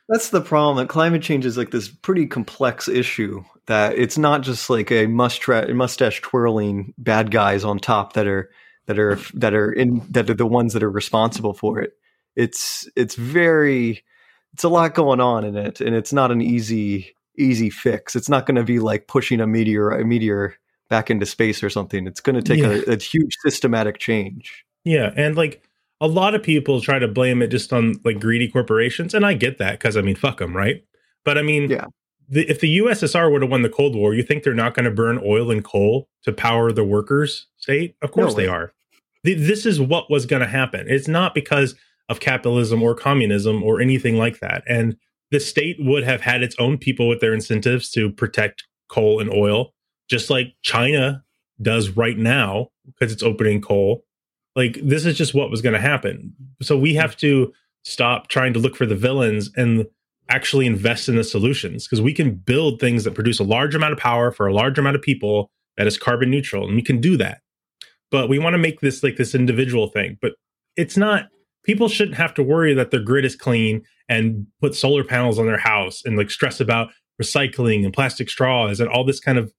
[0.08, 0.76] that's the problem.
[0.76, 3.44] That climate change is like this pretty complex issue.
[3.66, 8.48] That it's not just like a mustache mustache twirling bad guys on top that are
[8.86, 11.94] that are that are in that are the ones that are responsible for it.
[12.36, 14.04] It's it's very
[14.52, 18.14] it's a lot going on in it, and it's not an easy easy fix.
[18.14, 20.54] It's not going to be like pushing a meteor a meteor
[20.88, 22.06] back into space or something.
[22.06, 22.92] It's going to take Yeah.
[22.92, 24.64] a, a huge systematic change.
[24.84, 25.62] Yeah, and like
[26.00, 29.34] a lot of people try to blame it just on like greedy corporations, and I
[29.34, 30.84] get that because I mean, fuck them, right?
[31.24, 31.86] But I mean, Yeah.
[32.28, 34.84] The, if the USSR would have won the Cold War, you think they're not going
[34.84, 37.96] to burn oil and coal to power the workers' state?
[38.02, 38.72] Of course No they are.
[39.24, 40.86] Th- This is what was going to happen.
[40.88, 41.74] It's not because
[42.08, 44.62] of capitalism or communism or anything like that.
[44.68, 44.96] And
[45.30, 49.32] the state would have had its own people with their incentives to protect coal and
[49.32, 49.74] oil,
[50.08, 51.24] just like China
[51.60, 54.04] does right now because it's opening coal.
[54.54, 56.32] Like this is just what was going to happen.
[56.62, 57.52] So we have to
[57.84, 59.86] stop trying to look for the villains and
[60.28, 63.92] actually invest in the solutions because we can build things that produce a large amount
[63.92, 67.00] of power for a large amount of people that is carbon neutral and we can
[67.00, 67.40] do that.
[68.10, 70.32] But we want to make this like this individual thing, but
[70.76, 71.28] it's not
[71.64, 75.46] people shouldn't have to worry that their grid is clean and put solar panels on
[75.46, 76.88] their house and like stress about
[77.20, 79.52] recycling and plastic straws and all this kind of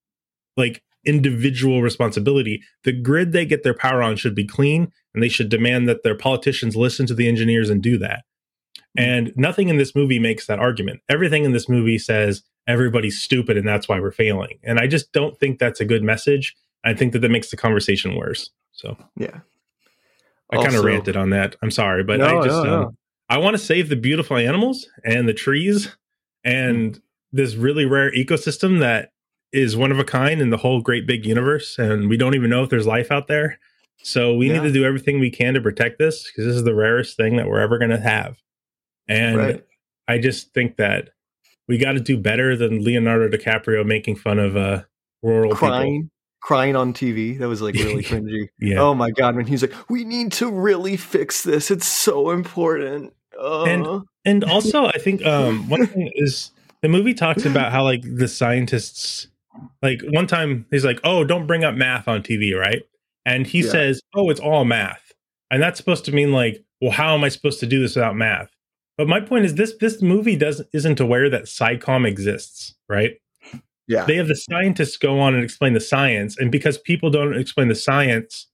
[0.56, 2.62] like individual responsibility.
[2.84, 6.04] The grid they get their power on should be clean, and they should demand that
[6.04, 8.24] their politicians listen to the engineers and do that.
[8.98, 11.02] And nothing in this movie makes that argument.
[11.08, 14.60] Everything in this movie says everybody's stupid and that's why we're failing.
[14.64, 16.56] And I just don't think that's a good message.
[16.84, 18.50] I think that that makes the conversation worse.
[18.74, 19.40] So Yeah.
[20.52, 21.56] I kind of ranted on that.
[21.62, 22.96] I'm sorry, but No, I just no, um, no.
[23.30, 25.96] I want to save the beautiful animals and the trees
[26.44, 27.00] and
[27.34, 29.12] this really rare ecosystem that
[29.52, 32.50] is one of a kind in the whole great big universe and we don't even
[32.50, 33.60] know if there's life out there.
[34.04, 34.54] So we Yeah.
[34.62, 37.36] need to do everything we can to protect this because this is the rarest thing
[37.38, 38.38] that we're ever going to have.
[39.08, 39.64] And Right.
[40.08, 41.10] I just think that
[41.68, 44.84] we got to do better than Leonardo DiCaprio making fun of uh
[45.22, 45.68] rural people.
[45.70, 46.10] crying
[46.42, 47.38] crying on TV.
[47.38, 48.48] That was like really cringy.
[48.60, 48.80] Yeah.
[48.80, 51.70] Oh my god, when he's like, "We need to really fix this.
[51.72, 53.88] It's so important." Uh, and
[54.26, 56.52] and also I think um one thing is
[56.82, 59.28] the movie talks about how like the scientists
[59.82, 62.84] like one time he's like, "Oh, don't bring up math on TV," right?
[63.26, 63.72] And he Yeah.
[63.72, 65.12] says, "Oh, it's all math."
[65.52, 68.16] And that's supposed to mean like, "Well, how am I supposed to do this without
[68.16, 68.52] math?"
[68.98, 73.14] But my point is this this movie doesn't isn't aware that SciComm exists, right?
[73.88, 77.38] yeah, They have the scientists go on and explain the science, and because people don't
[77.38, 78.48] explain the science,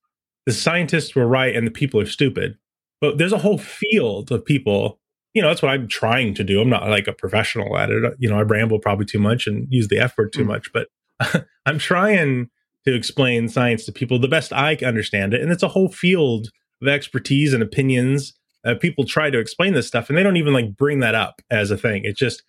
[0.46, 2.58] the scientists were right and the people are stupid.
[3.02, 5.00] But there's a whole field of people.
[5.34, 6.62] You know, that's what I'm trying to do.
[6.62, 8.14] I'm not like a professional at it.
[8.20, 10.48] You know, I ramble probably too much and use the F word too Mm.
[10.48, 10.88] much, but
[11.66, 12.50] I'm trying
[12.86, 15.42] to explain science to people the best I can understand it.
[15.42, 16.50] And it's a whole field
[16.82, 18.34] of expertise and opinions.
[18.66, 21.42] Uh, people try to explain this stuff and they don't even like bring that up
[21.52, 22.04] as a thing.
[22.06, 22.44] It's just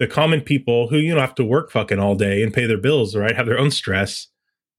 [0.00, 2.80] the common people who, you know, have to work fucking all day and pay their
[2.80, 3.36] bills, right?
[3.36, 4.28] Have their own stress.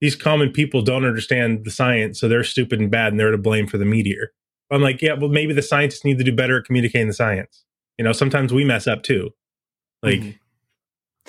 [0.00, 3.38] These common people don't understand the science, so they're stupid and bad and they're to
[3.38, 4.32] blame for the meteor.
[4.70, 7.64] I'm like, yeah, well, maybe the scientists need to do better at communicating the science.
[7.98, 9.30] You know, sometimes we mess up too.
[10.02, 10.38] Like, Mhm.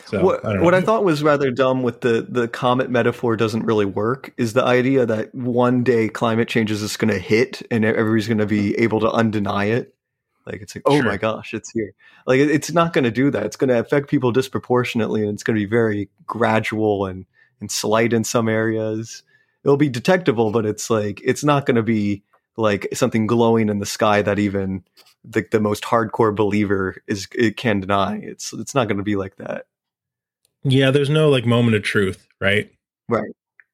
[0.06, 0.74] So what I what.
[0.74, 4.64] I thought was rather dumb with the the comet metaphor doesn't really work is the
[4.64, 8.46] idea that one day climate change is just going to hit and everybody's going to
[8.46, 8.84] be mm-hmm.
[8.84, 9.94] able to undeny it.
[10.46, 11.06] Like it's like, oh Sure.
[11.06, 11.94] my gosh, it's here.
[12.26, 13.46] Like it- it's not going to do that.
[13.46, 17.26] It's going to affect people disproportionately, and it's going to be very gradual and
[17.62, 19.24] and slight in some areas.
[19.64, 22.24] It'll be detectable, but it's like it's not going to be
[22.58, 24.84] like something glowing in the sky that even
[25.24, 28.18] the the most hardcore believer is it can deny.
[28.18, 29.66] It's it's not going to be like that.
[30.64, 32.72] Yeah, there's no like moment of truth, right?
[33.10, 33.32] Right.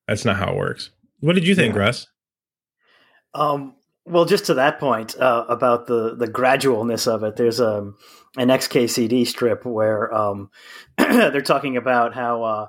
[0.07, 0.89] That's not how it works.
[1.19, 1.81] What did you think, Yeah.
[1.81, 2.07] Russ?
[3.33, 3.75] Um,
[4.05, 7.95] well, just to that point uh, about the the gradualness of it, there's um,
[8.37, 10.49] an XKCD strip where um,
[10.97, 12.67] they're talking about how uh,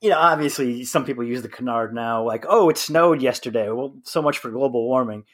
[0.00, 3.70] you know obviously some people use the canard now, like oh it snowed yesterday.
[3.70, 5.24] Well, so much for global warming.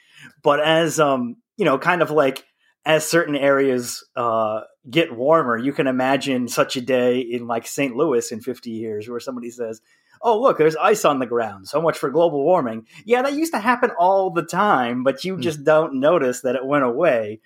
[0.43, 2.43] But as um, you know, kind of like
[2.85, 7.95] as certain areas uh, get warmer, you can imagine such a day in like St.
[7.95, 9.81] Louis in 50 years where somebody says,
[10.23, 13.53] oh look there's ice on the ground so much for global warming yeah that used
[13.53, 17.39] to happen all the time but you just don't notice that it went away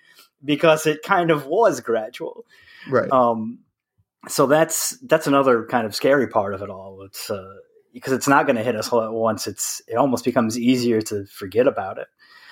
[0.44, 2.44] because it kind of was gradual
[2.88, 3.10] Right.
[3.10, 3.60] um
[4.28, 7.54] so that's that's another kind of scary part of it all it's uh
[7.94, 11.00] because it's not going to hit us all at once it's it almost becomes easier
[11.00, 12.08] to forget about it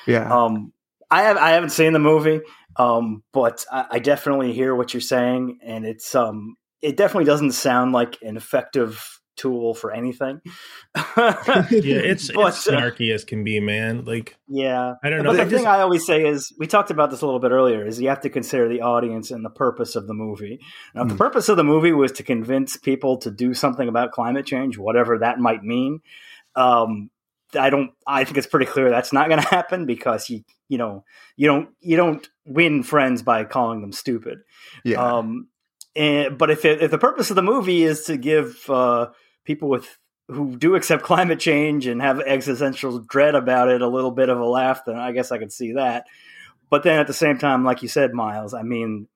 [0.06, 0.32] yeah.
[0.34, 0.72] um
[1.10, 2.40] i have i haven't seen the movie
[2.76, 7.52] um but I, I definitely hear what you're saying and it's um it definitely doesn't
[7.52, 10.40] sound like an effective tool for anything
[10.94, 14.04] Yeah, it's But, it's uh, snarky as can be, man.
[14.04, 15.30] Like yeah, I don't know.
[15.30, 17.50] But the just- thing I always say is, we talked about this a little bit
[17.50, 20.60] earlier, is you have to consider the audience and the purpose of the movie.
[20.94, 21.18] Now, if the Hmm.
[21.18, 25.18] purpose of the movie was to convince people to do something about climate change, whatever
[25.18, 26.00] that might mean,
[26.54, 27.10] um,
[27.56, 27.92] I don't.
[28.06, 31.04] I think it's pretty clear that's not going to happen because you, you know,
[31.36, 34.38] you don't, you don't win friends by calling them stupid.
[34.84, 35.02] Yeah.
[35.02, 35.48] Um,
[35.96, 39.08] and, but if it, if the purpose of the movie is to give uh,
[39.44, 39.98] people with
[40.28, 44.38] who do accept climate change and have existential dread about it a little bit of
[44.38, 46.06] a laugh, then I guess I could see that.
[46.70, 49.06] But then at the same time, like you said, Miles, I mean,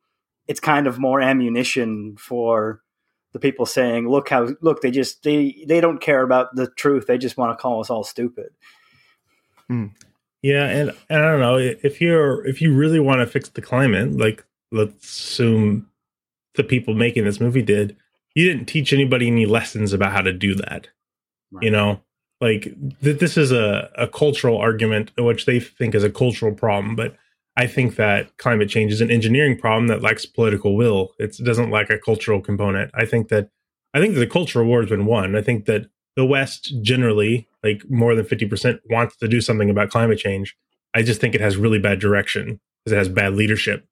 [0.46, 2.82] it's kind of more ammunition for
[3.32, 7.06] the people saying, "Look how look they just they they don't care about the truth.
[7.06, 8.50] They just want to call us all stupid."
[9.68, 9.86] Hmm.
[10.42, 13.62] Yeah, and, and I don't know if you're if you really want to fix the
[13.62, 15.88] climate, like let's assume
[16.54, 17.96] the people making this movie did,
[18.34, 20.88] you didn't teach anybody any lessons about how to do that.
[21.60, 22.00] You know,
[22.40, 22.64] like
[23.02, 27.16] th- this is a, a cultural argument, which they think is a cultural problem, but
[27.58, 31.10] I think that climate change is an engineering problem that lacks political will.
[31.18, 32.92] It's, it doesn't lack a cultural component.
[32.94, 33.50] I think that
[33.92, 35.34] I think that the cultural war has been won.
[35.34, 39.70] I think that the West generally, like more than fifty percent, wants to do something
[39.70, 40.56] about climate change.
[40.94, 43.84] I just think it has really bad direction because it has bad leadership.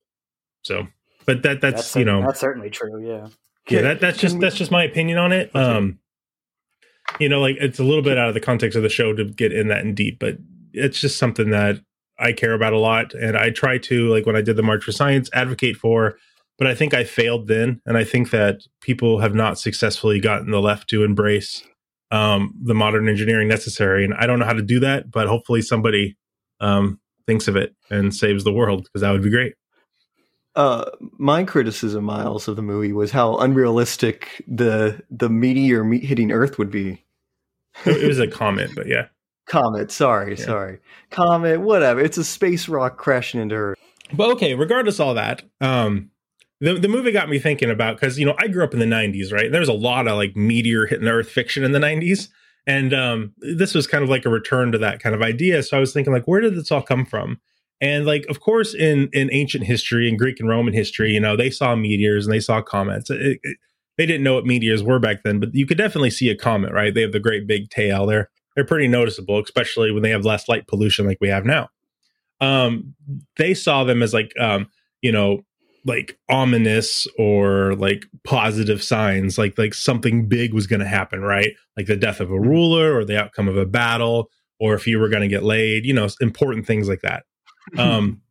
[0.62, 0.86] So,
[1.24, 3.04] but that that's, you know that's certainly true.
[3.04, 3.28] Yeah.
[3.68, 5.50] yeah, that, that's just that's just my opinion on it.
[5.56, 5.98] Um,
[7.18, 9.24] you know, like it's a little bit out of the context of the show to
[9.24, 10.38] get in that in deep, but
[10.72, 11.80] it's just something that
[12.18, 14.84] I care about a lot, and I try to like when I did the March
[14.84, 16.18] for Science advocate for.
[16.58, 20.50] But I think I failed then, and I think that people have not successfully gotten
[20.50, 21.62] the left to embrace
[22.10, 25.10] um, the modern engineering necessary, and I don't know how to do that.
[25.10, 26.16] But hopefully, somebody
[26.60, 29.54] um, thinks of it and saves the world because that would be great.
[30.54, 30.86] uh,
[31.18, 36.58] my criticism, Miles, of the movie was how unrealistic the the meteor me- hitting Earth
[36.58, 37.04] would be.
[37.84, 39.08] It was a comment, but yeah.
[39.46, 42.00] Comet, sorry, sorry, comet, whatever.
[42.00, 43.78] It's a space rock crashing into Earth.
[44.12, 46.10] But okay, regardless of all that, um,
[46.60, 48.86] the the movie got me thinking about because you know I grew up in the
[48.86, 49.50] '90s, right?
[49.50, 52.28] There was a lot of like meteor hitting Earth fiction in the '90s,
[52.66, 55.62] and um, this was kind of like a return to that kind of idea.
[55.62, 57.40] So I was thinking, like, where did this all come from?
[57.80, 61.36] And like, of course, in in ancient history, in Greek and Roman history, you know,
[61.36, 63.10] they saw meteors and they saw comets.
[63.10, 63.56] It, it,
[63.98, 66.72] they didn't know what meteors were back then, but you could definitely see a comet,
[66.72, 66.94] right?
[66.94, 68.06] They have the great big tail.
[68.06, 71.68] They're they're pretty noticeable, especially when they have less light pollution like we have now.
[72.40, 72.94] Um,
[73.36, 74.68] they saw them as like um,
[75.02, 75.42] you know,
[75.84, 81.52] like ominous or like positive signs, like like something big was going to happen, right?
[81.76, 84.98] Like the death of a ruler or the outcome of a battle, or if you
[84.98, 87.24] were going to get laid, you know, important things like that.
[87.76, 88.22] Um,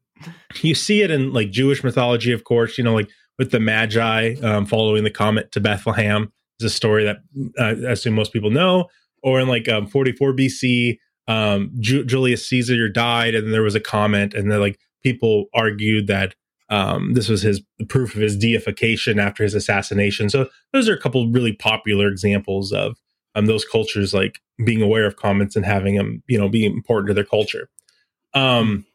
[0.61, 4.35] you see it in like Jewish mythology, of course, you know, like with the Magi
[4.41, 6.31] um, following the comet to Bethlehem
[6.61, 7.18] is a story that
[7.60, 8.88] uh, I assume most people know.
[9.26, 10.97] Or in like um, 44 BC,
[11.27, 16.07] um, Ju- Julius Caesar died, and there was a comment, and then like people argued
[16.07, 16.35] that
[16.69, 20.30] um, this was his proof of his deification after his assassination.
[20.30, 22.97] So those are a couple really popular examples of
[23.35, 27.07] um, those cultures like being aware of comments and having them, you know, being important
[27.10, 27.69] to their culture.
[28.34, 28.85] Um,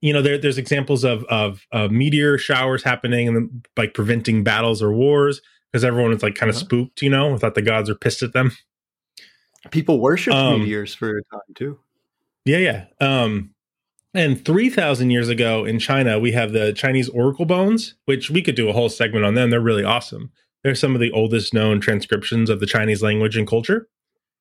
[0.00, 4.82] you know, there, there's examples of, of of meteor showers happening and like preventing battles
[4.82, 5.40] or wars.
[5.70, 6.64] because everyone was like kind of Uh-huh.
[6.64, 8.50] spooked, you know, thought the gods were pissed at them.
[9.70, 11.78] People worshipped Um, meteors for a time too.
[12.44, 12.84] Yeah, yeah.
[13.00, 13.50] Um,
[14.14, 18.56] and 3,000 years ago in China, we have the Chinese oracle bones, which we could
[18.56, 19.50] do a whole segment on them.
[19.50, 20.30] They're really awesome.
[20.62, 23.88] They're some of the oldest known transcriptions of the Chinese language and culture.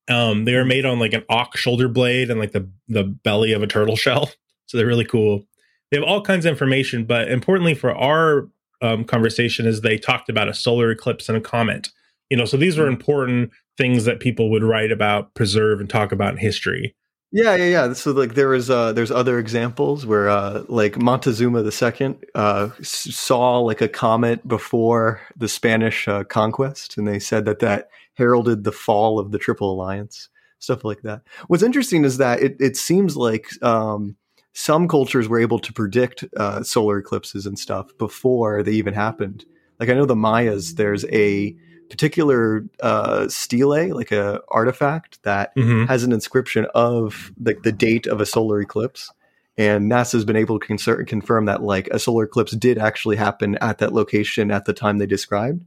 [0.10, 3.54] Um, they are made on like an ox shoulder blade and like the, the belly
[3.54, 4.32] of a turtle shell.
[4.66, 5.46] So they're really cool.
[5.90, 8.50] They have all kinds of information, but importantly for our
[8.82, 11.90] um, conversation is they talked about a solar eclipse and a comet.
[12.30, 16.12] You know, so these were important things that people would write about, preserve, and talk
[16.12, 16.96] about in history.
[17.34, 17.94] Yeah, yeah, yeah.
[17.94, 23.60] So like there is uh there's other examples where uh like Montezuma II uh saw
[23.60, 28.74] like a comet before the Spanish uh, conquest and they said that that heralded the
[28.74, 30.28] fall of the Triple Alliance,
[30.60, 31.22] stuff like that.
[31.48, 34.18] What's interesting is that it it seems like um
[34.54, 39.46] some cultures were able to predict uh, solar eclipses and stuff before they even happened.
[39.80, 41.56] Like I know the Mayas, there's a
[41.92, 45.88] particular uh, stele, like a artifact that Mhm.
[45.88, 49.12] has an inscription of like the date of a solar eclipse.
[49.58, 53.78] And NASA's been able to confirm that like a solar eclipse did actually happen at
[53.78, 55.64] that location at the time they described.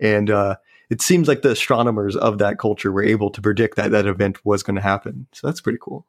[0.00, 0.56] And uh,
[0.90, 4.44] it seems like the astronomers of that culture were able to predict that that event
[4.44, 5.26] was going to happen.
[5.32, 6.06] So that's pretty cool.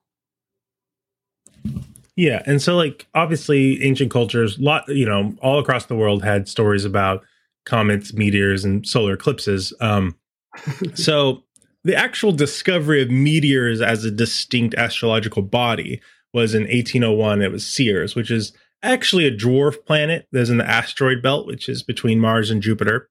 [2.16, 6.50] Yeah, and so like obviously ancient cultures, lot you know, all across the world had
[6.50, 7.24] stories about
[7.66, 9.74] comets, meteors, and solar eclipses.
[9.80, 10.16] Um,
[10.94, 11.44] so
[11.84, 16.02] the actual discovery of meteors as a distinct astrological body
[16.34, 17.42] was in 1801.
[17.42, 18.54] It was Ceres, which is
[18.84, 23.10] actually a dwarf planet that's in the asteroid belt, which is between Mars and Jupiter.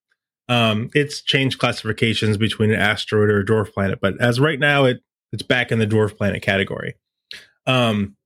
[0.49, 4.85] Um, it's changed classifications between an asteroid or a dwarf planet, but as right now,
[4.85, 6.95] it it's back in the dwarf planet category.
[7.66, 8.16] Um,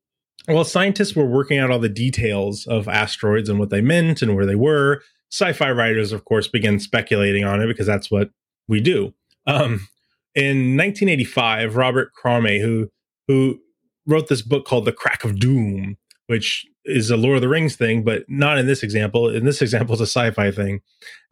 [0.47, 4.37] well, scientists were working out all the details of asteroids and what they meant and
[4.37, 5.03] where they were.
[5.33, 8.31] Sci-fi writers, of course, begin speculating on it because that's what
[8.69, 9.15] we do.
[9.47, 9.89] Um,
[10.35, 12.89] in 1985, Robert Cromie, who
[13.29, 13.59] who
[14.07, 15.97] wrote this book called The Crack of Doom,
[16.27, 19.29] which is a Lord of the Rings thing, but not in this example.
[19.29, 20.81] In this example, it's a sci-fi thing,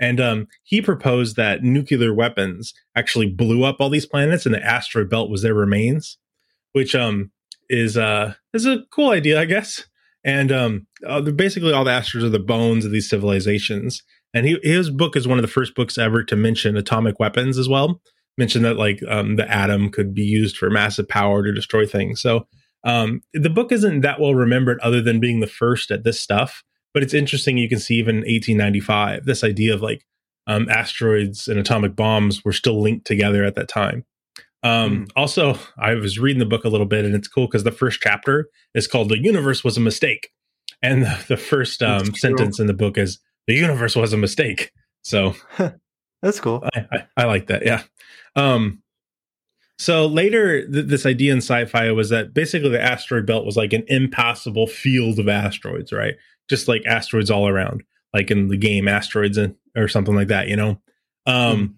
[0.01, 4.65] and um, he proposed that nuclear weapons actually blew up all these planets, and the
[4.65, 6.19] asteroid belt was their remains,
[6.73, 7.33] which um
[7.69, 9.85] is uh is a cool idea, I guess.
[10.25, 14.03] And um, uh, basically all the asteroids are the bones of these civilizations.
[14.35, 17.59] And he, his book is one of the first books ever to mention atomic weapons
[17.59, 18.01] as well.
[18.39, 22.21] Mentioned that like um, the atom could be used for massive power to destroy things.
[22.21, 22.47] So
[22.85, 26.63] um, the book isn't that well remembered, other than being the first at this stuff.
[26.95, 27.59] But it's interesting.
[27.59, 30.05] You can see even in 1895 this idea of like
[30.47, 34.05] um, asteroids and atomic bombs were still linked together at that time.
[34.63, 37.73] Um, Also, I was reading the book a little bit, and it's cool because the
[37.73, 40.31] first chapter is called "The Universe Was a Mistake,"
[40.83, 44.73] and the, the first um, sentence in the book is "The universe was a mistake."
[45.03, 45.35] So
[46.23, 46.63] that's cool.
[46.75, 47.65] I, I, I like that.
[47.65, 47.83] Yeah.
[48.37, 48.83] Um,
[49.79, 53.73] so later, th- this idea in sci-fi was that basically the asteroid belt was like
[53.73, 56.17] an impassable field of asteroids, right?
[56.51, 57.83] Just like asteroids all around,
[58.13, 60.81] like in the game Asteroids and or something like that, you know.
[61.27, 61.77] Um,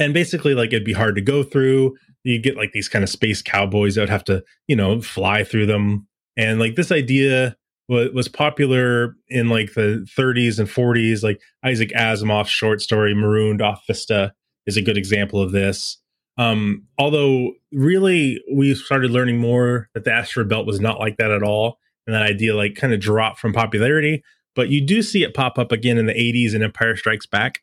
[0.00, 1.94] and basically, like it'd be hard to go through.
[2.24, 5.44] You get like these kind of space cowboys that would have to, you know, fly
[5.44, 6.08] through them.
[6.36, 7.56] And like this idea
[7.88, 11.22] was, was popular in like the 30s and 40s.
[11.22, 14.32] Like Isaac Asimov's short story "Marooned Off Vista"
[14.66, 15.98] is a good example of this.
[16.38, 21.30] Um, although really, we started learning more that the asteroid belt was not like that
[21.30, 24.22] at all, and that idea like kind of dropped from popularity.
[24.56, 27.60] But you do see it pop up again in the 80s in Empire Strikes Back.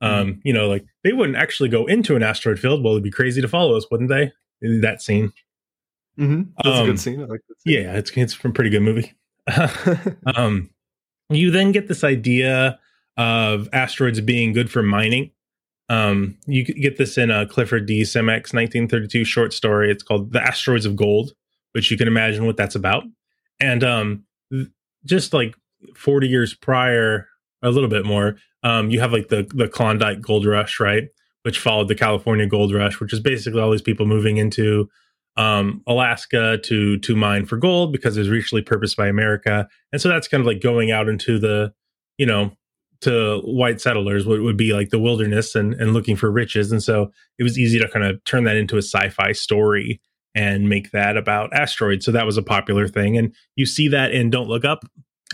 [0.00, 2.82] Um, you know, like they wouldn't actually go into an asteroid field.
[2.84, 4.32] Well, it'd be crazy to follow us, wouldn't they?
[4.80, 5.32] That scene.
[6.18, 6.42] Mm-hmm.
[6.62, 7.20] That's a Um, good scene.
[7.22, 7.54] I like that.
[7.64, 9.14] Yeah, it's it's a pretty good movie.
[10.36, 10.70] um,
[11.30, 12.78] you then get this idea
[13.16, 15.30] of asteroids being good for mining.
[15.88, 18.02] Um, you get this in a Clifford D.
[18.02, 19.90] Simak 1932 short story.
[19.90, 21.32] It's called "The Asteroids of Gold,"
[21.72, 23.04] which you can imagine what that's about.
[23.60, 24.68] And um, th-
[25.04, 25.54] just like
[25.94, 27.28] 40 years prior,
[27.66, 31.04] a little bit more, um, you have like the the Klondike Gold Rush, right?
[31.42, 34.88] Which followed the California Gold Rush, which is basically all these people moving into
[35.36, 40.00] um, Alaska to to mine for gold because it was recently purposed by America, and
[40.00, 41.72] so that's kind of like going out into the,
[42.18, 42.52] you know,
[43.02, 46.82] to white settlers would, would be like the wilderness and and looking for riches, and
[46.82, 50.00] so it was easy to kind of turn that into a sci-fi story
[50.34, 52.04] and make that about asteroids.
[52.04, 54.84] So that was a popular thing, and you see that in Don't Look Up.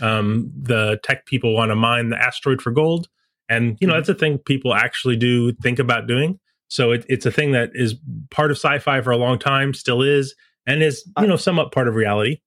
[0.01, 3.07] Um, the tech people want to mine the asteroid for gold,
[3.49, 6.39] and you know that's a thing people actually do think about doing.
[6.69, 7.95] So it, it's a thing that is
[8.31, 10.33] part of sci-fi for a long time, still is,
[10.65, 12.39] and is you know somewhat part of reality.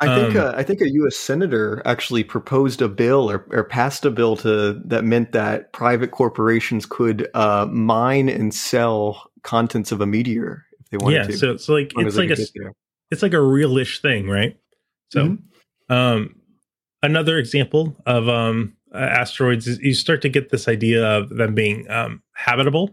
[0.00, 1.16] I think Um, uh, I think a U.S.
[1.16, 6.10] senator actually proposed a bill or, or passed a bill to that meant that private
[6.10, 11.38] corporations could uh, mine and sell contents of a meteor if they wanted yeah, to.
[11.38, 12.72] so so like it's like a could get there.
[13.12, 14.58] it's like a realish thing, right?
[15.10, 15.38] So,
[15.88, 15.92] Mm-hmm.
[15.94, 16.34] um,
[17.04, 21.88] another example of um asteroids is you start to get this idea of them being
[21.90, 22.90] um habitable,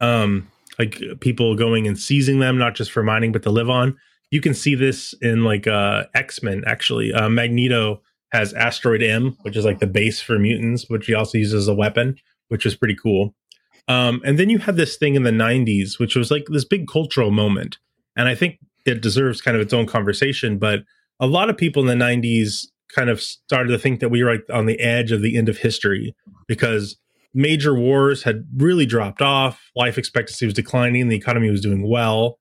[0.00, 0.48] um
[0.78, 3.96] like people going and seizing them not just for mining but to live on.
[4.30, 7.12] You can see this in like uh X Men actually.
[7.12, 8.02] Uh, Magneto
[8.32, 11.68] has asteroid M, which is like the base for mutants, which he also uses as
[11.68, 12.16] a weapon,
[12.48, 13.34] which is pretty cool.
[13.88, 16.86] Um, and then you had this thing in the 90s, which was like this big
[16.86, 17.78] cultural moment.
[18.16, 20.58] And I think it deserves kind of its own conversation.
[20.58, 20.84] But
[21.18, 24.32] a lot of people in the 90s kind of started to think that we were
[24.32, 26.14] like on the edge of the end of history
[26.46, 26.96] because
[27.32, 29.70] major wars had really dropped off.
[29.76, 31.08] Life expectancy was declining.
[31.08, 32.38] The economy was doing well.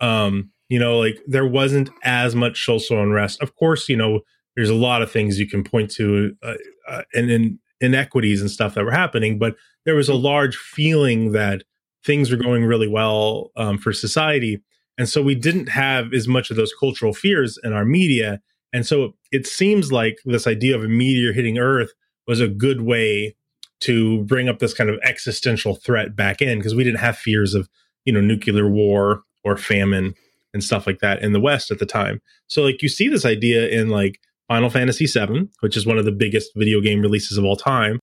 [0.00, 3.42] Um, you know, like there wasn't as much social unrest.
[3.42, 4.20] Of course, you know,
[4.56, 6.54] there's a lot of things you can point to uh,
[6.88, 11.32] uh, and in inequities and stuff that were happening, but there was a large feeling
[11.32, 11.62] that
[12.04, 14.62] things were going really well um, for society.
[14.98, 18.40] And so we didn't have as much of those cultural fears in our media.
[18.72, 21.92] And so it seems like this idea of a meteor hitting Earth
[22.26, 23.34] was a good way
[23.80, 27.54] to bring up this kind of existential threat back in because we didn't have fears
[27.54, 27.68] of,
[28.04, 30.14] you know, nuclear war or famine
[30.52, 32.20] and stuff like that in the West at the time.
[32.46, 36.04] So like you see this idea in like Final Fantasy VII, which is one of
[36.04, 37.98] the biggest video game releases of all time.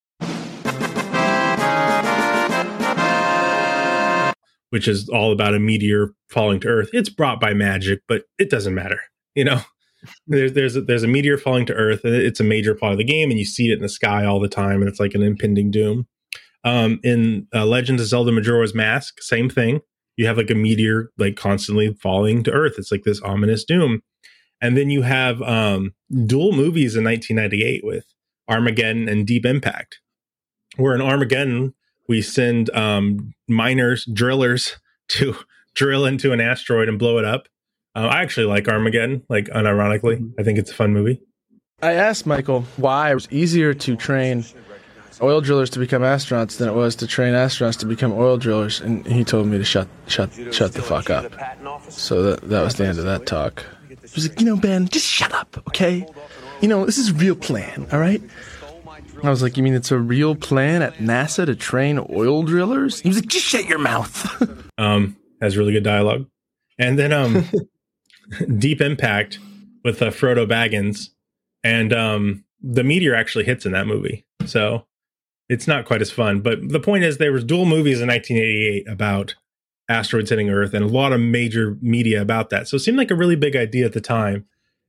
[4.69, 6.89] Which is all about a meteor falling to Earth.
[6.91, 8.99] It's brought by magic, but it doesn't matter.
[9.33, 9.61] You know,
[10.27, 12.97] there's there's a, there's a meteor falling to Earth, and it's a major part of
[12.97, 15.13] the game, and you see it in the sky all the time, and it's like
[15.13, 16.07] an impending doom.
[16.63, 19.81] Um, in uh, Legend of Zelda Majora's Mask, same thing.
[20.17, 22.75] You have like a meteor like constantly falling to Earth.
[22.77, 24.01] It's like this ominous doom.
[24.61, 25.93] And then you have um,
[26.25, 28.05] dual movies in 1998 with
[28.49, 29.99] Armageddon and Deep Impact,
[30.77, 31.73] where in Armageddon
[32.09, 34.77] we send um, miners, drillers
[35.09, 35.35] to
[35.75, 37.47] drill into an asteroid and blow it up.
[37.97, 40.31] Uh, I actually like Armageddon, like unironically.
[40.39, 41.19] I think it's a fun movie.
[41.81, 44.45] I asked Michael why it was easier to train
[45.19, 48.81] oil drillers to become astronauts than it was to train astronauts to become oil drillers,
[48.81, 51.33] and he told me to shut shut shut the fuck up.
[51.89, 53.65] So that that was the end of that talk.
[53.89, 56.05] He was like, you know, Ben, just shut up, okay?
[56.61, 58.21] You know, this is a real plan, all right?
[59.23, 63.01] I was like, you mean it's a real plan at NASA to train oil drillers?
[63.01, 64.71] He was like, just shut your mouth.
[64.77, 66.27] um, has really good dialogue.
[66.77, 67.43] And then um,
[68.57, 69.39] Deep Impact
[69.83, 71.09] with uh, Frodo Baggins,
[71.63, 74.85] and um, the meteor actually hits in that movie, so
[75.49, 76.41] it's not quite as fun.
[76.41, 79.35] But the point is, there was dual movies in 1988 about
[79.89, 82.67] asteroids hitting Earth, and a lot of major media about that.
[82.67, 84.45] So it seemed like a really big idea at the time,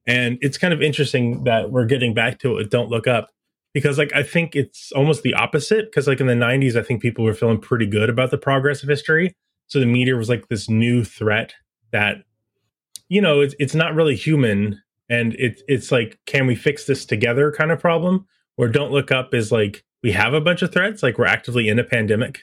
[0.06, 2.54] and it's kind of interesting that we're getting back to it.
[2.54, 3.30] with Don't look up
[3.74, 7.02] because like I think it's almost the opposite because like in the 90s I think
[7.02, 9.34] people were feeling pretty good about the progress of history
[9.66, 11.54] so the meteor was like this new threat
[11.92, 12.24] that
[13.08, 17.04] you know it's it's not really human and it's it's like can we fix this
[17.06, 18.26] together kind of problem
[18.56, 21.68] or don't look up is like we have a bunch of threats like we're actively
[21.68, 22.40] in a pandemic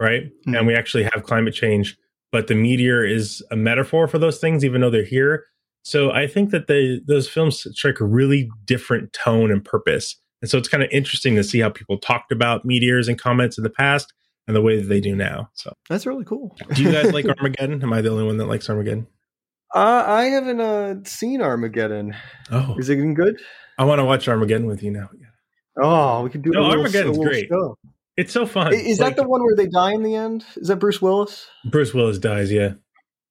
[0.00, 0.54] right Mm-hmm.
[0.54, 1.96] and we actually have climate change
[2.32, 5.44] but the meteor is a metaphor for those things even though they're here
[5.84, 10.50] so I think that the those films strike a really different tone and purpose and
[10.50, 13.64] so it's kind of interesting to see how people talked about meteors and comets in
[13.64, 14.12] the past
[14.46, 15.48] and the way that they do now.
[15.54, 16.54] So That's really cool.
[16.74, 17.82] do you guys like Armageddon?
[17.82, 19.06] Am I the only one that likes Armageddon?
[19.74, 22.14] Uh, I haven't uh, seen Armageddon.
[22.50, 23.40] Oh, Is it good?
[23.78, 25.10] I want to watch Armageddon with you now.
[25.82, 27.48] Oh, we could do No, a little, Armageddon's little great.
[27.48, 27.76] show.
[28.16, 28.68] It's so fun.
[28.68, 30.44] I- Is Like, that the one where they die in the end?
[30.56, 31.46] Is that Bruce Willis?
[31.70, 32.50] Bruce Willis dies?
[32.50, 32.74] Yeah,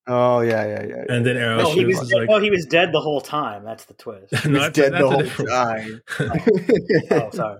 [0.07, 0.87] Oh yeah, yeah, yeah.
[1.07, 1.15] yeah.
[1.15, 3.21] and then Arrow No, he shoots was is like no, he was dead the whole
[3.21, 3.63] time.
[3.65, 4.31] That's the twist.
[4.45, 6.01] no, He's dead the whole different- time.
[7.11, 7.59] oh, sorry.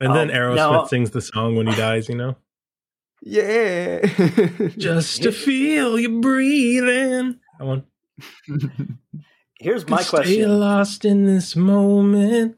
[0.00, 2.08] And then Um, Aerosmith now- sings the song when he dies.
[2.08, 2.36] You know,
[3.22, 4.04] yeah.
[4.76, 7.38] just to feel you breathing.
[7.58, 7.84] That one.
[9.58, 10.60] Here's my Stay question.
[10.60, 12.56] lost in this moment.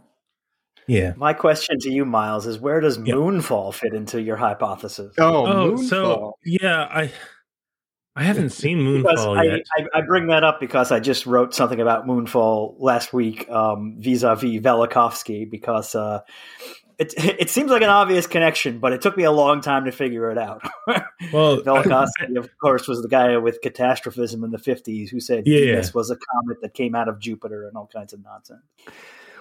[0.87, 1.13] Yeah.
[1.17, 3.15] My question to you, Miles, is where does Yeah.
[3.15, 5.15] Moonfall fit into your hypothesis?
[5.19, 5.89] oh, Oh, Moonfall.
[5.89, 7.13] so yeah, I
[8.17, 9.61] I haven't seen Moonfall I, yet.
[9.77, 13.97] I, I bring that up because I just wrote something about Moonfall last week um,
[13.99, 16.21] vis-a-vis Velikovsky because uh,
[16.99, 19.93] it it seems like an obvious connection, but it took me a long time to
[19.93, 20.63] figure it out.
[21.33, 25.61] Well, Velikovsky, of course, was the guy with catastrophism in the fifties who said Yeah,
[25.61, 25.93] Venus yeah.
[25.95, 28.63] was a comet that came out of Jupiter and all kinds of nonsense.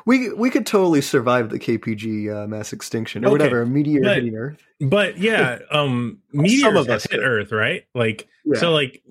[0.05, 4.01] we we could totally survive the KPG uh, mass extinction or Okay, whatever, a meteor
[4.01, 4.57] but- hitting Earth.
[4.81, 7.23] but yeah, um, meteors Some of us hit do.
[7.23, 7.83] Earth, right?
[7.93, 8.59] Like Yeah.
[8.59, 9.01] so, like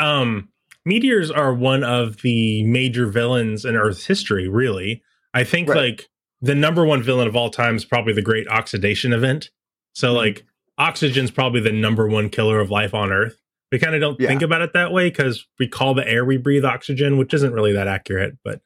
[0.00, 0.48] um,
[0.84, 4.48] meteors are one of the major villains in Earth's history.
[4.48, 5.02] Really,
[5.32, 5.92] I think Right.
[5.92, 6.08] like
[6.40, 9.50] the number one villain of all time is probably the Great Oxidation Event.
[9.94, 10.16] So Mm-hmm.
[10.16, 10.44] like
[10.78, 13.36] oxygen's probably the number one killer of life on Earth.
[13.72, 14.28] We kind of don't Yeah.
[14.28, 17.52] think about it that way because we call the air we breathe oxygen, which isn't
[17.52, 18.38] really that accurate.
[18.44, 18.60] But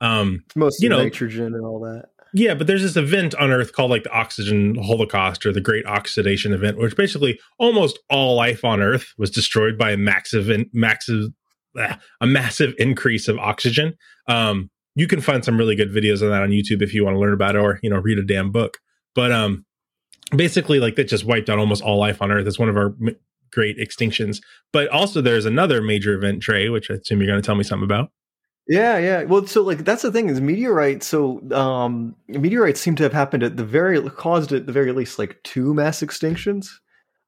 [0.00, 2.06] um, It's mostly you know, nitrogen and all that.
[2.34, 5.86] yeah, but there's this event on Earth called like the Oxygen Holocaust or the Great
[5.86, 11.28] Oxidation Event, which basically almost all life on Earth was destroyed by a massive, massive,
[11.78, 13.94] ah, a massive increase of oxygen.
[14.26, 17.14] Um, you can find some really good videos on that on YouTube if you want
[17.14, 18.78] to learn about it, or you know, read a damn book.
[19.14, 19.64] But um,
[20.34, 22.46] basically, like that just wiped out almost all life on Earth.
[22.46, 23.16] It's one of our m-
[23.50, 24.40] great extinctions.
[24.72, 27.64] But also, there's another major event, Trey, which I assume you're going to tell me
[27.64, 28.10] something about.
[28.68, 29.24] Yeah, yeah.
[29.24, 31.06] Well, so like that's the thing is meteorites.
[31.06, 35.18] So um, meteorites seem to have happened at the very caused at the very least
[35.18, 36.68] like two mass extinctions.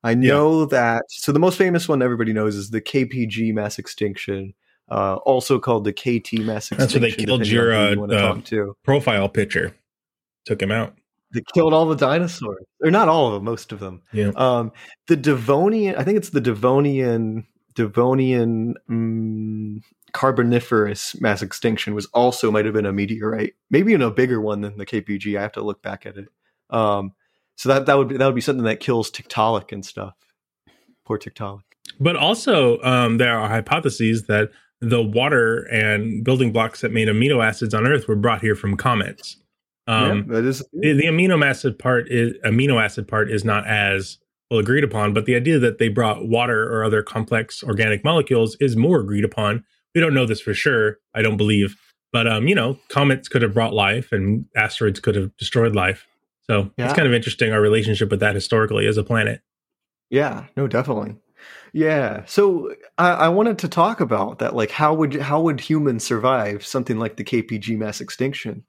[0.05, 1.05] I know that.
[1.09, 4.53] So the most famous one everybody knows is the KPG mass extinction,
[4.91, 6.79] uh, also called the KT mass extinction.
[6.79, 8.77] That's where they killed your uh, you uh, to.
[8.83, 9.75] profile picture,
[10.45, 10.95] took him out.
[11.33, 14.03] They killed all the dinosaurs, or not all of them, most of them.
[14.13, 14.31] Yeah.
[14.37, 14.73] Um,
[15.09, 19.83] the Devonian, I think it's the Devonian, Devonian mm,
[20.13, 24.61] Carboniferous mass extinction was also might have been a meteorite, maybe even a bigger one
[24.61, 25.37] than the KPG.
[25.37, 26.29] I have to look back at it.
[26.71, 27.15] Um,
[27.57, 30.15] so that that would be, that would be something that kills Tiktaalik and stuff.
[31.05, 31.63] Poor Tiktaalik.
[31.99, 34.51] But also, um, there are hypotheses that
[34.89, 38.77] the water and building blocks that made amino acids on Earth were brought here from
[38.77, 39.37] comets.
[39.87, 43.67] Um, yeah, that is the, the amino acid part is amino acid part is not
[43.67, 44.19] as
[44.51, 48.57] well agreed upon, but the idea that they brought water or other complex organic molecules
[48.61, 49.65] is more agreed upon.
[49.95, 50.99] We don't know this for sure.
[51.15, 51.77] I don't believe,
[52.13, 56.07] but um, you know, comets could have brought life, and asteroids could have destroyed life.
[56.51, 56.87] So Yeah.
[56.87, 59.41] it's kind of interesting our relationship with that historically as a planet.
[60.11, 61.17] Yeah, no, definitely.
[61.75, 62.23] Yeah.
[62.27, 64.55] So I, I wanted to talk about that.
[64.55, 68.65] Like, how would how would humans survive something like the KPG mass extinction?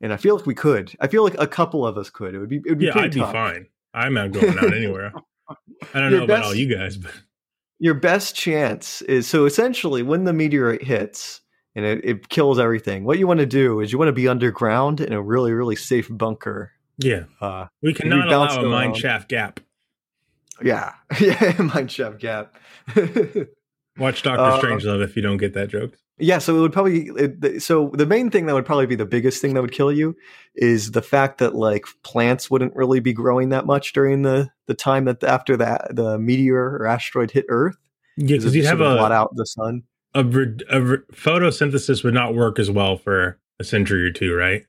[0.00, 0.94] And I feel like we could.
[1.00, 2.32] I feel like a couple of us could.
[2.32, 2.58] It would be.
[2.58, 3.66] It would be Yeah, I'd be fine.
[3.92, 5.12] I'm not going out anywhere.
[5.48, 7.10] I don't Your know about all you guys, but
[7.80, 11.40] Your best chance is so essentially when the meteorite hits
[11.74, 13.04] and it, it kills everything.
[13.04, 15.76] What you want to do is you want to be underground in a really really
[15.76, 16.70] safe bunker.
[16.98, 19.58] yeah, Uh, we cannot allow a mine shaft gap.
[20.62, 22.54] Yeah, yeah, mine Chef gap.
[23.98, 25.96] Watch Doctor Uh, Strangelove if you don't get that joke.
[26.18, 29.04] Yeah, so it would probably it, so the main thing that would probably be the
[29.06, 30.16] biggest thing that would kill you
[30.54, 34.74] is the fact that like plants wouldn't really be growing that much during the the
[34.74, 37.76] time that after that the meteor or asteroid hit Earth.
[38.16, 39.82] Yeah, because you'd have a, lot out the sun.
[40.14, 40.80] a, re- a
[41.12, 44.64] photosynthesis would not work as well for a century or two, right?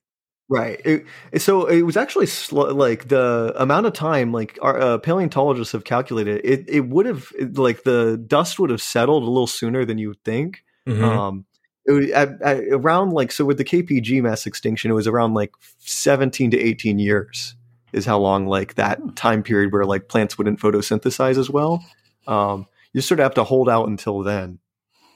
[0.47, 0.79] Right.
[0.85, 1.05] It,
[1.41, 6.41] so it was actually like the amount of time, like our uh, paleontologists have calculated,
[6.45, 10.09] it it would have like the dust would have settled a little sooner than you
[10.09, 10.63] would think.
[10.87, 11.01] Mhm.
[11.03, 11.45] Um,
[11.85, 15.51] it at, at around like so with the KPG mass extinction, it was around like
[15.79, 17.55] seventeen to eighteen years
[17.91, 21.83] is how long like that time period where like plants wouldn't photosynthesize as well.
[22.27, 24.59] Um, you sort of have to hold out until then.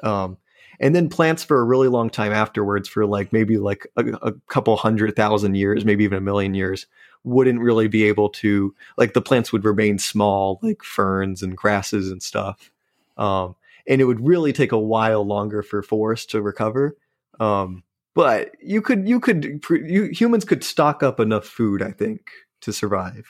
[0.01, 0.37] Um,
[0.79, 4.33] and then plants for a really long time afterwards, for like maybe like a, a
[4.47, 6.87] couple hundred thousand years, maybe even a million years,
[7.23, 12.09] wouldn't really be able to like the plants would remain small, like ferns and grasses
[12.11, 12.71] and stuff.
[13.17, 13.55] Um,
[13.87, 16.95] and it would really take a while longer for forests to recover.
[17.39, 17.83] Um,
[18.15, 22.31] but you could you could you humans could stock up enough food, I think,
[22.61, 23.27] to survive.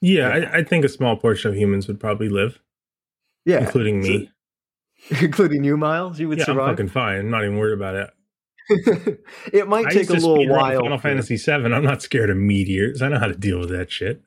[0.00, 2.58] Yeah, I, I think a small portion of humans would probably live,
[3.44, 4.30] Yeah, including me.
[5.20, 6.18] including you, Miles.
[6.20, 7.20] You would yeah, I'm fucking fine.
[7.20, 8.10] I'm not even worried about it.
[9.52, 10.80] it might I take a little while.
[10.80, 11.52] Final Fantasy VII.
[11.52, 13.02] I'm not scared of meteors.
[13.02, 14.22] I know how to deal with that shit.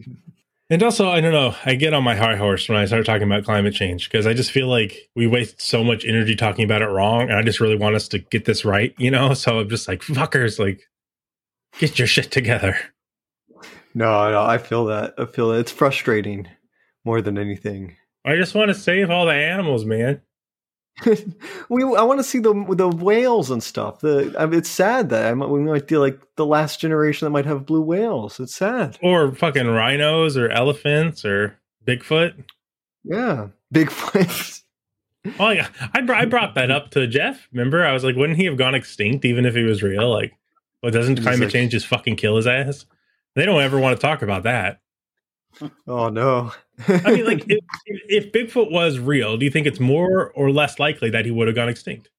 [0.70, 1.54] and also, I don't know.
[1.64, 4.32] I get on my high horse when I start talking about climate change because I
[4.32, 7.60] just feel like we waste so much energy talking about it wrong, and I just
[7.60, 8.94] really want us to get this right.
[8.98, 10.82] You know, so I'm just like fuckers, like
[11.78, 12.78] get your shit together.
[13.94, 15.14] No, no, I feel that.
[15.18, 15.60] I feel that.
[15.60, 16.48] It's frustrating
[17.04, 17.96] more than anything.
[18.24, 20.20] I just want to save all the animals, man.
[21.68, 24.00] we I want to see the the whales and stuff.
[24.00, 27.26] The I mean, it's sad that I might, we might be like the last generation
[27.26, 28.38] that might have blue whales.
[28.38, 28.96] It's sad.
[29.02, 32.44] Or fucking rhinos or elephants or Bigfoot.
[33.04, 34.60] Yeah, Bigfoot.
[35.40, 37.48] Oh yeah, I, br- I brought that up to Jeff.
[37.50, 40.10] Remember, I was like, wouldn't he have gone extinct even if he was real?
[40.10, 40.34] Like,
[40.82, 42.84] well, doesn't climate like- change just fucking kill his ass?
[43.34, 44.80] They don't ever want to talk about that.
[45.86, 46.52] Oh no.
[46.88, 50.78] I mean, like, if, if Bigfoot was real, do you think it's more or less
[50.78, 52.10] likely that he would have gone extinct?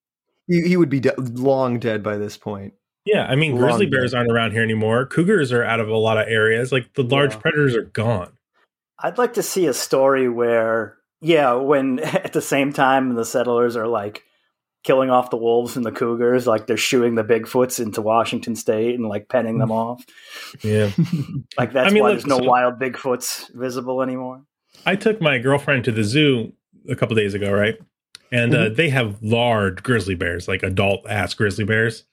[0.48, 2.74] he, he would be de- long dead by this point.
[3.04, 3.92] Yeah, I mean, Long grizzly dead.
[3.92, 5.06] bears aren't around here anymore.
[5.06, 6.72] Cougars are out of a lot of areas.
[6.72, 7.40] Like the large Yeah.
[7.40, 8.32] predators are gone.
[8.98, 13.76] I'd like to see a story where Yeah, when at the same time the settlers
[13.76, 14.22] are like
[14.86, 15.98] killing off the wolves and the mm-hmm.
[15.98, 19.78] cougars, like they're shooing the Bigfoots into Washington State and like penning them mm-hmm.
[19.78, 20.06] off.
[20.62, 20.90] Yeah.
[21.58, 24.42] Like that's I mean, why look, there's no so- wild Bigfoots visible anymore.
[24.84, 26.52] I took my girlfriend to the zoo
[26.88, 27.76] a couple days ago, right?
[28.30, 28.74] And uh, mm-hmm.
[28.74, 32.04] they have large grizzly bears, like adult ass grizzly bears.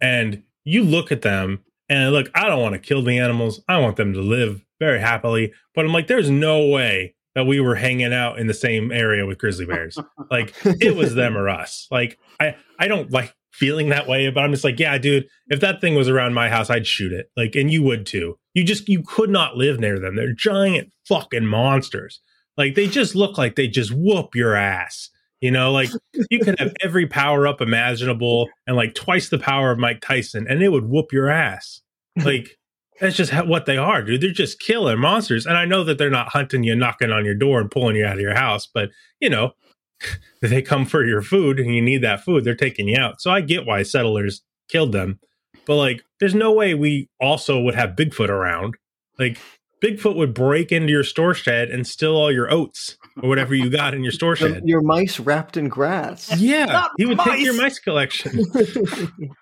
[0.00, 3.62] And you look at them and look, I don't want to kill the animals.
[3.68, 5.52] I want them to live very happily.
[5.74, 9.24] But I'm like, there's no way that we were hanging out in the same area
[9.24, 9.96] with grizzly bears.
[10.30, 11.86] like it was them or us.
[11.90, 15.60] Like I, I don't like feeling that way, but I'm just like, yeah, dude, if
[15.60, 17.30] that thing was around my house, I'd shoot it.
[17.38, 18.38] Like, and you would too.
[18.52, 20.16] You just, you could not live near them.
[20.16, 22.20] They're giant fucking monsters.
[22.58, 25.08] Like they just look like they just whoop your ass.
[25.40, 25.88] You know, like
[26.30, 30.46] you could have every power up imaginable and like twice the power of Mike Tyson,
[30.46, 31.80] and it would whoop your ass.
[32.22, 32.58] Like
[33.00, 34.20] that's just how, what they are, dude.
[34.20, 35.46] They're just killer monsters.
[35.46, 38.04] And I know that they're not hunting you, knocking on your door, and pulling you
[38.04, 38.90] out of your house, but
[39.20, 39.52] you know,
[40.42, 42.44] they come for your food and you need that food.
[42.44, 43.20] They're taking you out.
[43.20, 45.18] So I get why settlers killed them,
[45.66, 48.74] but like, there's no way we also would have Bigfoot around.
[49.18, 49.38] Like
[49.82, 53.70] Bigfoot would break into your store shed and steal all your oats or whatever you
[53.70, 54.62] got in your store shed.
[54.66, 56.38] Your mice wrapped in grass.
[56.38, 58.44] Yeah, he would take your mice collection.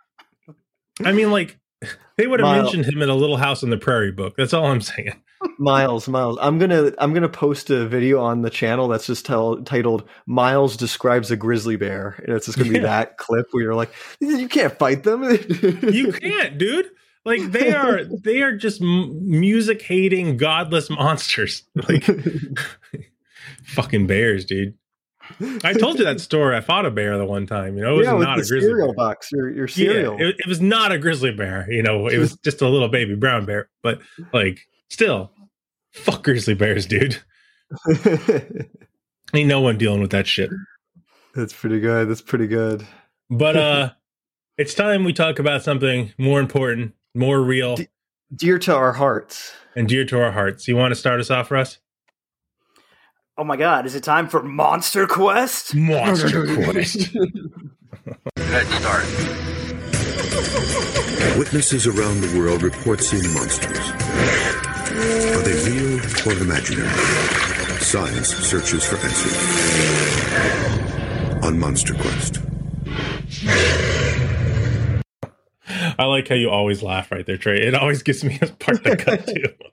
[1.05, 1.59] I mean, like
[2.19, 2.74] they would have Miles.
[2.74, 4.35] mentioned him in a Little House on the Prairie book.
[4.36, 5.15] That's all I'm saying.
[5.59, 6.36] Miles, Miles.
[6.40, 10.77] I'm gonna I'm gonna post a video on the channel that's just tell, titled "Miles
[10.77, 12.82] describes a grizzly bear," and it's just gonna be Yeah.
[12.82, 15.23] that clip where you're like, "You can't fight them."
[15.93, 16.86] You can't, dude.
[17.24, 21.62] Like they are, they are just m- music hating, godless monsters.
[21.89, 22.05] Like
[23.65, 24.74] fucking bears, dude.
[25.65, 26.56] I told you that story.
[26.56, 27.77] I fought a bear the one time.
[27.77, 28.94] You know, it was yeah, not a grizzly cereal bear.
[28.97, 29.31] box.
[29.32, 30.16] Your your Yeah, cereal.
[30.20, 31.70] it, it was not a grizzly bear.
[31.70, 33.69] You know, it was just a little baby brown bear.
[33.82, 34.01] But
[34.32, 34.60] like,
[34.90, 35.31] still,
[35.93, 37.19] fuck grizzly bears, dude.
[39.35, 40.51] Ain't no one dealing with that shit.
[41.35, 42.09] That's pretty good.
[42.09, 42.86] That's pretty good.
[43.31, 43.90] But uh,
[44.56, 47.77] it's time we talk about something more important, more real,
[48.35, 49.52] Dear to our hearts.
[49.77, 50.66] and dear to our hearts.
[50.66, 51.78] You want to start us off, Russ?
[53.40, 55.73] Oh my god, is it time for Monster Quest?
[55.73, 57.15] Monster Quest.
[58.36, 59.05] Let's start.
[61.39, 63.78] Witnesses around the world report seeing monsters.
[63.78, 66.89] Are they real or imaginary?
[67.78, 69.36] Science searches for answers.
[71.44, 72.40] On Monster Quest.
[75.98, 77.62] I like how you always laugh right there, Trey.
[77.66, 79.55] It always gives me a part to cut to.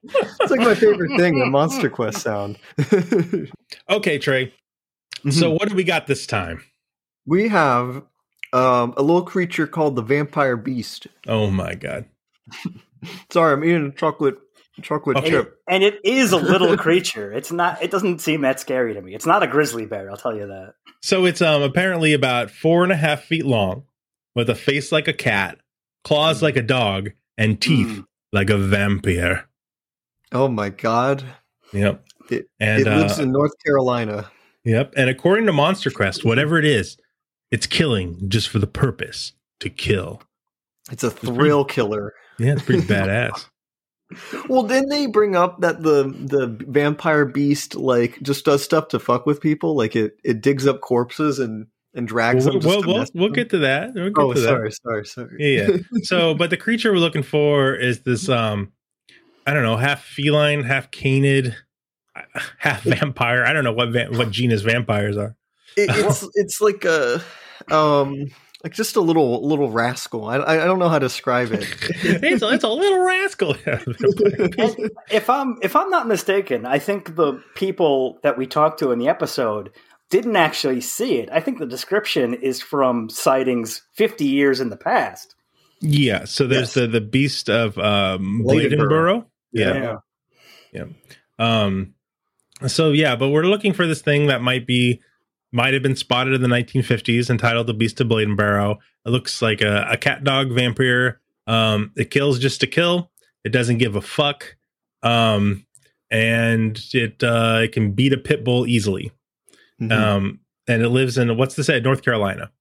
[0.41, 2.57] It's like my favorite thing, the Monster Quest sound.
[3.89, 4.53] Okay, Trey.
[5.31, 6.63] So what do we got this time?
[7.25, 8.03] We have
[8.53, 11.07] um, a little creature called the vampire beast.
[11.27, 12.05] Oh my god.
[13.31, 14.35] Sorry, I'm eating a chocolate
[14.81, 15.59] chocolate And, chip.
[15.67, 17.31] and it is a little creature.
[17.33, 17.81] It's not.
[17.81, 19.15] It doesn't seem that scary to me.
[19.15, 20.09] It's not a grizzly bear.
[20.11, 20.73] I'll tell you that.
[21.01, 23.83] So it's um apparently about four and a half feet long,
[24.35, 25.57] with a face like a cat,
[26.05, 28.01] claws like a dog, and teeth
[28.31, 29.49] like a vampire.
[30.31, 31.25] Oh my god.
[31.73, 32.05] Yep.
[32.29, 34.31] It, And, it lives uh, in North Carolina.
[34.63, 34.93] Yep.
[34.95, 36.97] And according to Monster Quest, whatever it is,
[37.51, 40.21] it's killing just for the purpose to kill.
[40.91, 42.13] It's a thrill killer.
[42.39, 43.47] Yeah, it's pretty badass.
[44.47, 48.99] Well, didn't they bring up that the the vampire beast like just does stuff to
[48.99, 49.75] fuck with people?
[49.75, 52.61] Like it it digs up corpses and and drags Well, them.
[52.61, 53.93] just well, to we'll, we'll get to that.
[53.95, 54.45] We'll get Oh, to that.
[54.47, 55.35] sorry, sorry, sorry.
[55.39, 55.77] Yeah, yeah.
[56.03, 58.71] So, but the creature we're looking for is this um
[59.47, 61.55] I don't know, half feline, half canid,
[62.57, 63.43] half vampire.
[63.45, 65.35] I don't know what va- what genus vampires are.
[65.77, 67.21] It, it's it's like a
[67.71, 68.27] um
[68.63, 70.25] like just a little little rascal.
[70.25, 71.63] I I I don't know how to describe it.
[72.03, 73.55] it's, a, it's a little rascal.
[75.09, 78.99] if I'm if I'm not mistaken, I think the people that we talked to in
[78.99, 79.71] the episode
[80.09, 81.29] didn't actually see it.
[81.31, 85.35] I think the description is from sightings 50 years in the past.
[85.81, 86.25] yeah.
[86.25, 89.25] So there's the the beast of um Bladenboro.
[89.51, 89.95] Yeah.
[90.71, 90.85] Yeah.
[91.39, 91.93] Um
[92.67, 95.01] so yeah, but we're looking for this thing that might be
[95.51, 98.77] might have been spotted in the 1950s entitled The Beast of Bladenboro.
[99.05, 101.19] It looks like a, a cat dog vampire.
[101.47, 103.11] Um it kills just to kill.
[103.43, 104.55] It doesn't give a fuck.
[105.03, 105.65] Um
[106.11, 109.11] and it uh it can beat a pit bull easily.
[109.91, 112.51] Um and it lives in what's this say, North Carolina.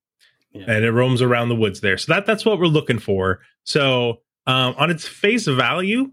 [0.67, 1.97] And it roams around the woods there.
[1.97, 3.41] So that that's what we're looking for.
[3.63, 6.11] So um on its face value,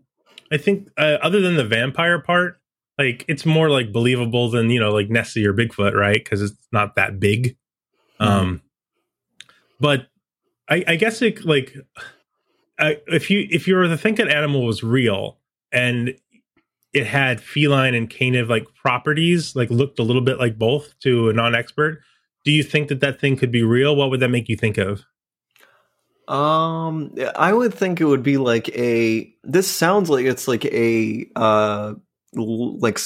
[0.51, 2.61] I think uh, other than the vampire part,
[2.99, 6.23] like it's more like believable than you know like Nessie or Bigfoot, right?
[6.23, 7.57] Because it's not that big.
[8.21, 8.63] Um,
[9.81, 10.09] but
[10.69, 11.75] I, I guess it like
[12.79, 15.39] I, if you if you were to think an animal was real
[15.73, 16.15] and
[16.93, 21.29] it had feline and canine like properties, like looked a little bit like both to
[21.31, 22.01] a non-expert.
[22.45, 23.97] Do you think that that thing could be real?
[23.97, 25.05] What would that make you think of?
[26.29, 29.33] Um, I would think it would be like a.
[29.43, 31.95] This sounds like it's like a uh,
[32.35, 32.99] like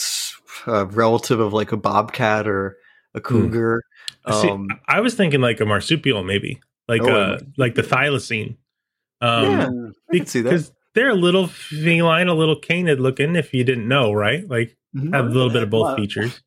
[0.66, 2.76] uh, relative of like a bobcat or
[3.14, 3.82] a cougar.
[4.30, 8.56] See, Um, I was thinking like a marsupial, maybe like Oh, uh like the thylacine.
[9.20, 9.68] Um, Yeah,
[10.10, 10.70] I can see that.
[10.96, 13.36] Because they're a little feline, a little canid looking.
[13.36, 14.48] If you didn't know, right?
[14.48, 15.12] Like Mm-hmm.
[15.12, 16.40] have a little bit of both Well, features.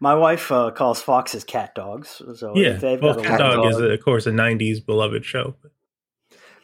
[0.00, 2.20] My wife uh, calls foxes cat dogs.
[2.34, 4.84] So yeah, if they've well, got a cat little dog is of course a '90s
[4.84, 5.54] beloved show.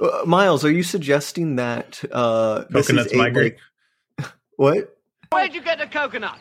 [0.01, 3.57] uh, Miles, are you suggesting that uh, this is Coconuts migrate.
[4.19, 4.97] like- what?
[5.31, 6.41] Where'd you get the coconuts?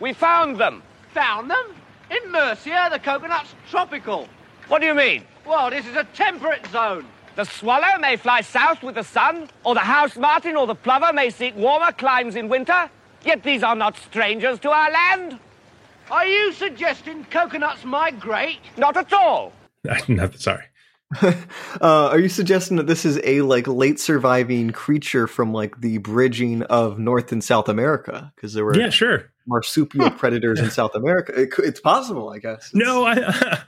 [0.00, 0.82] We found them.
[1.12, 1.74] Found them?
[2.10, 4.26] In Mercia, the coconut's tropical.
[4.68, 5.24] What do you mean?
[5.46, 7.04] Well, this is a temperate zone.
[7.34, 11.12] The swallow may fly south with the sun, or the house martin or the plover
[11.14, 12.90] may seek warmer climes in winter.
[13.24, 15.38] Yet these are not strangers to our land.
[16.10, 18.58] Are you suggesting coconuts migrate?
[18.76, 19.52] Not at all.
[20.08, 20.64] Not sorry.
[21.80, 25.98] Uh, are you suggesting that this is a like late surviving creature from like the
[25.98, 28.30] bridging of North and South America?
[28.36, 29.30] Because there were Yeah, sure.
[29.46, 31.32] marsupial predators in South America.
[31.40, 32.70] It, it's possible, I guess.
[32.74, 33.64] No, I,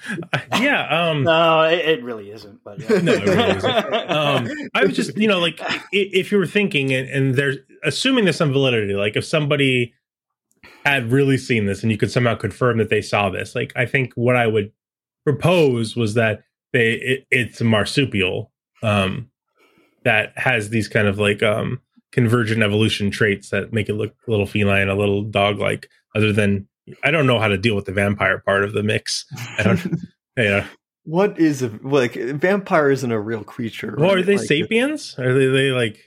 [0.61, 1.09] yeah.
[1.09, 2.63] Um, no, it, it really isn't.
[2.63, 3.01] But yeah.
[3.01, 4.11] no, it really isn't.
[4.11, 5.61] Um, I was just, you know, like
[5.93, 9.95] if you were thinking, and, and there's assuming there's some validity, like if somebody
[10.85, 13.87] had really seen this and you could somehow confirm that they saw this, like I
[13.87, 14.71] think what I would
[15.25, 16.43] propose was that
[16.75, 18.53] they it, it's a marsupial
[18.83, 19.31] um,
[20.03, 21.81] that has these kind of like um,
[22.13, 25.89] convergent evolution traits that make it look a little feline, a little dog like.
[26.17, 26.69] Other than
[27.03, 29.25] I don't know how to deal with the vampire part of the mix.
[29.59, 29.97] I don't.
[30.37, 30.67] yeah.
[31.05, 33.95] What is a like vampire isn't a real creature?
[33.99, 35.19] Well, are they Like, sapiens?
[35.19, 35.99] Are they, they like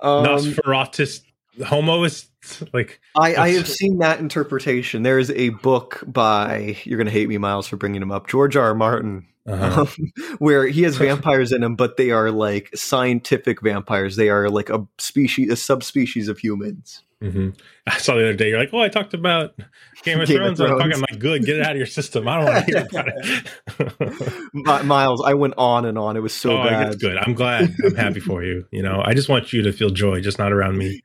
[0.00, 1.22] Um, Nosferatus
[1.58, 2.72] homoists?
[2.72, 5.02] Like I, I have seen that interpretation.
[5.02, 8.28] There is a book by you're going to hate me, Miles, for bringing him up.
[8.28, 8.66] George R.
[8.66, 8.74] R.
[8.74, 9.82] Martin, Uh-huh.
[9.82, 14.16] um, where he has vampires in him, but they are like scientific vampires.
[14.16, 17.02] They are like a species, a subspecies of humans.
[17.22, 17.56] Mhm.
[17.86, 18.50] I saw the other day.
[18.50, 19.54] You're like, oh, I talked about
[20.02, 20.60] Game of Game of Thrones.
[20.60, 20.82] I'm Thrones.
[20.82, 21.46] fucking like, good.
[21.46, 22.28] Get it out of your system.
[22.28, 24.42] I don't want to hear about it.
[24.52, 26.16] Mi- Miles, I went on and on.
[26.16, 26.88] It was so oh, bad.
[26.88, 27.16] it's good.
[27.16, 27.74] I'm glad.
[27.84, 28.66] I'm happy for you.
[28.70, 31.00] You know, I just want you to feel joy, just not around me.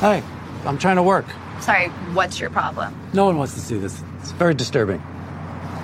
[0.00, 0.22] Hey,
[0.64, 1.26] I'm trying to work.
[1.60, 2.94] Sorry, what's your problem?
[3.12, 4.02] No one wants to see this.
[4.20, 5.02] It's very disturbing.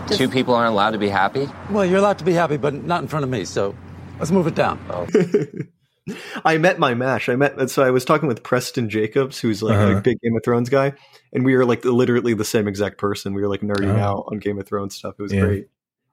[0.09, 1.49] Two people aren't allowed to be happy?
[1.71, 3.75] Well, you're allowed to be happy, but not in front of me, so
[4.19, 4.79] let's move it down.
[6.45, 7.29] I met my mash.
[7.31, 9.97] I met so I was talking with Preston Jacobs, who's like Uh-huh.
[9.97, 10.93] a big Game of Thrones guy,
[11.33, 13.33] and we were like literally the same exact person.
[13.33, 14.01] We were like nerding Oh.
[14.01, 15.15] out on Game of Thrones stuff.
[15.19, 15.41] It was Yeah.
[15.41, 15.69] great.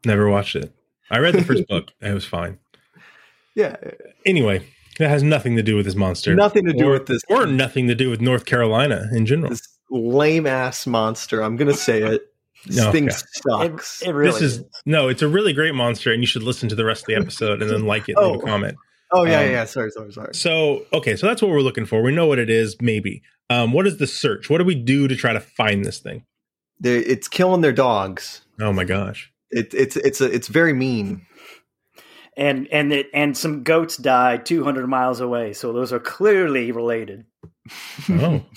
[0.06, 0.74] Never watched it.
[1.10, 1.90] I read the first book.
[2.02, 2.58] It was fine.
[3.54, 3.76] Yeah.
[4.26, 4.66] Anyway,
[5.02, 6.34] that has nothing to do with this monster.
[6.34, 9.50] Nothing to do Or- with this- or nothing to do with North Carolina in general.
[9.50, 11.42] This lame ass monster.
[11.44, 12.22] I'm gonna say it.
[12.66, 13.18] This No, thing okay.
[13.50, 14.00] sucks.
[14.00, 17.04] this is, no, it's a really great monster, and you should listen to the rest
[17.04, 18.46] of the episode and then like it and leave a Oh.
[18.46, 18.78] comment.
[19.14, 19.66] Oh yeah, Um, yeah, yeah.
[19.66, 20.34] Sorry, sorry, sorry.
[20.34, 22.02] So, okay, so that's what we're looking for.
[22.02, 23.24] We know what it is, maybe.
[23.50, 24.50] Um, what is the search?
[24.50, 26.24] What do we do to try to find this thing?
[26.80, 28.42] They, it's killing their dogs.
[28.62, 29.30] Oh my gosh.
[29.50, 31.26] It, it's it's a, it's very mean.
[32.42, 37.26] And and it and some goats died 200 miles away, so those are clearly related.
[38.10, 38.44] Oh.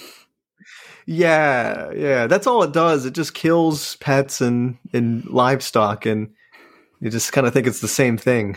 [1.06, 2.26] Yeah, yeah.
[2.28, 3.04] That's all it does.
[3.04, 6.30] It just kills pets and and livestock, and
[6.98, 8.56] you just kind of think it's the same thing.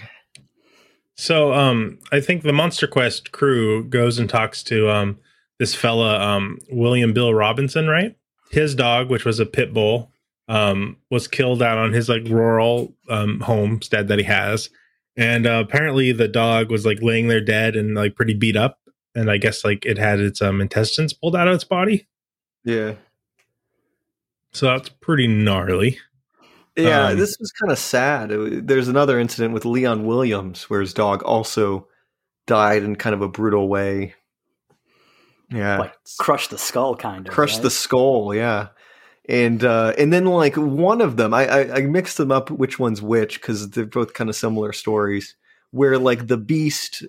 [1.16, 5.20] So, um, I think the Monster Quest crew goes and talks to um
[5.60, 8.16] this fella, um, William Bill Robinson, right?
[8.50, 10.10] His dog, which was a pit bull,
[10.48, 14.70] um, was killed out on his like rural um homestead that he has,
[15.18, 18.80] and uh, apparently the dog was like laying there dead and like pretty beat up,
[19.16, 22.08] and I guess like it had its um intestines pulled out of its body.
[22.64, 22.96] Yeah,
[24.54, 26.00] So that's pretty gnarly.
[26.76, 27.08] yeah.
[27.08, 28.32] Um, this was kind of sad.
[28.32, 31.88] It there's another incident with Leon Williams where his dog also
[32.46, 34.14] died in kind of a brutal way.
[35.50, 37.34] Yeah, Like crush the skull, kind of.
[37.34, 37.64] crush right?
[37.64, 38.68] the skull yeah
[39.28, 42.80] and uh and then like one of them i i, I mixed them up which
[42.80, 45.36] one's which because they're both kind of similar stories
[45.72, 47.04] where like the beast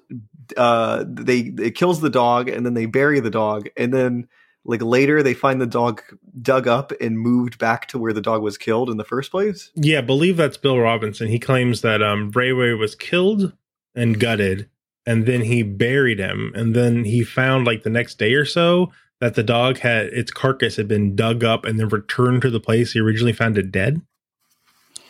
[0.57, 4.29] uh they it kills the dog and then they bury the dog and then
[4.65, 6.03] like later they find the dog
[6.41, 9.71] dug up and moved back to where the dog was killed in the first place
[9.75, 11.29] Yeah, I believe that's Bill Robinson.
[11.29, 13.53] He claims that um Ray was killed
[13.95, 14.69] and gutted,
[15.07, 18.93] and then he buried him, and then he found like the next day or so
[19.21, 22.61] that the dog had its carcass had been dug up and then returned to the
[22.61, 24.01] place he originally found it dead.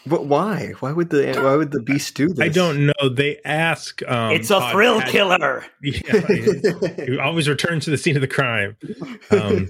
[0.07, 0.73] But why?
[0.81, 2.41] Why would the why would the beast do this?
[2.41, 3.09] I don't know.
[3.11, 4.01] They ask.
[4.09, 5.65] Um, it's a Todd thrill Paget- killer.
[5.83, 8.77] Yeah, he always returns to the scene of the crime.
[9.31, 9.69] Um,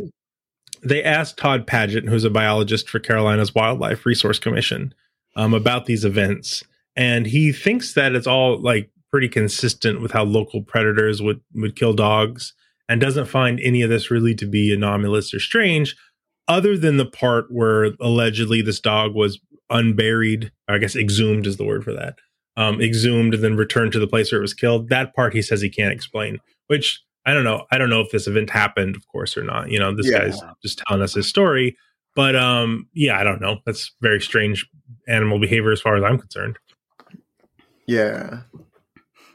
[0.82, 4.94] they asked Todd Paget, who's a biologist for Carolina's Wildlife Resource Commission,
[5.34, 6.62] um, about these events,
[6.94, 11.74] and he thinks that it's all like pretty consistent with how local predators would would
[11.74, 12.52] kill dogs,
[12.88, 15.94] and doesn't find any of this really to be anomalous or strange,
[16.48, 19.38] other than the part where allegedly this dog was
[19.70, 20.50] unburied.
[20.68, 22.16] I guess exhumed is the word for that.
[22.56, 24.88] Um, exhumed and then returned to the place where it was killed.
[24.88, 27.66] That part he says he can't explain, which I don't know.
[27.70, 29.70] I don't know if this event happened, of course, or not.
[29.70, 30.20] You know, this Yeah.
[30.20, 31.76] guy's just telling us his story.
[32.16, 33.58] But um, yeah, I don't know.
[33.66, 34.66] That's very strange
[35.06, 36.58] animal behavior as far as I'm concerned.
[37.86, 38.40] Yeah.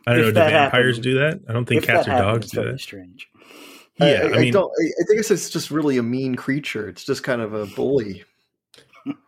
[0.05, 0.43] I don't If know.
[0.43, 1.39] Do vampires happened- do that?
[1.47, 2.79] I don't think cats or happened, dogs it's do that.
[2.81, 3.27] strange.
[3.99, 4.71] Yeah, I, I, I mean, don't.
[4.71, 6.87] I, think it's just really a mean creature.
[6.89, 8.23] It's just kind of a bully.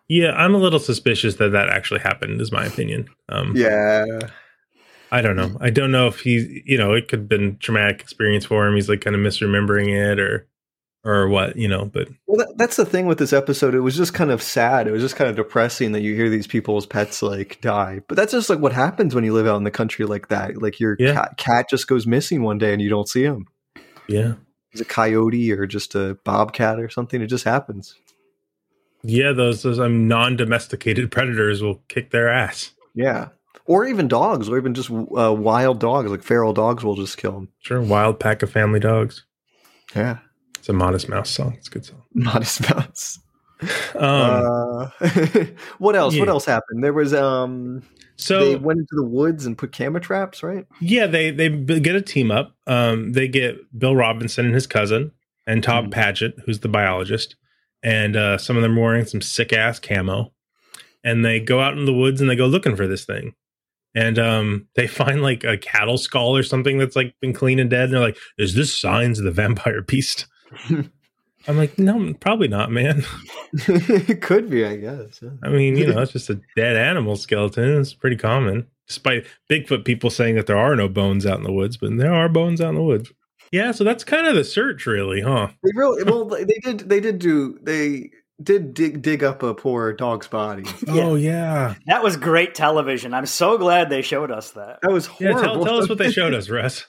[0.07, 2.41] yeah, I'm a little suspicious that that actually happened.
[2.41, 3.07] Is my opinion.
[3.29, 4.05] Um, Yeah.
[5.11, 5.55] I don't know.
[5.61, 8.75] I don't know if he, you know, it could have been traumatic experience for him.
[8.75, 10.47] He's like kind of misremembering it, or,
[11.05, 11.85] or what, you know.
[11.85, 13.75] But Well, that, that's the thing with this episode.
[13.75, 14.87] It was just kind of sad.
[14.87, 18.01] It was just kind of depressing that you hear these people's pets like die.
[18.09, 20.59] But that's just like what happens when you live out in the country like that.
[20.61, 21.13] Like your Yeah.
[21.13, 23.45] cat, cat just goes missing one day and you don't see him.
[24.09, 24.33] yeah,
[24.75, 27.21] It's a coyote or just a bobcat or something.
[27.21, 27.95] It just happens.
[29.03, 32.71] yeah, those those um, non-domesticated predators will kick their ass.
[32.93, 33.29] Yeah.
[33.67, 37.31] Or even dogs, or even just uh, wild dogs, like feral dogs will just kill
[37.31, 37.49] them.
[37.61, 39.23] Sure, wild pack of family dogs.
[39.95, 40.17] Yeah.
[40.59, 41.53] It's a Modest Mouse song.
[41.57, 42.03] It's a good song.
[42.13, 43.19] Modest mouse.
[43.95, 44.89] Um, uh,
[45.77, 46.17] what else?
[46.17, 46.83] What else happened?
[46.83, 47.83] There was um.
[48.17, 50.65] So- they went into the woods and put camera traps, right?
[50.79, 52.55] Yeah, they they get a team up.
[52.65, 55.11] Um, they get Bill Robinson and his cousin,
[55.45, 57.35] and Todd Paget, who's the biologist,
[57.83, 60.31] and uh, some of them are wearing some sick ass camo,
[61.03, 63.33] and they go out in the woods and they go looking for this thing,
[63.93, 67.69] and um, they find like a cattle skull or something that's like been clean and
[67.69, 67.85] dead.
[67.85, 70.25] And they're like, "Is this signs of the vampire beast?"
[71.47, 73.03] I'm like, "No, probably not, man."
[73.53, 75.19] it could be, I guess.
[75.21, 75.29] yeah.
[75.43, 77.79] I mean, you know, it's just a dead animal skeleton.
[77.79, 81.53] It's pretty common, despite Bigfoot people saying that there are no bones out in the
[81.53, 83.11] woods, but there are bones out in the woods.
[83.51, 85.49] Yeah, so that's kind of the search, really, huh?
[85.63, 86.25] They really well.
[86.25, 86.79] They did.
[86.89, 87.59] They did do.
[87.61, 88.09] They
[88.41, 90.65] did dig dig up a poor dog's body.
[90.87, 93.13] Oh yeah, That was great television.
[93.13, 94.79] I'm so glad they showed us that.
[94.81, 95.31] That was yeah.
[95.31, 95.53] horrible.
[95.53, 96.87] Tell, tell us what they showed us, Russ.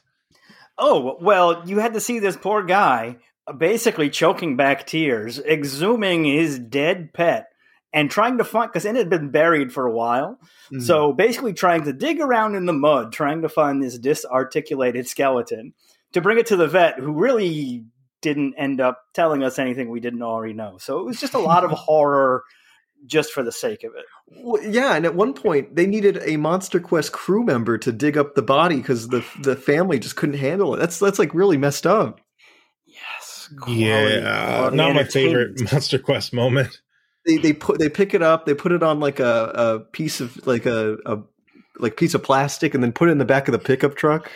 [0.78, 3.16] Oh, well, you had to see this poor guy
[3.52, 7.48] basically choking back tears, exhuming his dead pet
[7.92, 10.38] and trying to find, because it had been buried for a while.
[10.72, 10.82] Mm.
[10.82, 15.74] So basically trying to dig around in the mud, trying to find this disarticulated skeleton
[16.12, 17.84] to bring it to the vet, who really
[18.22, 20.78] didn't end up telling us anything we didn't already know.
[20.78, 22.42] So it was just a lot of horror
[23.04, 24.04] just for the sake of it.
[24.42, 28.16] Well, yeah, and at one point they needed a Monster Quest crew member to dig
[28.16, 30.78] up the body because the the family just couldn't handle it.
[30.78, 32.20] That's that's like really messed up.
[33.68, 35.72] Yeah, quality not my favorite entertainment.
[35.72, 36.80] Monster Quest moment.
[37.26, 40.20] They they put they pick it up, they put it on like a, a piece
[40.20, 41.18] of like a, a
[41.78, 44.30] like piece of plastic, and then put it in the back of the pickup truck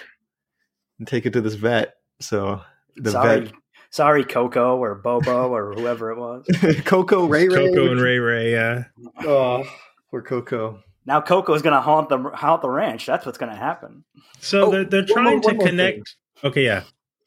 [0.98, 1.94] and take it to this vet.
[2.20, 2.60] So
[2.96, 3.52] the sorry,
[3.90, 6.44] sorry, Coco or Bobo or whoever it was.
[6.84, 8.52] Coco Ray Ray, Coco and Ray Ray.
[8.52, 8.84] Yeah,
[9.20, 9.64] Oh,
[10.10, 10.82] poor Coco.
[11.06, 13.06] Now Coco's going to haunt the haunt the ranch.
[13.06, 14.04] That's what's going to happen.
[14.40, 16.16] so Oh, they're they're one more- trying to one more connect.
[16.44, 16.82] Okay, yeah.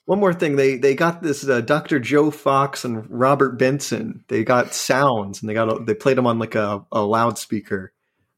[0.05, 1.99] One more thing, they they got this uh, Dr.
[1.99, 4.23] Joe Fox and Robert Benson.
[4.27, 7.93] They got sounds and they got a, they played them on like a, a loudspeaker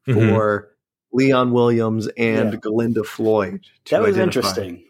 [0.08, 0.30] Mhm.
[0.30, 0.72] for
[1.12, 2.60] Leon Williams and Yeah.
[2.60, 3.66] Galinda Floyd.
[3.86, 4.24] to That was identify.
[4.50, 4.84] interesting.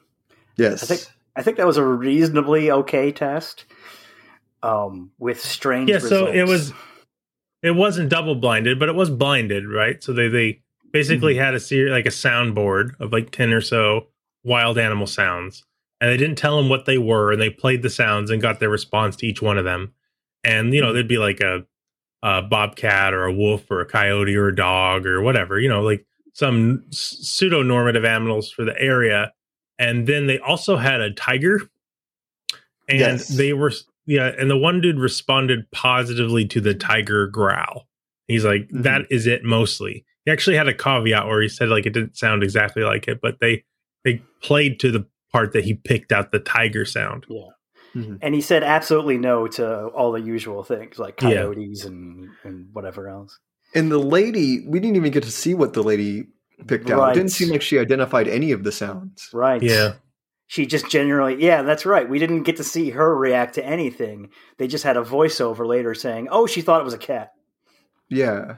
[0.57, 1.07] Yes, I think
[1.37, 3.65] I think that was a reasonably okay test.
[4.63, 5.89] Um, with strange.
[5.89, 6.73] Yeah, so it was.
[7.61, 10.03] It wasn't double blinded, but it was blinded, right?
[10.03, 10.61] So they they
[10.91, 14.07] basically had a series like a soundboard of like ten or so
[14.43, 15.63] wild animal sounds,
[16.01, 18.59] and they didn't tell them what they were, and they played the sounds and got
[18.59, 19.93] their response to each one of them.
[20.43, 21.65] And you know, there'd be like a,
[22.23, 25.81] a bobcat or a wolf or a coyote or a dog or whatever, you know,
[25.81, 29.31] like some pseudo normative animals for the area.
[29.79, 31.61] And then they also had a tiger,
[32.87, 33.27] and Yes.
[33.29, 33.71] they were
[34.07, 37.87] yeah, and the one dude responded positively to the tiger growl.
[38.27, 38.83] He's like, Mhm.
[38.83, 40.05] "That is it mostly.
[40.25, 43.19] He actually had a caveat where he said like it didn't sound exactly like it,
[43.21, 43.63] but they
[44.03, 45.05] they played to the
[45.35, 47.25] part that he picked out the tiger sound.
[47.29, 47.41] Yeah.
[47.95, 48.19] Mhm.
[48.21, 51.29] And he said absolutely no to all the usual things like Yeah.
[51.43, 53.39] coyotes and, and whatever else.
[53.73, 56.27] And the lady, we didn't even get to see what the lady
[56.67, 57.11] picked out.
[57.11, 59.29] It didn't seem like she identified any of the sounds.
[59.33, 59.61] Right.
[59.61, 59.93] Yeah.
[60.47, 62.07] She just generally, yeah, that's right.
[62.07, 64.29] We didn't get to see her react to anything.
[64.57, 67.31] They just had a voiceover later saying, "Oh, she thought it was a cat."
[68.09, 68.57] Yeah.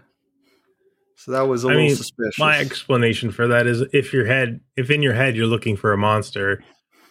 [1.20, 2.38] So that was a I little mean, suspicious.
[2.40, 5.92] my explanation for that is if your head, if in your head you're looking for
[5.92, 6.64] a monster,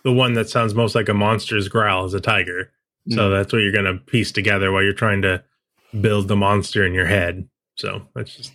[0.04, 2.70] the one that sounds most like a monster's growl is a tiger.
[3.10, 3.36] So Mm.
[3.36, 5.42] that's what you're going to piece together while you're trying to
[6.00, 7.48] build the monster in your head.
[7.76, 8.52] So that's just,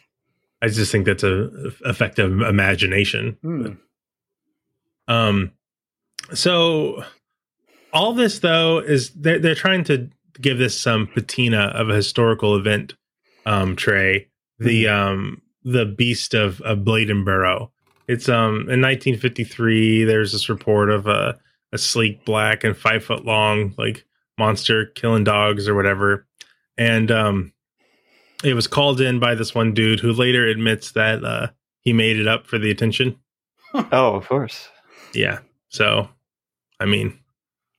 [0.62, 1.50] I just think that's a
[1.86, 3.38] effective imagination.
[3.42, 3.68] Hmm.
[5.08, 5.52] Um,
[6.34, 7.04] so
[7.94, 10.10] all this though is they're they're trying to
[10.40, 12.94] give this some patina of a historical event.
[13.46, 14.28] Um, Trey,
[14.60, 17.70] the um the beast of of Bladenboro.
[18.08, 20.04] It's um in 1953.
[20.04, 21.40] There's this report of a
[21.72, 24.06] a sleek black and five foot long like
[24.38, 26.26] monster killing dogs or whatever,
[26.78, 27.54] and um
[28.44, 31.48] it was called in by this one dude who later admits that uh
[31.82, 33.16] he made it up for the attention.
[33.74, 34.68] oh, of course.
[35.14, 35.40] Yeah.
[35.70, 36.10] So,
[36.80, 37.18] I mean,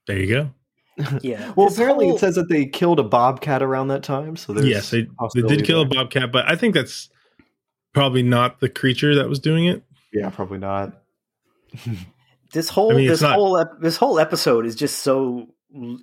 [0.07, 0.51] there you go.
[1.21, 1.53] Yeah.
[1.55, 4.35] Well, This apparently whole- it says that they killed a bobcat around that time.
[4.35, 7.09] So there's yes, they, they did kill a bobcat, but I think that's
[7.93, 9.83] probably not the creature that was doing it.
[10.11, 10.93] Yeah, probably not.
[12.53, 15.47] this whole I mean, this not- whole ep- this whole episode is just so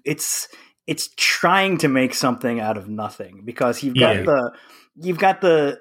[0.04, 0.48] it's
[0.86, 4.22] it's trying to make something out of nothing because you've got Yeah.
[4.22, 4.52] the
[4.96, 5.78] you've got the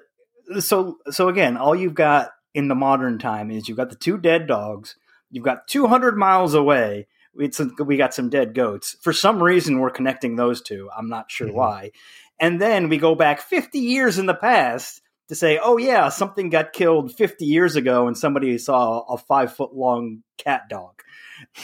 [0.60, 4.18] so so again all you've got in the modern time is you've got the two
[4.18, 4.96] dead dogs
[5.30, 7.06] you've got 200 miles away
[7.36, 11.30] it's we got some dead goats for some reason we're connecting those two i'm not
[11.30, 11.56] sure mm-hmm.
[11.56, 11.90] why
[12.40, 15.00] and then we go back 50 years in the past
[15.30, 19.54] to say, oh yeah, something got killed 50 years ago and somebody saw a five
[19.54, 21.02] foot long cat dog.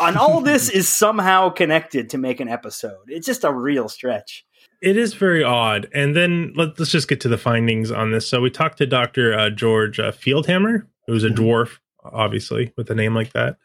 [0.01, 3.09] And all this is somehow connected to make an episode.
[3.09, 4.47] It's just a real stretch.
[4.80, 5.88] It is very odd.
[5.93, 8.28] And then let, us just get to the findings on this.
[8.28, 9.36] So we talked to Dr.
[9.36, 13.56] Uh, George uh, Feldhamer, who's a dwarf, obviously, with a name like that.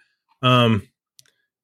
[0.41, 0.87] Um,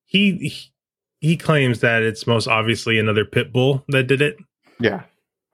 [0.05, 0.71] he, he
[1.19, 4.37] he claims that it's most obviously another pit bull that did it.
[4.79, 5.01] Yeah.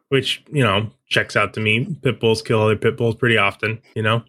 [0.10, 1.96] which you know checks out to me.
[2.02, 3.80] Pit bulls kill other pit bulls pretty often.
[3.96, 4.24] You know,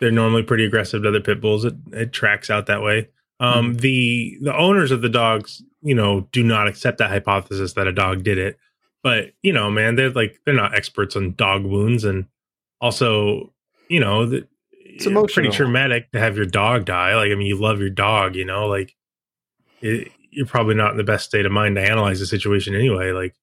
[0.00, 1.64] they're normally pretty aggressive to other pit bulls.
[1.64, 3.08] It, it tracks out that way.
[3.40, 7.86] Um, The the owners of the dogs, you know, do not accept that hypothesis that
[7.86, 8.58] a dog did it.
[9.02, 12.26] But you know, man, they're like they're not experts on dog wounds, and
[12.80, 13.52] also,
[13.88, 17.14] you know, the, it's pretty traumatic to have your dog die.
[17.14, 18.96] Like, I mean, you love your dog, you know, like
[19.80, 23.12] it, you're probably not in the best state of mind to analyze the situation anyway.
[23.12, 23.36] Like,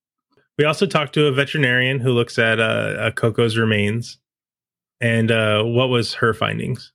[0.58, 4.18] we also talked to a veterinarian who looks at uh, uh, Coco's remains,
[5.02, 6.92] and uh, what was her findings?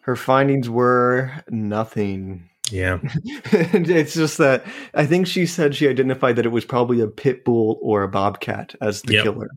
[0.00, 2.48] Her findings were nothing.
[2.70, 4.64] Yeah, it's just that
[4.94, 8.08] I think she said she identified that it was probably a pit bull or a
[8.08, 9.24] bobcat as the Yep.
[9.24, 9.48] killer.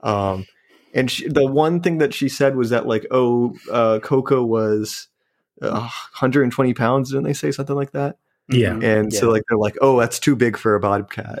[0.00, 0.46] Um,
[0.94, 5.08] and she, the one thing that she said was that like, oh, uh, Coco was
[5.62, 7.10] uh, 120 pounds.
[7.10, 8.16] Didn't they say something like that?
[8.48, 8.78] Yeah.
[8.80, 11.40] And so like they're like, oh, that's too big for a bobcat.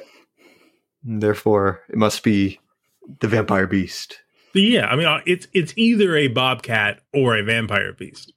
[1.10, 2.60] Therefore, it must be
[3.20, 4.20] the vampire beast.
[4.52, 4.86] But yeah.
[4.86, 8.32] I mean, uh, it's it's either a bobcat or a vampire beast.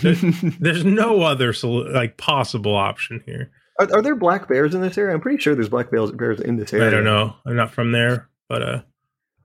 [0.00, 0.14] There-
[0.60, 3.52] there's no other like possible option here.
[3.78, 5.14] Are, are there black bears in this area?
[5.14, 6.88] I'm pretty sure there's black bears, bears in this area.
[6.88, 7.34] I don't know.
[7.46, 8.82] I'm not from there, but uh,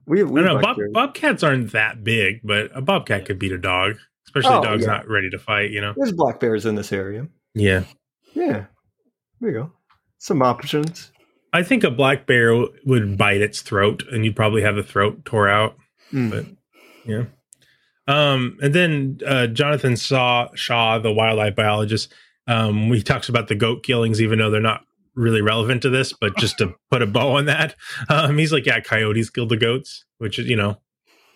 [0.06, 0.60] We have, we I don't know.
[0.60, 4.64] Bob, bobcats aren't that big, but a bobcat could beat a dog, especially Oh, a
[4.64, 4.92] dog's yeah.
[4.92, 5.70] not ready to fight.
[5.70, 5.94] You know.
[5.96, 7.28] There's black bears in this area.
[7.54, 7.84] Yeah.
[8.34, 8.66] Yeah.
[9.40, 9.72] There you go.
[10.18, 11.12] Some options.
[11.52, 14.82] I think a black bear w- would bite its throat, and you'd probably have the
[14.82, 15.76] throat tore out.
[16.12, 16.30] Mm.
[16.30, 16.46] But
[17.06, 17.24] yeah.
[18.06, 22.12] Um, and then uh, Jonathan saw Shaw, the wildlife biologist,
[22.46, 24.82] um, he talks about the goat killings, even though they're not
[25.14, 27.74] really relevant to this, but just to put a bow on that,
[28.08, 30.78] um, he's like, yeah, coyotes killed the goats, which is you know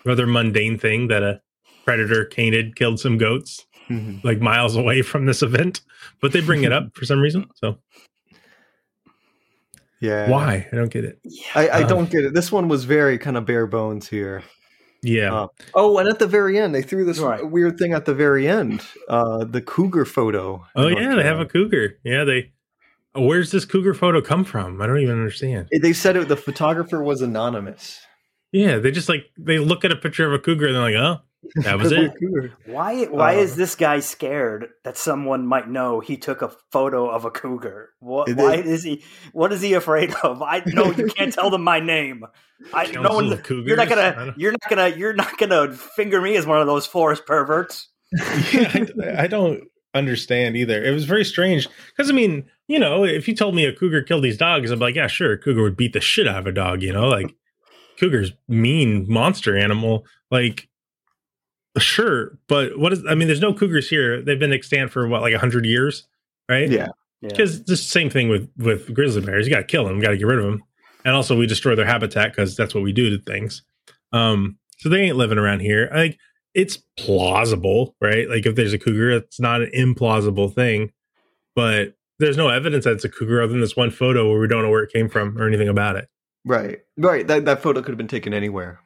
[0.04, 1.40] rather mundane thing that a
[1.84, 4.22] predator canid killed some goats Mhm.
[4.24, 5.80] like miles away from this event,
[6.20, 7.46] but they bring it up for some reason.
[7.56, 7.78] So
[10.02, 10.28] Yeah.
[10.28, 10.66] why?
[10.72, 11.20] I don't get it.
[11.54, 12.34] I, I Um, don't get it.
[12.34, 14.42] This one was very kind of bare bones here.
[15.00, 15.32] Yeah.
[15.32, 18.48] Uh, oh, and at the very end, they threw this weird thing at the very
[18.48, 18.82] end.
[19.08, 20.66] Uh, the cougar photo.
[20.76, 21.98] Oh yeah, they have a cougar.
[22.04, 22.52] Yeah, they.
[23.14, 24.82] oh, Where's this cougar photo come from?
[24.82, 25.68] I don't even understand.
[25.72, 28.00] They said it, the photographer was anonymous.
[28.52, 30.94] Yeah, they just like they look at a picture of a cougar and they're like,
[30.94, 31.20] oh,
[31.56, 32.12] that was it.
[32.66, 37.08] Why why Uh, is this guy scared that someone might know he took a photo
[37.08, 37.90] of a cougar?
[38.00, 40.42] What why is- is he what is he afraid of?
[40.42, 42.24] I know you can't tell them my name.
[42.72, 46.36] I no one of you're not gonna you're not gonna you're not gonna finger me
[46.36, 47.88] as one of those forest perverts.
[48.18, 48.86] I,
[49.18, 49.64] I don't
[49.94, 50.82] understand either.
[50.82, 54.02] It was very strange because I mean, you know, if you told me a cougar
[54.02, 56.46] killed these dogs, I'm like, yeah, sure, a cougar would beat the shit out of
[56.46, 56.82] a dog.
[56.82, 57.34] You know, like
[57.98, 60.06] cougar's mean monster animal.
[60.30, 60.68] Like,
[61.78, 63.04] sure, but what is?
[63.08, 64.22] I mean, there's no cougars here.
[64.22, 66.06] They've been extant for what, like hundred years,
[66.48, 66.68] right?
[66.70, 66.88] Yeah.
[67.20, 69.46] Because it's the same thing with with grizzly bears.
[69.46, 70.00] You got to kill them.
[70.00, 70.62] Got to get rid of them.
[71.04, 73.62] And also, we destroy their habitat because that's what we do to things.
[74.12, 75.88] Um, So they ain't living around here.
[75.94, 76.18] Like
[76.54, 78.28] it's plausible, right?
[78.28, 80.92] Like if there's a cougar, it's not an implausible thing,
[81.54, 84.48] but there's no evidence that it's a cougar other than this one photo where we
[84.48, 86.08] don't know where it came from or anything about it.
[86.44, 87.26] Right, right.
[87.26, 88.80] That that photo could have been taken anywhere.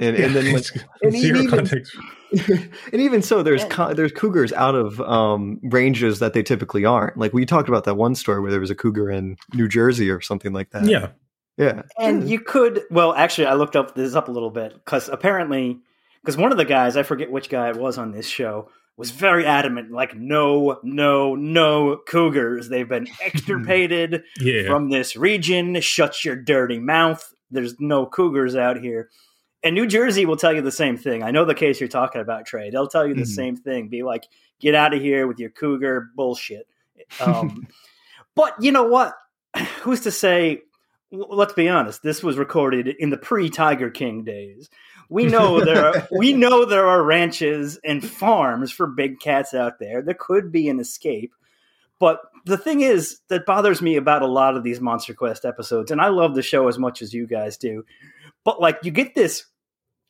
[0.00, 0.64] And and then like,
[1.02, 1.96] and Zero even, context.
[2.92, 7.16] and even so, there's co- there's cougars out of um, ranges that they typically aren't.
[7.16, 10.08] Like we talked about that one story where there was a cougar in New Jersey
[10.08, 10.84] or something like that.
[10.84, 11.08] Yeah,
[11.56, 11.82] yeah.
[11.98, 15.78] And you could, well, actually, I looked up this up a little bit because apparently,
[16.22, 19.10] because one of the guys, I forget which guy it was on this show, was
[19.10, 22.68] very adamant, like, no, no, no cougars.
[22.68, 24.66] They've been extirpated Yeah.
[24.66, 25.80] from this region.
[25.80, 27.32] Shut your dirty mouth.
[27.50, 29.08] There's no cougars out here.
[29.62, 31.22] And New Jersey will tell you the same thing.
[31.22, 32.70] I know the case you're talking about, Trey.
[32.70, 33.26] They'll tell you the Mhm.
[33.26, 33.88] same thing.
[33.88, 34.24] Be like,
[34.60, 36.68] get out of here with your cougar bullshit.
[37.20, 37.66] Um,
[38.36, 39.14] but you know what?
[39.82, 40.62] Who's to say?
[41.10, 42.02] Let's be honest.
[42.02, 44.68] This was recorded in the pre-Tiger King days.
[45.08, 49.78] We know there are we know there are ranches and farms for big cats out
[49.80, 50.02] there.
[50.02, 51.32] There could be an escape.
[51.98, 55.90] But the thing is that bothers me about a lot of these Monster Quest episodes,
[55.90, 57.84] and I love the show as much as you guys do.
[58.48, 59.44] But like you get this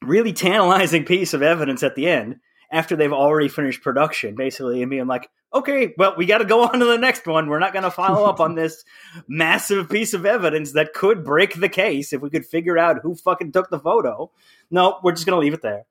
[0.00, 2.36] really tantalizing piece of evidence at the end
[2.70, 6.62] after they've already finished production, basically, and being like, okay, well, we got to go
[6.68, 7.48] on to the next one.
[7.48, 8.84] We're not going to follow up on this
[9.26, 13.16] massive piece of evidence that could break the case if we could figure out who
[13.16, 14.30] fucking took the photo.
[14.70, 15.86] No, we're just going to leave it there.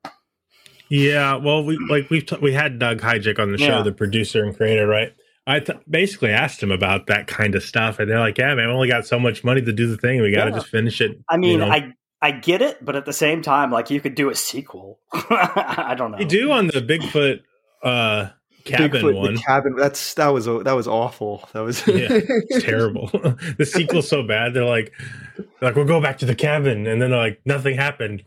[0.88, 3.82] Yeah, well, we like we've t- we had Doug Hajicek on the show, Yeah.
[3.82, 5.14] the producer and creator, right?
[5.45, 8.68] I th- basically asked him about that kind of stuff, and they're like, "Yeah, man,
[8.69, 10.22] we only got so much money to do the thing.
[10.22, 10.57] We got to Yeah.
[10.57, 11.69] just finish it." I mean, you know?
[11.69, 14.99] I I get it, but at the same time, like you could do a sequel.
[15.14, 16.18] I don't know.
[16.18, 17.41] they do on the Bigfoot
[17.84, 18.30] uh,
[18.65, 19.35] cabin Bigfoot, one.
[19.35, 19.76] The cabin.
[19.76, 21.48] That's that was that was awful.
[21.53, 22.19] That was yeah,
[22.60, 23.07] terrible.
[23.57, 24.53] the sequel's so bad.
[24.53, 24.94] They're like,
[25.38, 28.23] they're like, we'll go back to the cabin, and then they're like, nothing happened.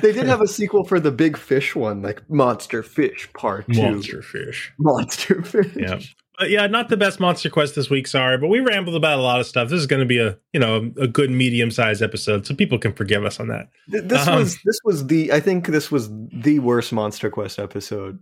[0.00, 3.80] They did have a sequel for the big fish one, like Monster Fish Part Two.
[3.80, 4.72] Monster fish.
[4.78, 5.76] Monster Fish.
[5.76, 6.00] Yeah.
[6.42, 9.22] But yeah, not the best Monster Quest this week, sorry, but we rambled about a
[9.22, 9.68] lot of stuff.
[9.68, 12.78] This is going to be a you know a good medium sized episode, so people
[12.78, 13.68] can forgive us on that.
[13.88, 18.18] This Um, was this was the I think this was the worst Monster Quest episode.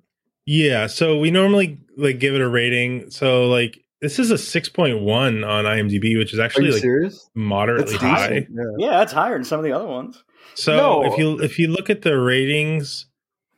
[0.47, 3.11] Yeah, so we normally like give it a rating.
[3.11, 6.83] So like this is a six point one on IMDb, which is actually you like
[6.83, 7.29] serious?
[7.35, 8.29] moderately That's high.
[8.41, 8.49] decent,
[8.79, 8.87] yeah.
[8.87, 10.23] Yeah, that's higher than some of the other ones.
[10.55, 11.05] So No.
[11.13, 13.07] if you if you look at the ratings,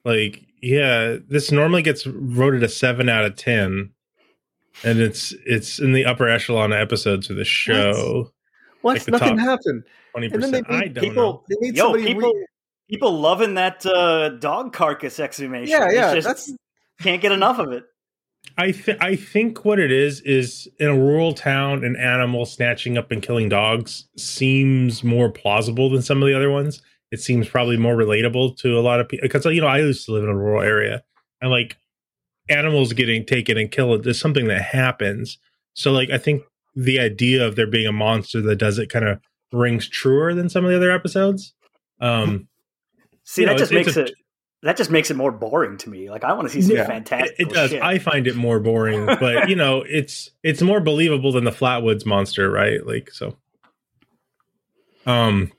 [0.05, 3.91] like yeah, this normally gets voted a seven out of ten,
[4.85, 8.33] and it's it's in the upper echelon of episodes of the show.
[8.83, 8.99] What?
[8.99, 9.85] Like Nothing happened.
[10.13, 10.83] Twenty And then they percent.
[10.83, 11.45] I don't people, know.
[11.49, 12.47] They made yo, people, re-
[12.91, 15.71] people loving that uh, dog carcass exhumation.
[15.71, 16.53] Yeah, It's yeah, just- that's-
[17.01, 17.85] can't get enough of it.
[18.59, 22.99] I th- I think what it is is in a rural town, an animal snatching
[22.99, 26.83] up and killing dogs seems more plausible than some of the other ones.
[27.13, 30.07] It seems probably more relatable to a lot of people because you know I used
[30.07, 31.03] to live in a rural area
[31.41, 31.77] and like
[32.53, 35.39] animals getting taken and killed is something that happens.
[35.75, 36.43] So like I think
[36.77, 39.21] the idea of there being a monster that does it kind of
[39.53, 41.55] rings truer than some of the other episodes.
[42.01, 42.49] Um,
[43.25, 44.15] See, You that know, just makes a- it.
[44.65, 46.09] That just makes it more boring to me.
[46.09, 46.87] Like I want to see some Yeah.
[46.87, 47.35] fantastic.
[47.39, 47.71] It does.
[47.71, 47.83] Shit.
[47.83, 52.07] I find it more boring, but you know, it's it's more believable than the Flatwoods
[52.07, 52.85] monster, right?
[52.87, 53.37] Like so.
[55.07, 55.51] Um,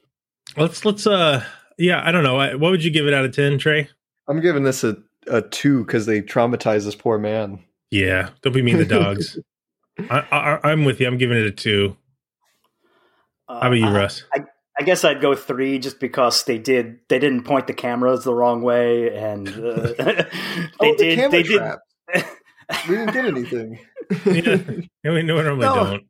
[0.57, 1.44] let's let's uh,
[1.78, 2.38] yeah, I don't know.
[2.38, 3.90] I- What would you give it out of ten, Trey?
[4.28, 4.95] I'm giving this a,
[5.28, 7.60] a two because they traumatized this poor man.
[7.91, 9.38] Yeah, don't be mean to dogs.
[10.10, 11.08] I, I, I'm with you.
[11.08, 11.95] I'm giving it a two.
[13.48, 14.24] How about you, Uh, Russ?
[14.34, 14.40] I,
[14.80, 18.34] I guess I'd go three just because they did they didn't point the cameras the
[18.34, 19.52] wrong way and uh,
[19.98, 20.26] they
[20.80, 21.62] Oh, the did camera they did
[22.90, 23.80] we didn't get anything.
[25.04, 25.76] yeah, we normally No.
[25.76, 26.04] don't.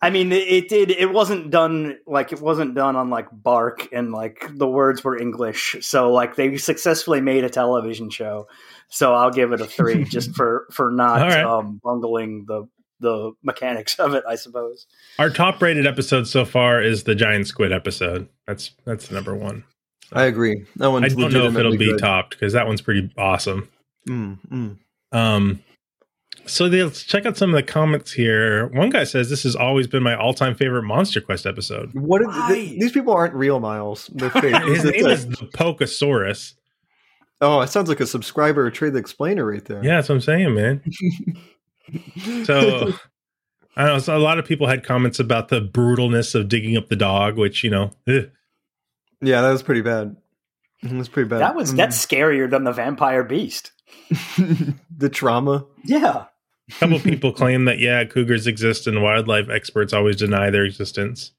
[0.00, 0.90] I mean, it, it did.
[0.90, 5.18] It wasn't done like it wasn't done on like bark and like the words were
[5.18, 5.76] English.
[5.80, 8.46] So like they successfully made a television show.
[8.88, 11.44] So I'll give it a three just for for not All right.
[11.44, 12.68] um, bungling the
[13.00, 14.22] the mechanics of it.
[14.28, 14.86] I suppose.
[15.18, 18.28] Our top rated episode so far is the giant squid episode.
[18.46, 19.64] That's that's number one.
[20.12, 20.64] I agree.
[20.76, 21.98] That one's I don't know if it'll be good.
[21.98, 23.68] topped because that one's pretty awesome.
[24.08, 24.78] Mm, mm.
[25.12, 25.60] Um,
[26.48, 28.66] so let's check out some of the comments here.
[28.68, 31.90] One guy says this has always been my all-time favorite Monster Quest episode.
[31.94, 32.22] What?
[32.22, 34.10] Are, th- these people aren't real, Miles.
[34.14, 34.54] They're fake.
[34.64, 36.54] His name a- is the Pokesaurus.
[37.40, 39.82] oh, it sounds like a subscriber or Trey the explainer right there.
[39.84, 40.82] Yeah, that's what I'm saying, man.
[42.44, 42.92] so
[43.76, 43.98] I don't know.
[43.98, 47.36] So a lot of people had comments about the brutalness of digging up the dog,
[47.38, 48.30] which you know, ugh.
[49.20, 50.16] Yeah, that was pretty bad.
[50.82, 51.40] It was pretty bad.
[51.40, 51.76] That was Mm.
[51.76, 53.72] that's scarier than the vampire beast.
[54.96, 55.64] the trauma.
[55.84, 56.26] Yeah.
[56.68, 61.32] A couple people claim that yeah, cougars exist and wildlife experts always deny their existence.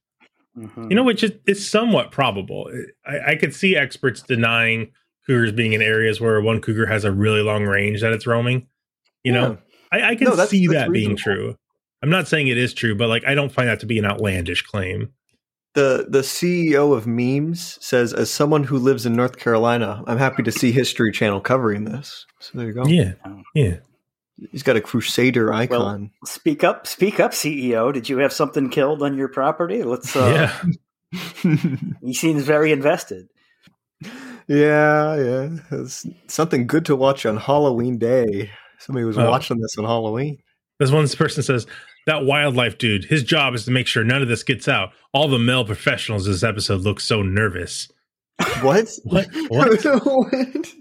[0.58, 0.90] Mm-hmm.
[0.90, 2.70] You know, which is, is somewhat probable.
[3.06, 4.92] I, I could see experts denying
[5.26, 8.68] cougars being in areas where one cougar has a really long range that it's roaming.
[9.24, 9.58] You know,
[9.92, 11.56] I, I can No, that's- see that's that being true.
[12.02, 14.06] I'm not saying it is true, but like I don't find that to be an
[14.06, 15.10] outlandish claim.
[15.76, 20.42] The the CEO of memes says, as someone who lives in North Carolina, I'm happy
[20.44, 22.26] to see History Channel covering this.
[22.40, 22.86] So there you go.
[22.86, 23.14] Yeah,
[23.54, 23.78] yeah.
[24.52, 26.12] He's got a Crusader icon.
[26.22, 27.94] Well, speak up, speak up, CEO.
[27.94, 29.84] Did you have something killed on your property?
[29.84, 30.16] Let's.
[30.16, 30.52] Uh,
[32.02, 33.28] he seems very invested.
[34.48, 35.50] yeah, yeah.
[35.72, 38.50] It's something good to watch on Halloween Day.
[38.78, 39.30] Somebody was Oh.
[39.30, 40.38] watching this on Halloween.
[40.80, 41.68] This one person says
[42.06, 44.92] that wildlife dude, his job is to make sure none of this gets out.
[45.14, 47.90] All the male professionals in this episode look so nervous.
[48.62, 48.90] What?
[49.04, 49.28] What?
[49.50, 49.84] What?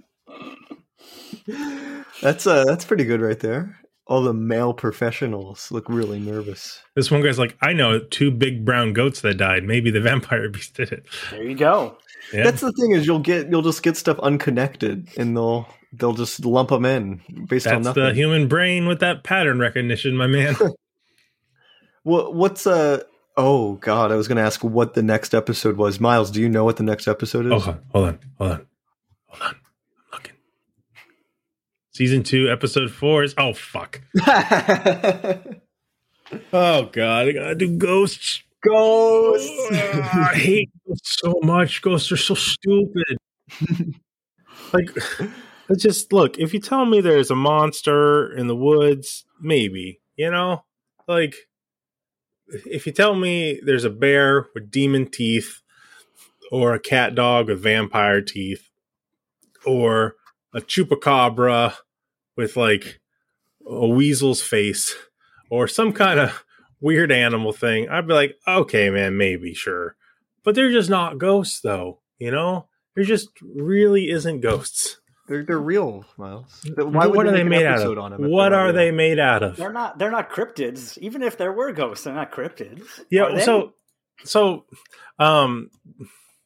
[1.46, 1.97] What?
[2.20, 3.78] That's uh that's pretty good right there.
[4.06, 6.80] All the male professionals look really nervous.
[6.94, 9.64] This one guy's like, I know two big brown goats that died.
[9.64, 11.04] Maybe the vampire beast did it.
[11.30, 11.98] There you go.
[12.32, 12.44] Yeah.
[12.44, 16.44] That's the thing is you'll get you'll just get stuff unconnected and they'll they'll just
[16.44, 18.02] lump them in based on nothing.
[18.02, 20.56] the human brain with that pattern recognition, my man.
[22.04, 23.02] What what's uh
[23.36, 26.00] oh god, I was gonna ask what the next episode was.
[26.00, 27.52] Miles, do you know what the next episode is?
[27.52, 28.66] Oh, hold on, hold on, hold on,
[29.26, 29.56] hold on.
[31.98, 34.00] Season two, episode four is oh fuck.
[34.22, 35.42] oh
[36.92, 38.44] god, I gotta do ghosts.
[38.64, 39.50] Ghosts.
[39.72, 41.82] Oh, I hate ghosts so much.
[41.82, 43.18] Ghosts are so stupid.
[44.72, 44.96] like,
[45.68, 46.38] it's just look.
[46.38, 50.62] If you tell me there's a monster in the woods, maybe you know,
[51.08, 51.34] like,
[52.46, 55.62] if you tell me there's a bear with demon teeth,
[56.52, 58.70] or a cat dog with vampire teeth,
[59.66, 60.14] or
[60.54, 61.74] a chupacabra
[62.38, 63.00] with like
[63.66, 64.94] a weasel's face,
[65.50, 66.42] or some kind of
[66.80, 69.96] weird animal thing, I'd be like, okay, man, maybe, sure.
[70.44, 71.98] But they're just not ghosts, though.
[72.18, 75.00] You know, there just really isn't ghosts.
[75.28, 76.64] They're they're real, Miles.
[76.74, 77.98] Why what are they make made out of?
[77.98, 78.72] on 'em if What they're real?
[78.72, 79.56] they made out of?
[79.56, 79.98] They're not.
[79.98, 80.96] They're not cryptids.
[80.98, 82.84] Even if there were ghosts, they're not cryptids.
[83.10, 83.24] Yeah.
[83.24, 83.44] Are they?
[83.44, 83.74] So,
[84.24, 84.64] so,
[85.18, 85.70] um,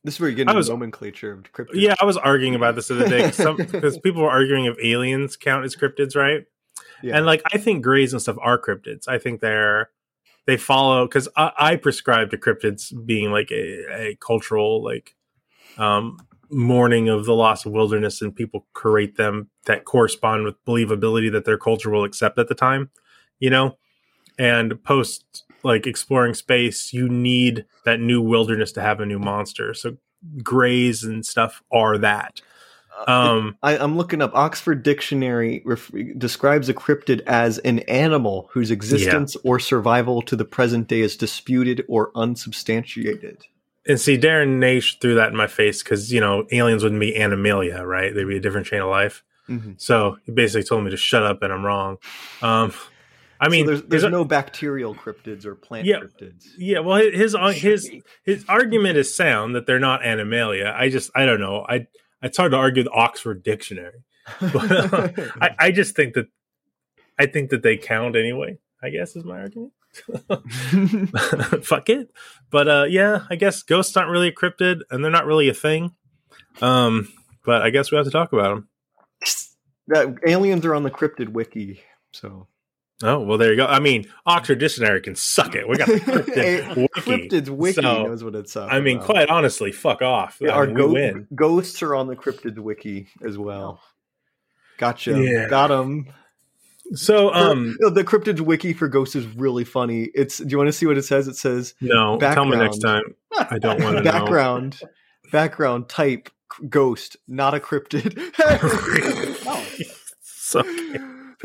[0.04, 1.74] This is where you get into was- nomenclature of cryptids.
[1.74, 5.36] yeah, I was arguing about this the other day because people were arguing if aliens
[5.36, 6.44] count as cryptids, right?
[7.02, 7.16] Yeah.
[7.16, 9.08] And like, I think grays and stuff are cryptids.
[9.08, 9.90] I think they're
[10.46, 15.14] they follow because I, I prescribe to cryptids being like a, a cultural like
[15.78, 16.18] um
[16.50, 21.44] mourning of the loss of wilderness, and people create them that correspond with believability that
[21.44, 22.90] their culture will accept at the time,
[23.38, 23.78] you know.
[24.38, 29.74] And post like exploring space, you need that new wilderness to have a new monster.
[29.74, 29.96] So
[30.42, 32.40] grays and stuff are that.
[33.06, 38.70] Um, I, I'm looking up Oxford Dictionary ref- describes a cryptid as an animal whose
[38.70, 43.46] existence or survival to the present day is disputed or unsubstantiated.
[43.88, 47.16] And see, Darren Naish threw that in my face because you know aliens wouldn't be
[47.16, 48.14] animalia, right?
[48.14, 49.24] They'd be a different chain of life.
[49.48, 49.80] Mhm.
[49.80, 51.98] So he basically told me to shut up, and I'm wrong.
[52.42, 52.72] Um,
[53.44, 56.00] I mean, So there's, there's a- no bacterial cryptids or plant Yeah.
[56.00, 56.46] cryptids.
[56.56, 56.78] yeah.
[56.80, 57.90] Well, his his his
[58.24, 60.72] his argument is sound that they're not animalia.
[60.76, 61.64] I just I don't know.
[61.68, 61.86] I
[62.22, 64.04] it's hard to argue the Oxford Dictionary,
[64.40, 65.08] but uh,
[65.40, 66.26] I I just think that
[67.18, 68.58] I think that they count anyway.
[68.82, 69.72] I guess is my argument.
[71.64, 72.10] Fuck it.
[72.50, 75.54] But uh yeah, I guess ghosts aren't really a cryptid and they're not really a
[75.54, 75.92] thing.
[76.60, 77.08] Um
[77.44, 78.68] but I guess we have to talk about them.
[79.88, 81.80] That, aliens are on the cryptid wiki,
[82.12, 82.46] so
[83.02, 83.66] Oh, well there you go.
[83.66, 85.68] I mean, Oxford Dictionary can suck it.
[85.68, 86.88] We got the cryptid wiki.
[87.00, 89.06] Cryptids wiki So, knows what it's talking I mean, about.
[89.06, 90.38] quite honestly, fuck off.
[90.40, 91.28] Yeah, I our mean, we go- win.
[91.34, 93.80] ghosts are on the cryptid wiki as well.
[94.78, 95.20] Gotcha.
[95.22, 95.48] Yeah.
[95.48, 96.06] Got them.
[96.94, 100.10] So um the cryptid wiki for ghosts is really funny.
[100.14, 100.38] It's.
[100.38, 101.26] Do you want to see what it says?
[101.28, 103.02] It says no, tell me next time.
[103.38, 104.12] I don't want to know.
[104.12, 104.80] background.
[105.30, 106.28] Background type
[106.68, 108.18] ghost, not a cryptid.
[110.24, 110.62] So,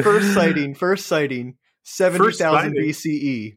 [0.04, 0.76] first sighting.
[0.76, 1.56] First sighting.
[1.84, 3.56] Seventy First thousand sighting?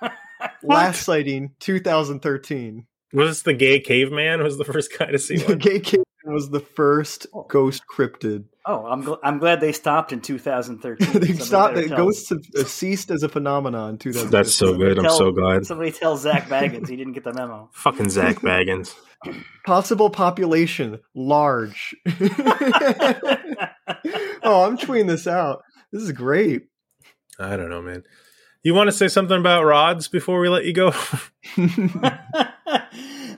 [0.00, 0.10] BCE.
[0.62, 1.52] Last sighting.
[1.60, 2.86] Two thousand thirteen.
[3.12, 6.50] was this the gay caveman was the first guy to see The gay kid was
[6.50, 8.44] the first ghost cryptid.
[8.66, 11.12] Oh, I'm gl- I'm glad they stopped in 2013.
[11.20, 11.74] they stopped.
[11.74, 14.30] better The ghosts have uh, ceased as a phenomenon in 2000.
[14.32, 14.98] That's so good.
[14.98, 15.66] I'm tell- so glad.
[15.66, 17.68] Somebody tell Zak Bagans he didn't get the memo.
[17.72, 18.94] Fucking Zak Bagans.
[19.66, 21.94] Possible population large.
[24.42, 25.62] oh, I'm tweeting this out.
[25.92, 26.62] This is great.
[27.38, 28.04] I don't know, man.
[28.62, 30.92] You want to say something about rods before we let you go?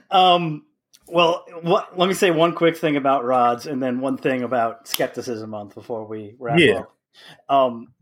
[0.09, 0.65] Um,
[1.07, 4.87] well, what, let me say one quick thing about rods, and then one thing about
[4.87, 6.79] skepticism month before we wrap Yeah.
[6.81, 6.93] up.
[7.49, 7.93] Um,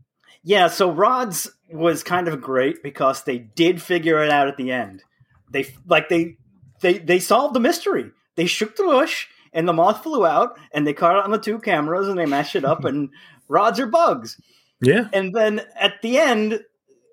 [0.44, 4.70] yeah, so rods was kind of great because they did figure it out at the
[4.70, 5.02] end.
[5.50, 6.36] they like they
[6.80, 8.12] they they solved the mystery.
[8.36, 11.38] They shook the bush, and the moth flew out, and they caught it on the
[11.38, 13.10] two cameras, and they mashed it up, and
[13.48, 14.40] rods are bugs.
[14.80, 15.08] Yeah.
[15.12, 16.60] And then at the end,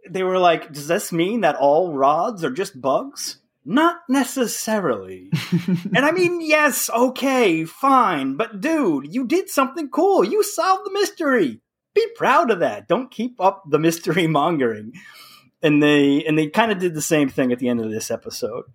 [0.10, 5.31] they were like, "Does this mean that all rods are just bugs?" Not necessarily.
[5.95, 10.23] and I mean, yes, okay, fine, but dude, you did something cool.
[10.23, 11.61] You solved the mystery.
[11.93, 12.88] Be proud of that.
[12.88, 14.93] Don't keep up the mystery mongering.
[15.61, 18.11] And they and they kind of did the same thing at the end of this
[18.11, 18.65] episode.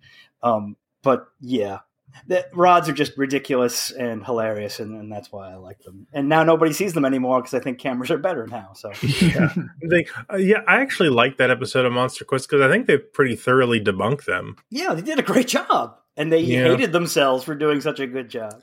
[0.41, 1.79] Um, but yeah,
[2.27, 6.07] the rods are just ridiculous and hilarious, and, and that's why I like them.
[6.13, 8.71] And now nobody sees them anymore because I think cameras are better now.
[8.73, 9.53] So yeah,
[9.89, 12.97] they, uh, yeah, I actually like that episode of Monster Quest because I think they
[12.97, 14.55] pretty thoroughly debunked them.
[14.69, 16.63] yeah, they did a great job, and they Yeah.
[16.69, 18.61] hated themselves for doing such a good job.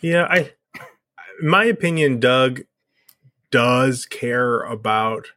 [0.00, 0.52] Yeah, I,
[1.42, 2.62] my opinion, Doug
[3.50, 5.28] does care about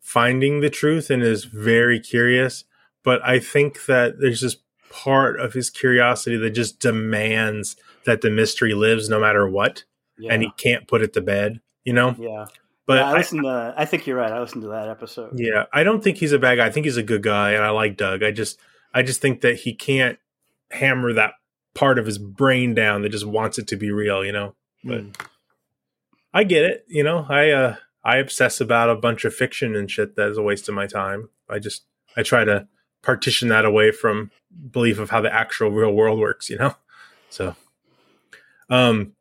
[0.00, 2.64] finding the truth and is very curious.
[3.02, 4.62] But I think that there's just
[5.02, 9.82] part of his curiosity that just demands that the mystery lives no matter what,
[10.30, 11.60] and he can't put it to bed.
[11.84, 12.14] You know?
[12.18, 12.46] Yeah,
[12.86, 13.74] But Yeah, I I- to.
[13.76, 14.30] I think you're right.
[14.32, 15.38] I listened to that episode.
[15.38, 16.66] Yeah, I don't think he's a bad guy.
[16.66, 18.22] I think he's a good guy, and I like Doug.
[18.22, 18.60] I just,
[18.94, 20.18] I just think that he can't
[20.70, 21.32] hammer that
[21.74, 24.24] part of his brain down that just wants it to be real.
[24.24, 24.54] You know,
[24.84, 25.02] but
[26.32, 26.84] I get it.
[26.88, 30.38] You know, I, uh, I obsess about a bunch of fiction and shit that is
[30.38, 31.30] a waste of my time.
[31.48, 31.84] I just,
[32.16, 32.66] I try to
[33.02, 34.30] partition that away from
[34.70, 36.48] belief of how the actual real world works.
[36.50, 36.74] You know,
[37.30, 37.56] so,
[38.70, 39.12] um.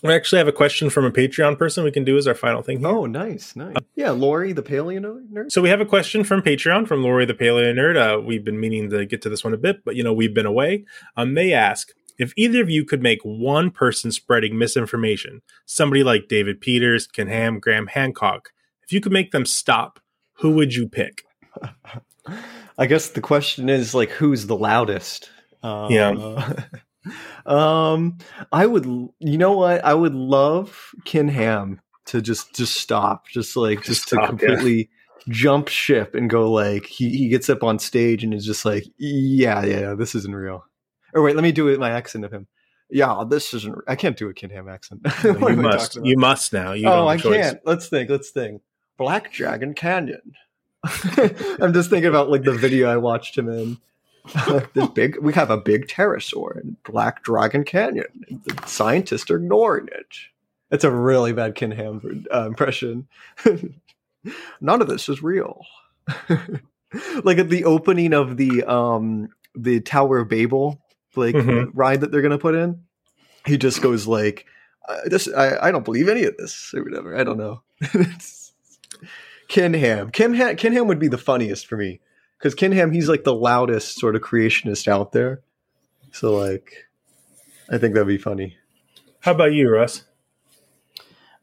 [0.00, 2.62] We actually have a question from a Patreon person we can do as our final
[2.62, 2.78] thing.
[2.78, 2.86] Here.
[2.86, 3.74] Oh, nice, nice.
[3.96, 5.50] Yeah, Lori, the paleo nerd.
[5.50, 7.96] So we have a question from Patreon from Lori the Paleo Nerd.
[7.96, 10.32] Uh, we've been meaning to get to this one a bit, but you know we've
[10.32, 10.84] been away.
[11.16, 16.28] Um, they ask if either of you could make one person spreading misinformation, somebody like
[16.28, 18.50] David Peters, Ken Ham, Graham Hancock,
[18.82, 20.00] if you could make them stop,
[20.34, 21.22] who would you pick?
[22.78, 25.30] I guess the question is like, who's the loudest?
[25.62, 26.54] Uh, Yeah.
[27.46, 28.18] um,
[28.52, 28.84] I would.
[28.84, 29.84] You know what?
[29.84, 34.28] I would love Ken Ham to just just stop, just like just Stop, to yeah.
[34.28, 34.90] completely
[35.28, 38.84] jump ship and go like he he gets up on stage and is just like,
[38.98, 40.64] yeah, yeah, this isn't real.
[41.14, 42.46] Or wait, let me do it my accent of him.
[42.90, 43.76] Yeah, this isn't.
[43.86, 45.06] I can't do a Ken Ham accent.
[45.24, 45.98] You must.
[46.02, 46.72] You must now.
[46.72, 47.36] You oh, I choice.
[47.36, 47.60] can't.
[47.64, 48.08] Let's think.
[48.08, 48.62] Let's think.
[48.96, 50.32] Black Dragon Canyon.
[51.60, 53.78] I'm just thinking about like the video I watched him in.
[54.74, 58.06] this big, we have a big pterosaur in Black Dragon Canyon.
[58.44, 60.06] The scientists are ignoring it.
[60.70, 63.08] It's a really bad Ken Ham uh, impression.
[64.60, 65.64] None of this is real.
[67.24, 70.80] like at the opening of the um the Tower of Babel,
[71.16, 71.70] like Mhm.
[71.74, 72.82] ride that they're gonna put in,
[73.46, 74.44] he just goes like,
[74.88, 77.62] uh, "This, I, I don't believe any of this or whatever." I don't know.
[79.48, 82.00] It's- Ken Ham, Ken Ham, Ken Ham would be the funniest for me
[82.38, 85.40] because Ken Ham, he's like the loudest sort of creationist out there.
[86.12, 86.88] So like,
[87.70, 88.56] I think that'd be funny.
[89.20, 90.04] How about you, Russ?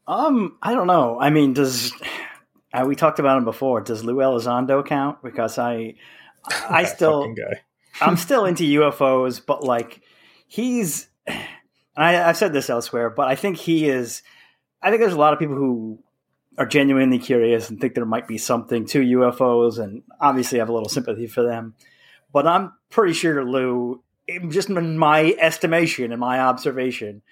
[0.06, 1.18] Um, I don't know.
[1.20, 1.92] I mean, does
[2.72, 3.80] uh, we talked about him before?
[3.80, 5.22] Does Lou Elizondo count?
[5.22, 5.94] Because I,
[6.68, 7.62] I still, guy.
[8.00, 10.00] I'm still into UFOs, but like
[10.46, 11.38] he's, and
[11.96, 14.22] I, I've said this elsewhere, but I think he is.
[14.80, 15.98] I think there's a lot of people who
[16.58, 20.72] are genuinely curious and think there might be something to UFOs, and obviously have a
[20.72, 21.74] little sympathy for them.
[22.32, 24.02] But I'm pretty sure Lou,
[24.48, 27.22] just in my estimation and my observation,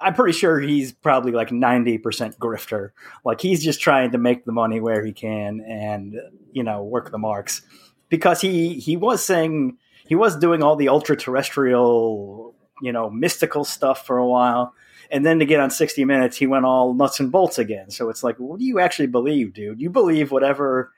[0.00, 2.90] I'm pretty sure he's probably like 90% grifter.
[3.24, 6.16] Like he's just trying to make the money where he can and,
[6.50, 7.62] you know, work the marks.
[8.08, 13.64] Because he he was saying he was doing all the ultra terrestrial, you know, mystical
[13.64, 14.74] stuff for a while.
[15.12, 17.90] And then to get on 60 Minutes, he went all nuts and bolts again.
[17.90, 19.80] So it's like, what do you actually believe, dude?
[19.80, 20.90] You believe whatever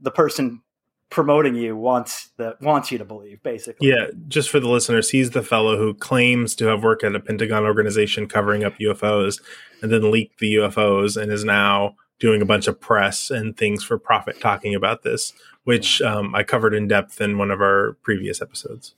[0.00, 0.62] the person
[1.10, 3.88] promoting you wants that wants you to believe, basically.
[3.88, 7.20] Yeah, just for the listeners, he's the fellow who claims to have worked at a
[7.20, 9.40] Pentagon organization covering up UFOs
[9.80, 13.84] and then leaked the UFOs and is now doing a bunch of press and things
[13.84, 15.34] for profit talking about this,
[15.64, 18.94] which um, I covered in depth in one of our previous episodes.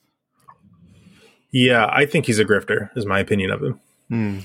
[1.51, 3.81] Yeah, I think he's a grifter, is my opinion of him.
[4.15, 4.39] Hmm.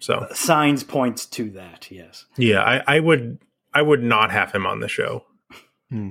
[0.00, 2.24] So Signs points to that, yes.
[2.36, 3.38] yeah, I, I would
[3.74, 5.24] I would not have him on the show.
[5.90, 6.10] Hmm.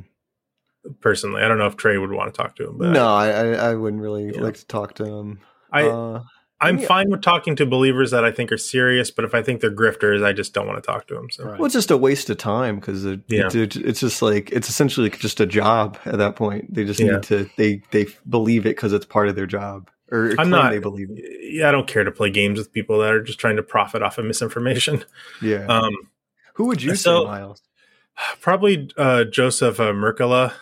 [1.01, 3.30] Personally, I don't know if Trey would want to talk to him, but no, I,
[3.30, 5.39] I I wouldn't really like to talk to him.
[5.73, 6.23] I Uh,
[6.61, 6.88] I'm yeah.
[6.88, 9.72] fine with talking to believers that I think are serious, but if I think they're
[9.76, 11.30] grifters, I just don't want to talk to them.
[11.31, 13.47] So Well, it's just a waste of time because it, Yeah.
[13.53, 16.73] it- it's just like it's essentially just a job at that point.
[16.73, 17.14] They just Yeah.
[17.14, 20.72] need to they they believe it because it's part of their job, or I'm not.
[20.72, 21.10] They believe.
[21.41, 24.02] Yeah, I don't care to play games with people that are just trying to profit
[24.02, 25.03] off of misinformation.
[25.41, 25.65] Yeah.
[25.68, 25.94] Um,
[26.56, 27.61] Who would you so- say, Miles?
[28.41, 30.53] probably uh, Joseph uh, Mercola.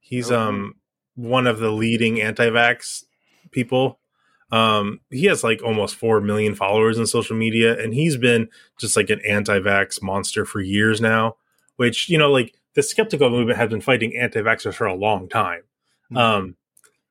[0.00, 0.40] He's Oh.
[0.40, 0.74] um
[1.14, 3.04] one of the leading anti-vax
[3.50, 3.98] people.
[4.50, 8.48] Um, he has like almost four million followers on social media, and he's been
[8.78, 11.36] just like an anti-vax monster for years now.
[11.76, 15.62] Which you know, like the skeptical movement has been fighting anti-vaxxers for a long time.
[16.10, 16.16] Mm-hmm.
[16.16, 16.56] Um,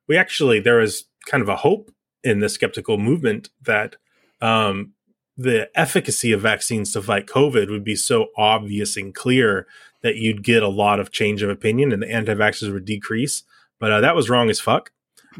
[0.08, 1.92] we actually there is kind of a hope
[2.24, 3.96] in the skeptical movement that
[4.40, 4.92] um,
[5.36, 9.66] the efficacy of vaccines to fight COVID would be so obvious and clear
[10.02, 13.42] that you'd get a lot of change of opinion and the anti-vaxxers would decrease.
[13.78, 14.90] But uh, that was wrong as fuck.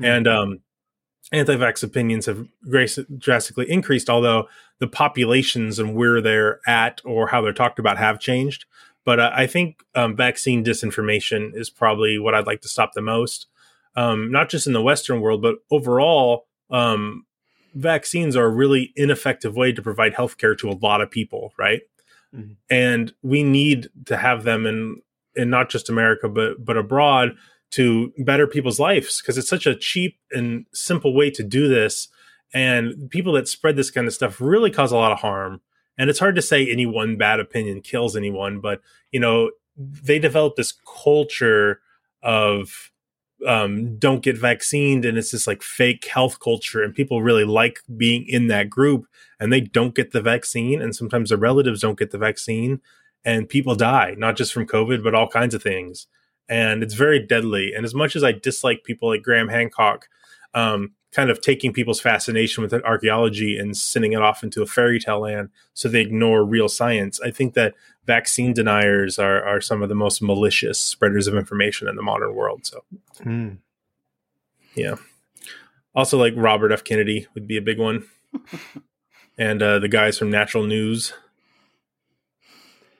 [0.03, 0.61] And um,
[1.33, 4.49] anti-vax opinions have drastically increased, although
[4.79, 8.67] the populations and where they're at or how they're talked about have changed.
[9.05, 13.01] But uh, I think um, vaccine disinformation is probably what I'd like to stop the
[13.01, 13.47] most.
[13.99, 17.27] Um, not just in the Western world, but overall, um,
[17.75, 21.83] vaccines are a really ineffective way to provide healthcare to a lot of people, right?
[22.35, 22.57] Mhm.
[22.71, 25.03] And we need to have them in
[25.35, 27.37] in not just America, but but abroad
[27.71, 32.09] to better people's lives because it's such a cheap and simple way to do this.
[32.55, 35.61] And people that spread this kind of stuff really cause a lot of harm.
[35.99, 38.81] And it's hard to say any one bad opinion kills anyone, but
[39.11, 40.73] you know, they develop this
[41.03, 41.81] culture
[42.23, 42.91] of
[43.47, 47.81] um, don't get vaccinated and it's this like fake health culture and people really like
[47.97, 49.07] being in that group
[49.39, 52.81] and they don't get the vaccine and sometimes their relatives don't get the vaccine
[53.25, 56.07] and people die not just from covid but all kinds of things.
[56.49, 60.09] And it's very deadly and as much as i dislike people like graham hancock
[60.55, 65.01] um, kind of taking people's fascination with archaeology and sending it off into a fairy
[65.01, 67.75] tale land so they ignore real science i think that
[68.07, 72.35] vaccine deniers are, are some of the most malicious spreaders of information in the modern
[72.35, 72.83] world so
[73.23, 73.49] Hmm.
[74.75, 74.95] yeah.
[75.95, 76.85] Also, like Robert F.
[76.85, 78.07] Kennedy would be a big one,
[79.39, 81.13] and uh, the guys from Natural News.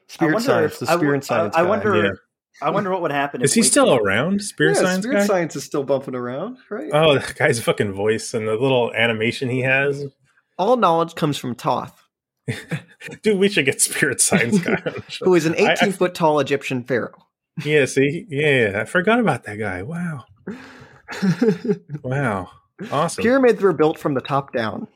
[0.09, 1.55] Spirit wonder science, if- the I w- spirit science.
[1.55, 1.69] I guy.
[1.69, 2.05] wonder.
[2.05, 2.11] Yeah.
[2.63, 3.43] I wonder what would happen.
[3.43, 4.43] Is if he Wakefield- still around?
[4.43, 5.27] Spirit yeah, science spirit guy.
[5.27, 6.91] science is still bumping around, right?
[6.93, 10.05] Oh, that guy's fucking voice and the little animation he has.
[10.59, 12.03] All knowledge comes from Thoth,
[13.23, 14.73] Dude, we should get spirit science guy.
[14.75, 15.25] on the show.
[15.27, 17.15] who is an I- I- 18 foot tall Egyptian pharaoh.
[17.65, 19.83] yeah, see, yeah, I forgot about that guy.
[19.83, 20.25] Wow,
[22.03, 22.51] wow,
[22.91, 23.23] awesome.
[23.23, 24.89] Pyramids were built from the top down.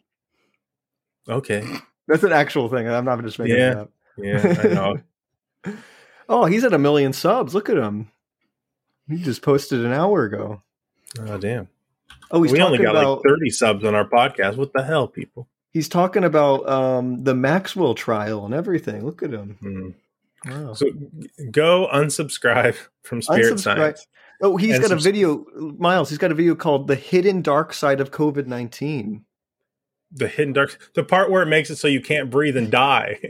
[1.29, 1.65] Okay,
[2.09, 2.89] That's an actual thing.
[2.89, 3.91] I'm not just making it up.
[4.19, 5.73] yeah, I know.
[6.29, 7.55] Oh, he's at a million subs.
[7.55, 8.11] Look at him.
[9.09, 10.63] He just posted an hour ago.
[11.19, 11.69] Oh damn.
[12.31, 14.57] Oh, he's we only talking got about like thirty subs on our podcast.
[14.57, 15.49] What the hell, people?
[15.73, 19.05] he's talking about um, the Maxwell trial and everything.
[19.05, 19.57] Look at him.
[19.61, 20.51] Hmm.
[20.51, 20.75] Wow.
[20.75, 20.87] So
[21.51, 23.61] go unsubscribe from Spirit Unsubscribe.
[23.61, 24.07] Science.
[24.43, 25.45] Oh, he's got a video,
[25.79, 26.09] Miles.
[26.09, 29.25] He's got a video called "The Hidden Dark Side of COVID 19
[30.15, 33.19] The hidden dark, the part where it makes it so you can't breathe and die.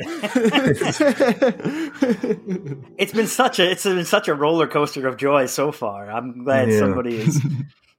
[2.99, 6.11] It's been such a it's been such a roller coaster of joy so far.
[6.11, 6.79] I'm glad Yeah.
[6.81, 7.41] somebody is.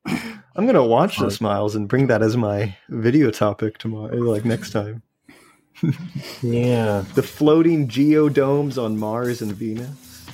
[0.56, 4.72] I'm gonna watch this, Miles, and bring that as my video topic tomorrow, like next
[4.72, 5.02] time.
[6.42, 10.26] yeah, The floating geodomes on Mars and Venus.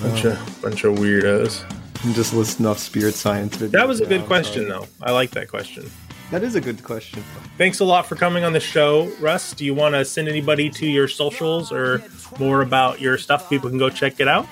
[0.00, 1.64] bunch of bunch of weirdos.
[2.04, 3.70] I'm just listing off spirit science videos.
[3.72, 4.86] That was a good question, though.
[5.02, 5.90] I like that question.
[6.30, 7.22] That is a good question.
[7.58, 9.52] Thanks a lot for coming on the show, Russ.
[9.52, 12.02] Do you want to send anybody to your socials or
[12.38, 13.48] more about your stuff?
[13.48, 14.46] People can go check it out.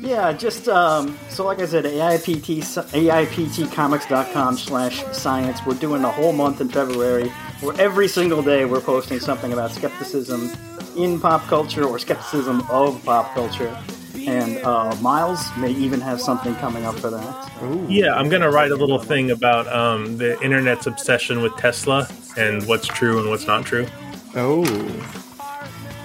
[0.00, 5.60] Yeah, just um, so like I said, AIPT AIPTcomics.com slash science.
[5.66, 7.28] We're doing a whole month in February
[7.60, 10.50] where every single day we're posting something about skepticism
[10.96, 13.76] in pop culture or skepticism of pop culture.
[14.28, 17.50] And uh, Miles may even have something coming up for that.
[17.88, 22.06] Yeah, I'm gonna write a little thing about um, the internet's obsession with Tesla
[22.36, 23.86] and what's true and what's not true.
[24.36, 24.62] Oh,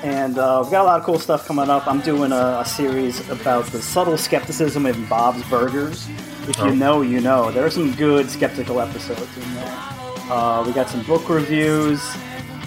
[0.04, 1.86] And uh, we've got a lot of cool stuff coming up.
[1.86, 6.08] I'm doing a, a series about the subtle skepticism in Bob's Burgers.
[6.48, 6.74] If you Oh.
[6.74, 7.52] know, you know.
[7.52, 9.78] There are some good skeptical episodes in there.
[10.32, 12.02] Uh, we got some book reviews.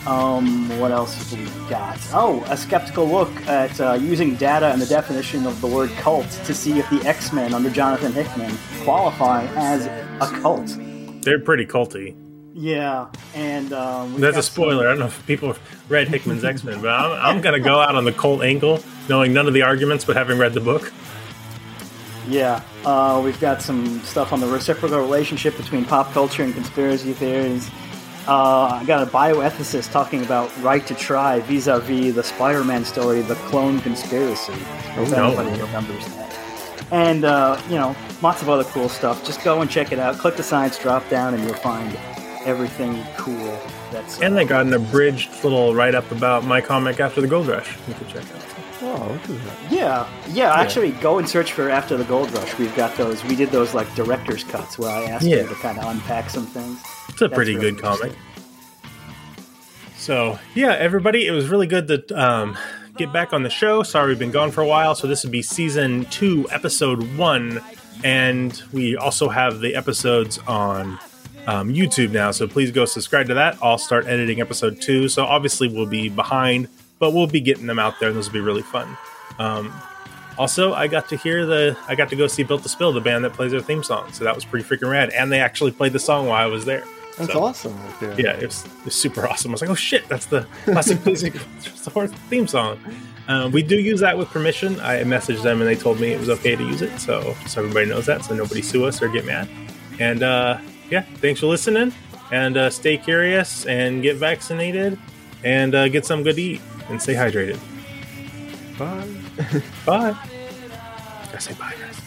[0.07, 1.99] Um, what else have we got?
[2.13, 6.29] Oh, a skeptical look at uh, using data and the definition of the word cult
[6.45, 10.77] to see if the X Men under Jonathan Hickman qualify as a cult.
[11.23, 12.15] They're pretty culty.
[12.55, 14.87] Yeah, and um, That's a got some- spoiler.
[14.87, 15.61] I don't know if people have
[15.91, 19.33] read Hickman's X Men, but I'm, I'm gonna go out on the cult angle, knowing
[19.33, 20.93] none of the arguments, but having read the book.
[22.29, 27.13] Yeah, uh, we've got some stuff on the reciprocal relationship between pop culture and conspiracy
[27.13, 27.69] theories.
[28.29, 33.37] Uh, I got a bioethicist talking about right to try vis-a-vis the Spider-Man story, The
[33.37, 34.53] Clone Conspiracy.
[34.53, 35.27] If no.
[35.33, 36.37] anybody remembers that.
[36.91, 39.25] And uh, you know, lots of other cool stuff.
[39.25, 40.19] Just go and check it out.
[40.19, 41.97] Click the science drop down, and you'll find
[42.45, 43.59] everything cool.
[43.93, 47.47] That's And they got an abridged little write up about my comic after the gold
[47.49, 47.77] rush.
[47.89, 48.43] You could check out.
[48.83, 49.73] Oh, look at that.
[49.73, 50.53] Yeah, yeah.
[50.55, 52.59] Actually, go and search for After the Gold Rush.
[52.59, 53.25] We've got those.
[53.25, 55.43] We did those like director's cuts where I asked Yeah.
[55.43, 56.81] you to kind of unpack some things.
[57.17, 58.13] It's a pretty really good comic.
[59.97, 62.59] So yeah, everybody, it was really good to um,
[62.99, 63.83] get back on the show.
[63.83, 64.95] Sorry we've been gone for a while.
[64.95, 67.63] So this would be season two, episode one,
[68.05, 70.99] and we also have the episodes on
[71.47, 72.33] um, YouTube now.
[72.33, 73.57] So please go subscribe to that.
[73.63, 75.09] I'll start editing episode two.
[75.09, 76.69] So obviously we'll be behind,
[76.99, 78.95] but we'll be getting them out there, and those will be really fun.
[79.39, 79.73] Um,
[80.37, 83.01] also, I got to hear the I got to go see Built to Spill, the
[83.01, 84.13] band that plays their theme song.
[84.13, 86.67] So that was pretty freaking rad, and they actually played the song while I was
[86.67, 86.85] there.
[87.19, 87.77] That's So- awesome.
[87.83, 88.21] Right there.
[88.21, 89.51] yeah, it was, it was super awesome.
[89.51, 91.35] I was like, oh shit, that's the classic music
[91.93, 92.79] Horse theme song.
[93.29, 94.79] Um, we do use that with permission.
[94.81, 97.61] I messaged them and they told me it was okay to use it, so so
[97.63, 99.49] everybody knows that, so nobody sue us or get mad.
[99.99, 100.59] And uh,
[100.91, 101.93] yeah, thanks for listening.
[102.33, 104.99] And uh, stay curious and get vaccinated
[105.45, 106.61] and uh, get some good to eat
[106.91, 107.59] and stay hydrated.
[108.79, 109.09] Bye.
[109.87, 110.17] Bye.
[111.27, 112.01] Gotta say bye, guys.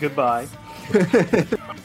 [0.00, 0.48] Goodbye.